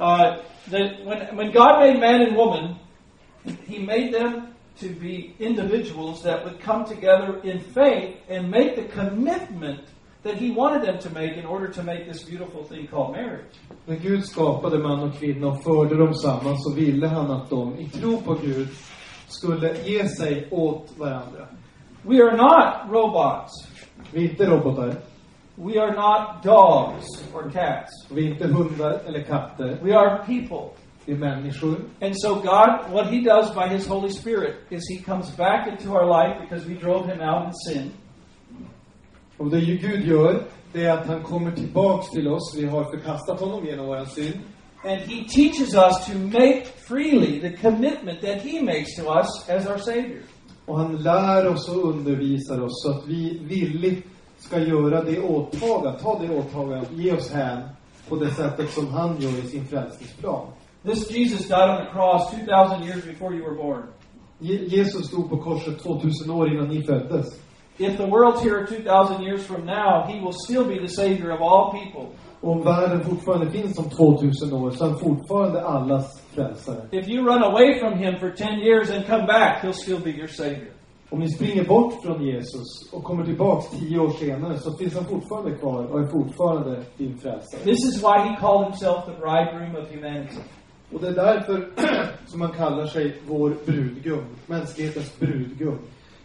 [0.00, 0.36] Uh,
[0.70, 2.74] the, when when God made man and woman,
[3.66, 4.42] He made them
[4.80, 9.80] to be individuals that would come together in faith and make the commitment
[10.22, 13.54] that He wanted them to make in order to make this beautiful thing called marriage.
[13.86, 17.78] När Gud skapade man och kvinna och förde dem samman så ville han att de,
[17.78, 18.68] i tro på Gud,
[19.26, 21.46] skulle ge sig åt varandra.
[22.02, 23.67] We are not robots.
[24.12, 24.94] Vi är inte robotar.
[25.54, 27.90] We are not dogs or cats.
[28.10, 29.78] Vi är inte hundar eller katter.
[29.82, 30.70] We are people.
[31.04, 31.76] Vi är människor.
[32.00, 35.92] And so God, what He does by His Holy Spirit is He comes back into
[35.92, 37.92] our life because we drove Him out in sin.
[39.36, 42.54] Och det Gud gör, det är att han kommer tillbaks till oss.
[42.56, 44.40] Vi har förkastat honom genom vår synd.
[44.84, 49.66] And He teaches us to make freely the commitment that He makes to us as
[49.66, 50.22] our Savior.
[50.68, 54.06] Och han lär oss och undervisar oss så att vi villigt
[54.38, 57.60] ska göra det åtagandet, ta det åtagandet, ge oss hän
[58.08, 60.46] på det sättet som han gör i sin frälsningsplan.
[60.82, 63.82] This Jesus died on the cross 2,000 years before you were born.
[64.38, 67.26] Je- Jesus stod på korset 2000 år innan ni föddes.
[67.80, 71.40] If the world's here 2,000 years from now, He will still be the Savior of
[71.40, 72.06] all people.
[72.40, 76.82] Om världen fortfarande finns om 2000 år så är han fortfarande allas frälsare.
[76.90, 80.10] If you run away from Him for 10 years and come back, He'll still be
[80.10, 80.72] your Savior.
[81.10, 85.04] Om ni springer bort från Jesus och kommer tillbaks tio år senare så finns han
[85.04, 87.60] fortfarande kvar och är fortfarande din frälsare.
[87.60, 90.40] This is why He called Himself the bridegroom of humanity.
[90.92, 91.68] Och det är därför
[92.26, 95.78] som han kallar sig vår brudgum, mänsklighetens brudgum.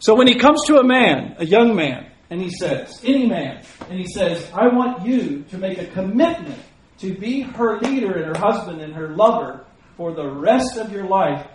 [0.03, 3.63] So when he comes to a man, a young man, and he says, any man,
[3.89, 6.59] and he says, I want you to make a commitment
[6.99, 9.65] to be her leader and her husband and her lover
[9.95, 11.47] for the rest of your life,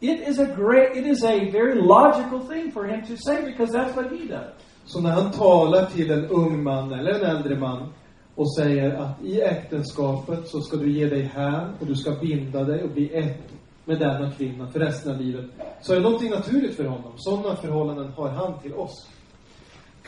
[0.00, 3.70] it is a great, it is a very logical thing for him to say because
[3.70, 4.50] that's what he does.
[4.86, 7.92] Så när han talar till en ung man eller en äldre man
[8.34, 12.64] och säger att i äktenskapet så ska du ge dig hän och du ska binda
[12.64, 13.38] dig och bli ett
[13.84, 15.44] med denna kvinna för resten av livet.
[15.80, 17.12] Så är det någonting naturligt för honom.
[17.16, 19.10] Sådana förhållanden har han till oss.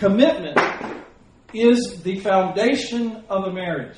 [0.01, 0.59] Commitment
[1.53, 3.97] is the foundation of a marriage.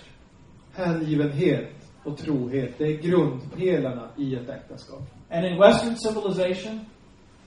[0.74, 1.70] Hängivenhet
[2.04, 5.02] och trohet, det är grundpelarna i ett äktenskap.
[5.30, 6.80] And in Western civilization,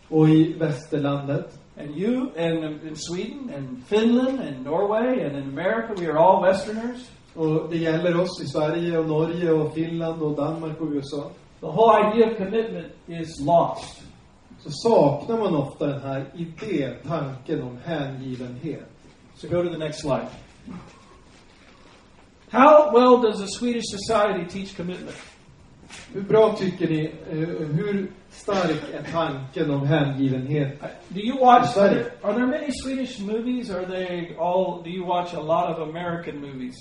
[0.09, 5.93] Och i västerlandet, and you, and in Sweden, and Finland, and Norway, and in America,
[5.97, 7.09] we are all Westerners.
[7.33, 11.31] och det gäller oss i Sverige och Norge och Finland och Danmark och USA,
[11.61, 14.01] The whole idea of commitment is lost.
[14.63, 18.89] så saknar man ofta den här idén, tanken om hängivenhet.
[19.35, 20.27] So go to the next slide.
[22.49, 25.17] How well does the Swedish society teach commitment?
[26.13, 27.37] Hur bra tycker ni, eh,
[27.75, 30.79] hur stark är tanken om hängivenhet?
[31.07, 31.77] Do you watch?
[31.77, 33.69] Are there, are there many Swedish movies?
[33.69, 34.81] Are they all?
[34.83, 36.75] Do you watch a lot of American movies?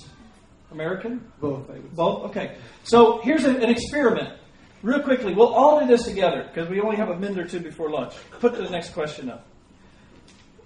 [0.71, 1.21] American?
[1.39, 1.95] Both, I would say.
[1.95, 2.29] Both.
[2.29, 2.55] Okay.
[2.83, 4.40] So here's a, an experiment.
[4.83, 7.59] Real quickly, we'll all do this together because we only have a minute or two
[7.59, 8.13] before lunch.
[8.39, 9.45] Put the next question up.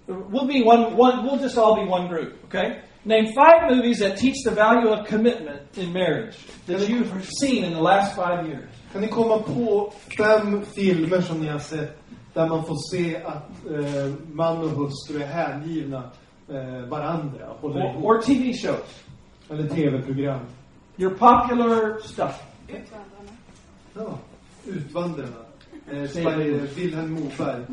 [0.07, 0.95] We'll be one.
[0.95, 1.25] One.
[1.25, 2.45] We'll just all be one group.
[2.45, 2.81] Okay.
[3.03, 6.37] Name five movies that teach the value of commitment in marriage
[6.67, 8.69] that you've seen in the last five years.
[8.93, 11.97] Kan ni komma på fem filmer som ni har sett
[12.33, 16.03] där man får se att eh, man och hustru är hängivna
[16.49, 18.03] eh, varandra och håller Or, ihop?
[18.05, 19.03] or TV shows.
[19.49, 20.39] Eller tv-program.
[20.97, 22.41] Your popular stuff.
[23.95, 24.17] Ja.
[24.67, 25.45] Utvandrarna.
[25.91, 27.65] Eh, Sverige, Vilhelm Moberg.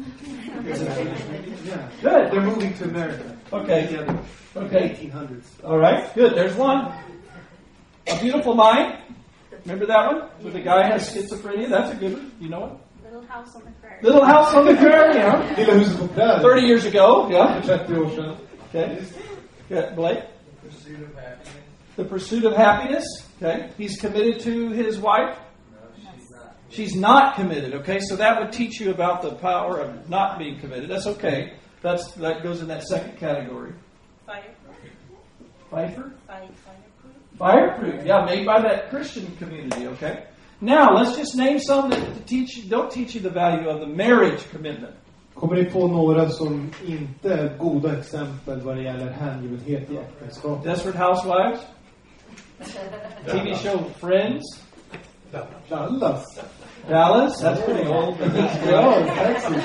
[1.64, 1.88] yeah.
[2.02, 2.30] Good.
[2.30, 3.24] They're moving to America.
[3.52, 3.86] Okay.
[3.86, 4.18] Together.
[4.56, 4.88] Okay.
[4.90, 5.64] 1800s.
[5.64, 6.14] All right.
[6.14, 6.34] Good.
[6.34, 6.92] There's one.
[8.06, 8.98] A Beautiful Mind.
[9.64, 10.20] Remember that one?
[10.42, 11.68] Where the guy has schizophrenia?
[11.70, 12.30] That's a good one.
[12.40, 12.72] You know it?
[13.04, 14.02] Little House on the Prairie.
[14.02, 15.54] Little House on the Prairie, huh?
[15.56, 16.40] Lilla huset på prärien.
[16.42, 17.28] 30 years ago.
[17.30, 17.62] Yeah.
[17.62, 18.36] För 30 år sedan.
[18.68, 18.96] Okay.
[19.70, 20.22] Yeah, Blake?
[21.96, 23.04] The Pursuit of Happiness.
[23.40, 23.68] Okay.
[23.78, 25.36] He's committed to his wife.
[26.72, 27.74] She's not committed.
[27.74, 27.98] Okay.
[28.00, 30.88] So that would teach you about the power of not being committed.
[30.88, 31.52] That's okay.
[31.82, 33.72] That's that goes in that second category.
[34.26, 34.56] Fireproof.
[35.70, 36.12] Pfeiffer?
[36.26, 36.56] Fireproof.
[37.38, 40.24] Fireproof, yeah, made by that Christian community, okay?
[40.60, 43.86] Now, let's just name some that teach you, don't teach you the value of the
[43.86, 44.94] marriage commitment.
[45.34, 50.64] Kommer ni på några som inte är goda exempel vad det gäller hängivenhet i äktenskap?
[50.64, 51.60] Desperate Housewives,
[53.26, 54.62] TV show Friends,
[55.68, 56.40] Dallas.
[56.88, 58.18] Dallas, that's pretty old.
[58.18, 58.74] but that's good.
[58.74, 59.56] Oh, ja, Texas.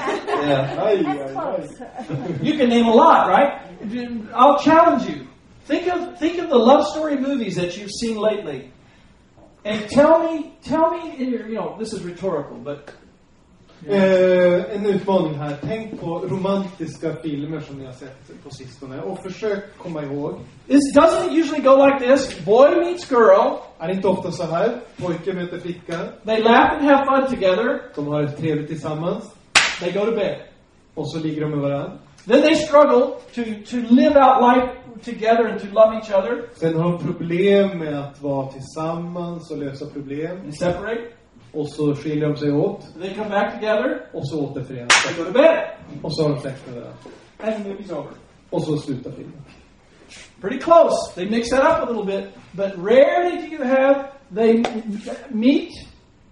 [1.79, 2.41] Yeah.
[2.41, 3.61] You can name a lot, right?
[4.33, 5.27] I'll challenge you.
[5.65, 8.71] Think of think of the love story movies that you've seen lately,
[9.65, 11.17] and tell me tell me.
[11.17, 12.93] In you know, this is rhetorical, but
[13.85, 15.55] Eh, en utmaning här.
[15.61, 20.33] Tänk på romantiska filmer som ni har sett på sistone och försök komma ihåg.
[20.67, 22.45] This doesn't usually go like this.
[22.45, 23.57] Boy meets girl.
[23.79, 24.79] Är inte ofta så här?
[24.97, 25.99] Pojke möter flicka.
[26.25, 27.81] They laugh and have fun together.
[27.95, 29.23] De har det trevligt tillsammans.
[29.79, 30.39] They go to bed.
[30.95, 31.91] Och så ligger de med varandra.
[32.27, 33.01] Then they struggle
[33.35, 34.67] to, to live out life
[35.03, 36.49] together and to love each other.
[36.55, 40.41] Sen har de problem med att vara tillsammans och lösa problem.
[40.41, 41.01] They separate.
[41.57, 42.81] Och så skiljer de sig åt.
[43.01, 44.01] They come back together.
[44.13, 45.57] Och så återförenas They go to bed.
[46.01, 46.97] Och så har de sex med varandra.
[47.43, 48.11] And the movie's over.
[48.49, 49.41] Och så slutar filmen.
[50.41, 50.95] Pretty close.
[51.15, 53.95] They mix that up a little bit, but rarely do you have
[54.35, 54.63] they
[55.29, 55.71] meet.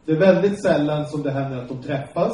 [0.05, 2.31] Det är väldigt sällan som det händer att de träffas.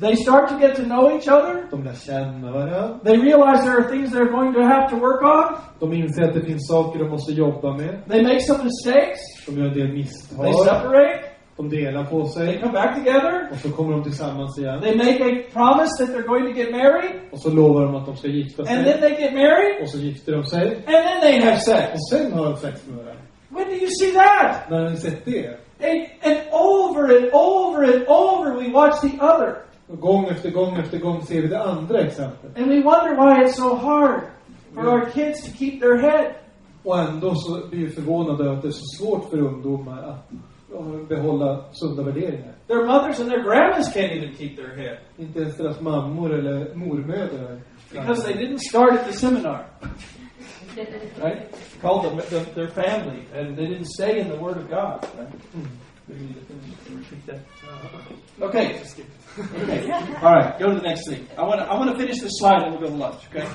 [0.00, 1.66] They start to get to know each other.
[1.70, 2.98] De lär känna varandra.
[3.04, 5.56] They realize there are things they're going to have to work on.
[5.78, 8.02] De inser att det finns saker de måste jobba med.
[8.08, 9.20] They make some mistakes.
[9.46, 10.44] De gör en del misstag.
[10.44, 11.33] They separate.
[11.56, 12.60] De delar på They sig.
[12.60, 13.48] come back together.
[13.52, 14.80] Och så kommer de tillsammans igen.
[14.80, 17.12] They make a promise that they're going to get married.
[17.32, 19.00] Och så lovar de att de ska gifta And then sig.
[19.00, 19.82] they get married.
[19.82, 20.66] Och så gifter de sig.
[20.76, 21.92] And then they have sex.
[21.94, 23.22] Och sen har de sex med varandra.
[23.48, 24.70] When do you see that?
[24.70, 25.46] När har ni sett det?
[25.90, 29.54] And, and over and over and over we watch the other.
[29.88, 32.58] Och gång efter gång efter gång ser vi det andra exemplet.
[32.58, 34.20] And we wonder why it's so hard
[34.74, 36.26] for our kids to keep their head.
[36.84, 40.30] Och ändå så blir vi förvånade över att det är så svårt för ungdomar att
[41.08, 42.54] behålla sunda värderingar.
[42.66, 46.74] Their mothers and their grandmas can't even keep their head Inte ens deras mammor eller
[46.74, 47.60] mormödrar.
[47.90, 49.64] because they didn't start at the seminar.
[51.22, 51.54] Right?
[51.80, 55.06] Called them the, their family, and they didn't stay in the Word of God.
[55.16, 55.28] Right?
[55.56, 55.68] Mm.
[56.08, 56.36] We need
[56.90, 57.36] repeat that.
[57.36, 58.46] Uh-huh.
[58.46, 58.80] Okay.
[58.80, 59.90] okay.
[60.22, 60.58] All right.
[60.58, 61.26] Go to the next thing.
[61.38, 63.22] I want to I want to finish this slide, and we'll go to lunch.
[63.28, 63.48] Okay.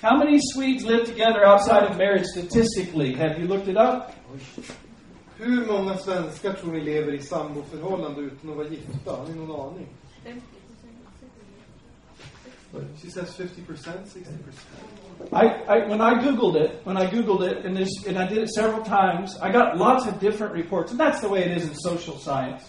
[0.00, 3.14] How many Swedes live together outside of marriage statistically?
[3.14, 4.14] Have you looked it up?
[5.44, 9.10] Hur många svenskar tror ni lever i samboförhållande utan att vara gifta?
[9.10, 9.86] Har ni någon aning?
[13.02, 14.24] She says 50%, 60%.
[15.32, 18.38] I, I when I googled it, when I googled it, and this, and I did
[18.38, 21.68] it several times, I got lots of different reports, and that's the way it is
[21.68, 22.64] in social science.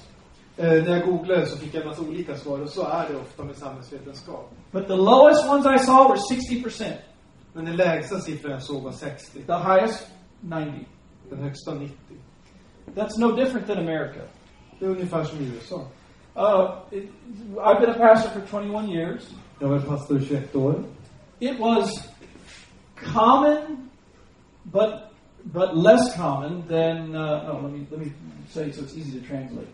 [0.57, 3.15] Eh, när jag googlade så fick jag en massa olika svar och så är det
[3.15, 4.51] ofta med samhällsvetenskap.
[4.71, 6.19] But the lowest ones I saw were
[6.63, 6.93] 60%.
[7.53, 9.43] Men den lägsta siffran jag såg var 60.
[9.43, 10.07] The highest,
[10.41, 10.85] 90.
[11.29, 11.95] Den högsta 90.
[12.95, 14.21] That's no different than America.
[14.79, 15.87] Det är ungefär som i USA.
[16.35, 17.09] Uh, it,
[17.63, 19.33] I've been a pastor for 21 years.
[19.59, 20.83] Jag har varit pastor i 21 år.
[21.39, 22.09] It was
[22.95, 23.89] common,
[24.65, 25.11] but
[25.43, 27.15] but less common than.
[27.15, 28.11] Uh, no, let me let me
[28.49, 29.67] say so it's easy to translate.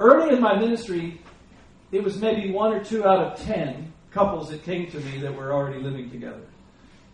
[0.00, 1.20] Early in my ministry,
[1.92, 5.34] it was maybe one or two out of ten couples that came to me that
[5.34, 6.42] were already living together.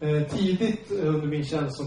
[0.00, 1.86] Eh, tidigt under min tjänst som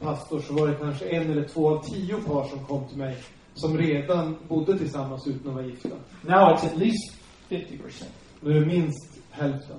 [0.00, 3.16] pastor, så var det kanske en eller två av tio par som kom till mig
[3.54, 5.88] som redan bodde tillsammans utan att vara gifta.
[6.22, 7.12] Now it's at least
[7.48, 8.04] 50%.
[8.40, 9.76] Nu är det minst hälften.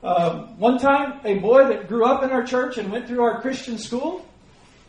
[0.00, 3.42] Um, one time, a boy that grew up in our church and went through our
[3.42, 4.20] Christian school,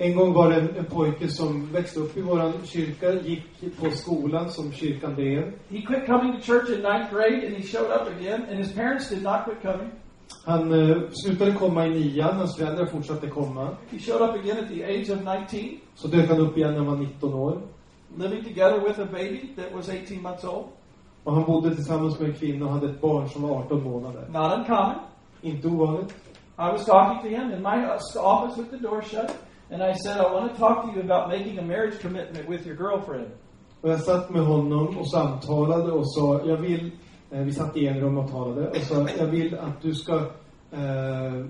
[0.02, 3.92] En gång var det en, en pojke som växte upp i våran kyrka, gick på
[3.92, 5.52] skolan som kyrkan drev.
[5.70, 8.72] he quit coming to church in ninth grade and he showed up again, and his
[8.72, 9.92] parents did not quit coming.
[10.46, 13.70] Han eh, slutade komma i nian, hans föräldrar fortsatte komma.
[13.92, 15.20] He showed up again at the age of
[15.52, 17.62] 19, Så dök han upp igen när han var 19 år.
[18.18, 20.66] living together with a baby that was 18 months old.
[21.24, 24.28] Och han bodde tillsammans med en kvinna och hade ett barn som var 18 månader.
[24.30, 24.96] Not uncommon.
[25.42, 26.16] Inte ovanligt.
[26.58, 29.32] I was talking to him in my uh, office with the door shut,
[29.72, 32.68] and I said, I want to talk to you about making a marriage commitment with
[32.68, 33.28] your girlfriend.
[33.82, 36.92] Och jag satt med honom och samtalade och sa, jag vill,
[37.30, 40.16] vi satt i en rum och talade, och sa, jag vill att du ska
[40.72, 41.46] eh,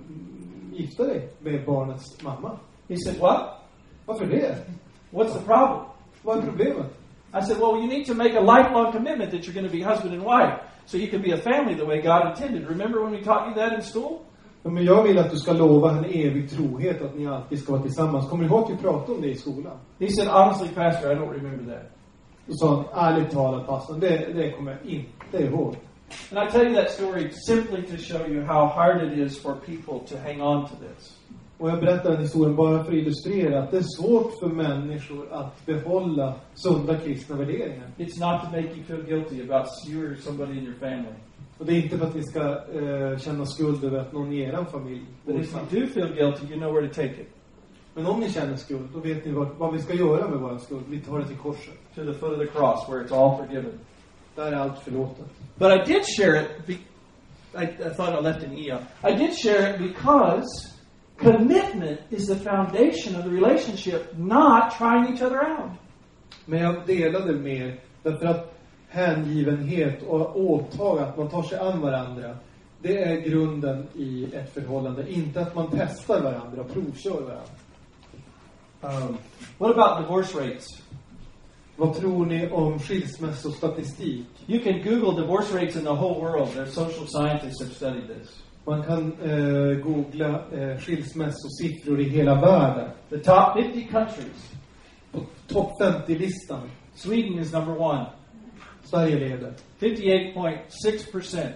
[0.73, 2.51] gifta dig med barnets mamma.
[2.89, 3.41] He said, What?
[4.05, 4.55] Varför det?
[5.11, 5.79] What's the problem?
[6.21, 6.87] Vad är problemet?
[7.33, 9.83] I said, Well, you need to make a lifelong commitment that you're going to be
[9.83, 12.69] husband and wife so you can be a family the way God intended.
[12.69, 14.19] Remember when we taught you that in school?
[14.63, 17.81] Men jag vill att du ska lova en evig trohet, att ni alltid ska vara
[17.81, 18.29] tillsammans.
[18.29, 19.77] Kommer du ihåg att vi pratade om det i skolan?
[19.99, 21.91] He said, Honestly, Pastor, I don't remember that.
[22.49, 25.75] Då sa ärligt talat pastorn, det, det kommer jag inte ihåg.
[26.31, 29.53] And I tell you that story simply to show you how hard it is for
[29.53, 31.17] people to hang on to this.
[31.57, 35.27] Och jag berättar den historien bara för att illustrera att det är svårt för människor
[35.31, 37.87] att behålla sunda kristna värderingar.
[37.97, 41.15] It's not to make you feel guilty about you or somebody in your family.
[41.57, 44.39] Och det är inte för att ni ska eh, känna skuld över att någon i
[44.39, 47.29] er familj But if you do feel guilty, you know where to take it.
[47.93, 50.57] Men om ni känner skuld, då vet ni vad, vad vi ska göra med vår
[50.57, 50.83] skuld.
[50.89, 51.73] Vi tar det till korset.
[51.99, 53.79] To the foot of the cross where it's all forgiven.
[54.35, 55.25] Där är allt förlåtet.
[55.57, 56.67] But I did share it.
[56.67, 56.73] Be,
[57.53, 58.83] I, I thought I left an E out.
[59.03, 60.47] I did share it because
[61.17, 65.71] commitment is the foundation of the relationship, not trying each other out.
[66.45, 72.37] Men jag delade med därför att hängivenhet och åtag, att man tar sig an varandra.
[72.81, 75.11] Det är grunden i ett förhållande.
[75.11, 77.43] Inte att man testar varandra och provkör varandra.
[78.81, 79.17] Um,
[79.57, 80.81] what about divorce rates?
[81.79, 84.25] Vad tror ni om skilsmässostatistik?
[84.47, 86.53] You can Google divorce rates in the whole world.
[86.53, 88.43] Their social scientists have studied this.
[88.65, 92.89] Man kan eh, googla eh, skilsmässosiffror i hela världen.
[93.09, 94.51] The top 50 countries.
[95.11, 96.69] På topp 50-listan.
[96.95, 98.05] Sweden is number one.
[98.83, 99.53] Sverige leder.
[99.79, 101.55] 58.6 percent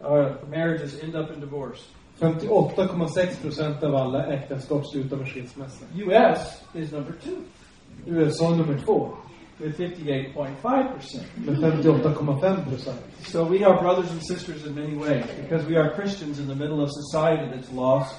[0.00, 1.82] of marriages end up in divorce.
[2.20, 5.84] 58,6 procent av alla äktenskap slutar med skilsmässa.
[5.94, 6.62] U.S.
[6.74, 7.36] is number two
[8.06, 9.16] USA nummer två.
[9.60, 11.26] with 58.5 percent.
[11.36, 13.00] Med 58,5 procent.
[13.22, 16.54] So we are brothers and sisters in many ways because we are Christians in the
[16.54, 18.14] middle of society that's lost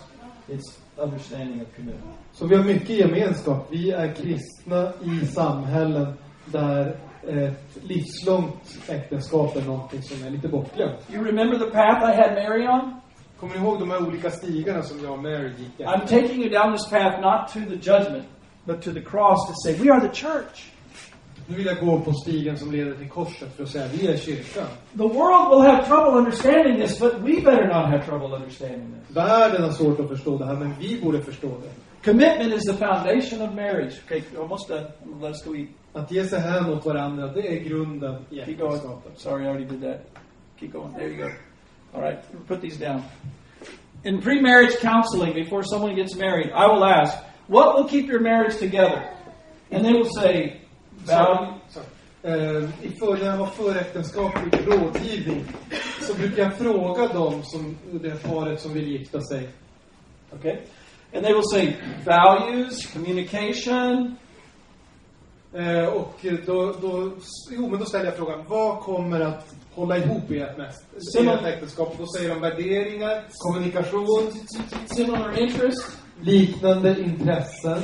[0.48, 2.15] its understanding of commitment.
[2.34, 3.68] Så vi har mycket gemenskap.
[3.72, 6.14] Vi är kristna i samhällen
[6.45, 6.95] där
[7.27, 10.99] ett livslångt äktenskap är någonting som är lite bortglömt.
[11.14, 12.95] You remember the path I had Mary on?
[13.39, 16.49] Kommer ni ihåg de här olika stigarna som jag och Mary gick I'm taking you
[16.49, 18.26] down this path not to the judgment,
[18.65, 20.71] but to the cross to say, we are the church.
[21.47, 24.17] Nu vill jag gå på stigen som leder till korset för att säga vi är
[24.17, 24.67] kyrkan.
[24.97, 29.17] The world will have trouble understanding this, but we better not have trouble understanding this.
[29.17, 31.69] Världen har svårt att förstå det här, men vi borde förstå det.
[32.11, 33.93] Commitment is the foundation of marriage.
[34.05, 34.85] Okay, almost done.
[35.21, 35.69] Let's go eat.
[35.93, 38.73] Att ge sig hän åt varandra, det är grunden i Keep going.
[38.75, 39.19] äktenskapet.
[39.19, 40.01] Sorry, I already did that.
[40.59, 40.93] Keep going.
[40.93, 41.29] There you go.
[41.93, 43.01] All right, put these down.
[44.03, 47.17] In pre-marriage counseling, before someone gets married, I will ask,
[47.51, 49.01] "What will keep your marriage together?"
[49.71, 50.59] And they will say,
[51.07, 51.53] "Value."
[52.23, 55.45] Eh, I för, när jag var föräktenskaplig rådgivning
[56.01, 59.49] så brukar jag fråga dem som, det paret som vill gifta sig.
[60.33, 60.57] Okay,
[61.13, 61.75] and they will say
[62.05, 64.15] values, communication,
[65.53, 67.11] Eh, och då, då,
[67.51, 70.83] jo, men då ställer jag frågan, vad kommer att hålla ihop ert mest?
[71.13, 71.95] Similar- äktenskap?
[71.97, 74.31] Då säger de värderingar, kommunikation,
[74.85, 77.84] similar interests, liknande intressen,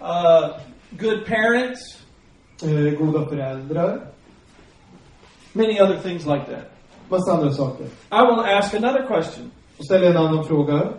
[0.00, 2.02] uh, good parents,
[2.62, 4.00] eh, goda föräldrar,
[5.52, 6.70] many other things like that.
[7.08, 7.86] massa andra saker.
[8.12, 9.50] I will ask another question.
[9.78, 10.92] Då ställer en annan fråga.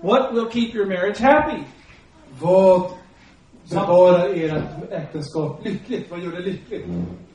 [0.00, 1.62] What will keep your marriage happy?
[2.40, 2.90] Vad
[3.70, 6.10] bevarar ert äktenskap lyckligt?
[6.10, 6.86] Vad gör det lyckligt?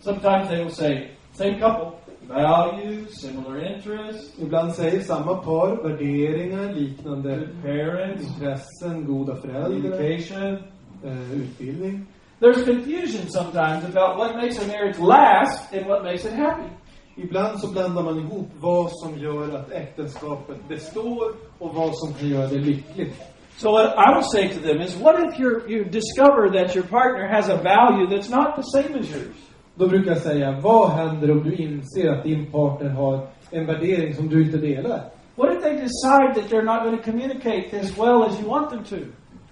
[0.01, 1.91] Sometimes they will say, same couple,
[2.27, 10.57] values, similar interests, Ibland säger samma par värderingar, liknande good parents, intressen, goda föräldrar, communication.
[11.03, 12.07] eh, utbildning.
[12.39, 16.69] There's confusion sometimes about what makes a marriage last and what makes it happy.
[17.17, 22.29] Ibland så blandar man ihop vad som gör att äktenskapet består och vad som kan
[22.29, 23.21] göra det lyckligt.
[23.57, 26.87] So what I will say to them is, what if you you discover that your
[26.87, 29.35] partner has a value that's not the same as yours?
[29.75, 34.13] Då brukar jag säga, vad händer om du inser att din partner har en värdering
[34.13, 35.01] som du inte delar?
[35.35, 38.69] What if they decide that they're not going to communicate as well as you want
[38.69, 38.95] them to?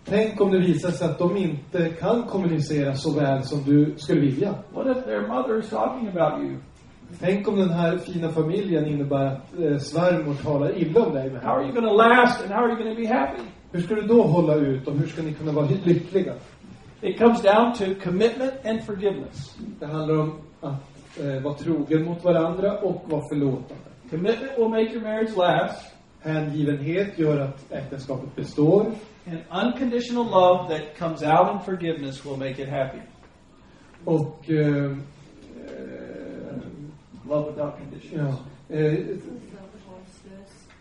[0.05, 4.21] Tänk om det visar sig att de inte kan kommunicera så väl som du skulle
[4.21, 4.55] vilja.
[4.73, 6.55] What if their mother is talking about you?
[7.19, 11.41] Tänk om den här fina familjen innebär att eh, svärmor talar illa om dig med
[11.41, 13.41] How are you going to last and how are you going to be happy?
[13.71, 16.33] Hur ska du då hålla ut och hur ska ni kunna vara lyckliga?
[17.01, 19.57] It comes down to commitment and forgiveness.
[19.79, 23.83] Det handlar om att eh, vara trogen mot varandra och vara förlåtande.
[24.09, 28.91] Commitment will make your marriage last, Hängivenhet gör att äktenskapet består.
[29.27, 32.99] and unconditional love that comes out in forgiveness will make it happy.
[34.05, 34.91] Och eh, eh,
[37.29, 38.37] Love without conditions.
[38.69, 38.97] ja, eh,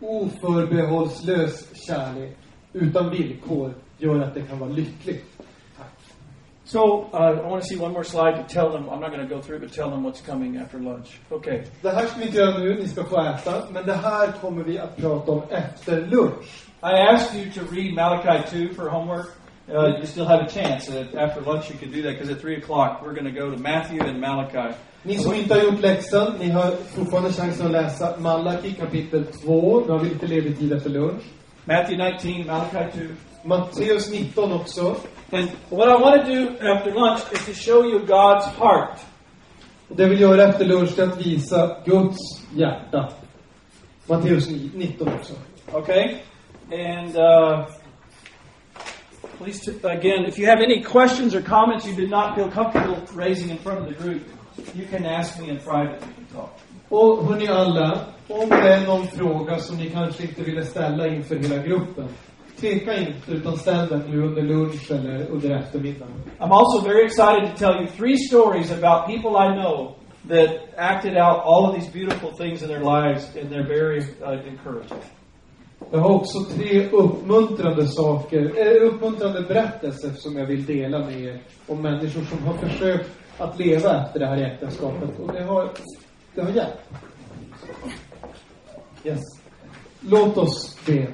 [0.00, 2.36] oförbehållslös kärlek
[2.72, 5.39] utan villkor gör att det kan vara lyckligt.
[6.70, 8.88] So uh, I want to see one more slide to tell them.
[8.88, 11.18] I'm not going to go through, but tell them what's coming after lunch.
[11.32, 11.64] Okay.
[11.82, 13.62] Det här ska vi inte göra nu, ni ska få äta.
[13.72, 16.64] Men det här kommer vi att prata om efter lunch.
[16.82, 19.26] I asked you to read Malachi 2 for homework.
[19.68, 20.88] Uh, you still have a chance.
[20.88, 23.50] Uh, after lunch, you can do that because at 3 o'clock, we're going to go
[23.50, 24.74] to Matthew and Malachi.
[25.02, 29.82] Ni som inte har gjort läxan, ni har fortfarande chansen att läsa Malaki kapitel 2.
[29.86, 31.22] Nu har vi lite ledig tid efter lunch.
[31.64, 33.29] Matthew 19, Malachi 2.
[33.44, 34.96] Matteus 19 också.
[35.32, 38.98] And what I want to do after lunch is to show you God's heart.
[39.88, 42.18] Och det vill göra efter lunch är att visa Guds
[42.54, 43.12] hjärta.
[44.06, 45.32] Matteus 19 också.
[45.72, 46.20] Okay?
[46.72, 47.66] And uh,
[49.38, 53.50] please, again, if you have any questions or comments you did not feel comfortable raising
[53.50, 54.22] in front of the group,
[54.74, 56.00] you can ask me in private.
[56.00, 56.50] We can talk.
[56.88, 61.36] Och hörni alla, om det är någon fråga som ni kanske inte ville ställa inför
[61.36, 62.08] hela gruppen,
[62.60, 66.14] tveka inte utan ställ den nu under lunch eller under eftermiddagen.
[66.38, 69.96] I'm also very excited to tell you three stories about people I know
[70.28, 74.48] that acted out all of these beautiful things in their lives, and they're very uh,
[74.48, 75.02] encouraging.
[75.90, 81.42] Jag har också tre uppmuntrande saker, eh, uppmuntrande berättelser som jag vill dela med er
[81.66, 85.70] om människor som har försökt att leva efter det här äktenskapet och det har,
[86.34, 86.90] det har hjälpt.
[89.04, 89.20] Yes.
[90.00, 91.06] Låt oss be.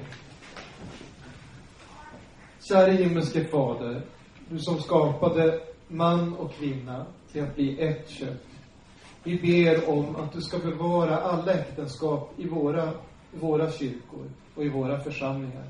[2.69, 4.03] Käre himmelske Fader,
[4.49, 8.47] du som skapade man och kvinna till att bli ett kött.
[9.23, 12.91] Vi ber om att du ska bevara alla äktenskap i våra,
[13.33, 15.65] våra kyrkor och i våra församlingar.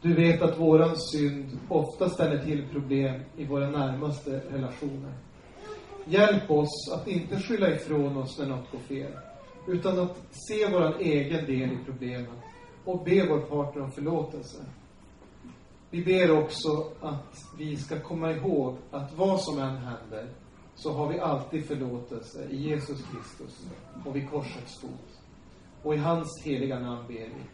[0.00, 5.12] Du vet att våran synd ofta ställer till problem i våra närmaste relationer.
[6.04, 9.12] Hjälp oss att inte skylla ifrån oss när något går fel,
[9.66, 12.36] utan att se våran egen del i problemen
[12.84, 14.64] och be vår partner om förlåtelse.
[15.90, 20.28] Vi ber också att vi ska komma ihåg att vad som än händer
[20.74, 23.66] så har vi alltid förlåtelse i Jesus Kristus
[24.04, 25.20] och vid korsets fot.
[25.82, 27.44] Och i hans heliga namn ber vi.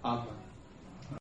[0.00, 0.43] Amen.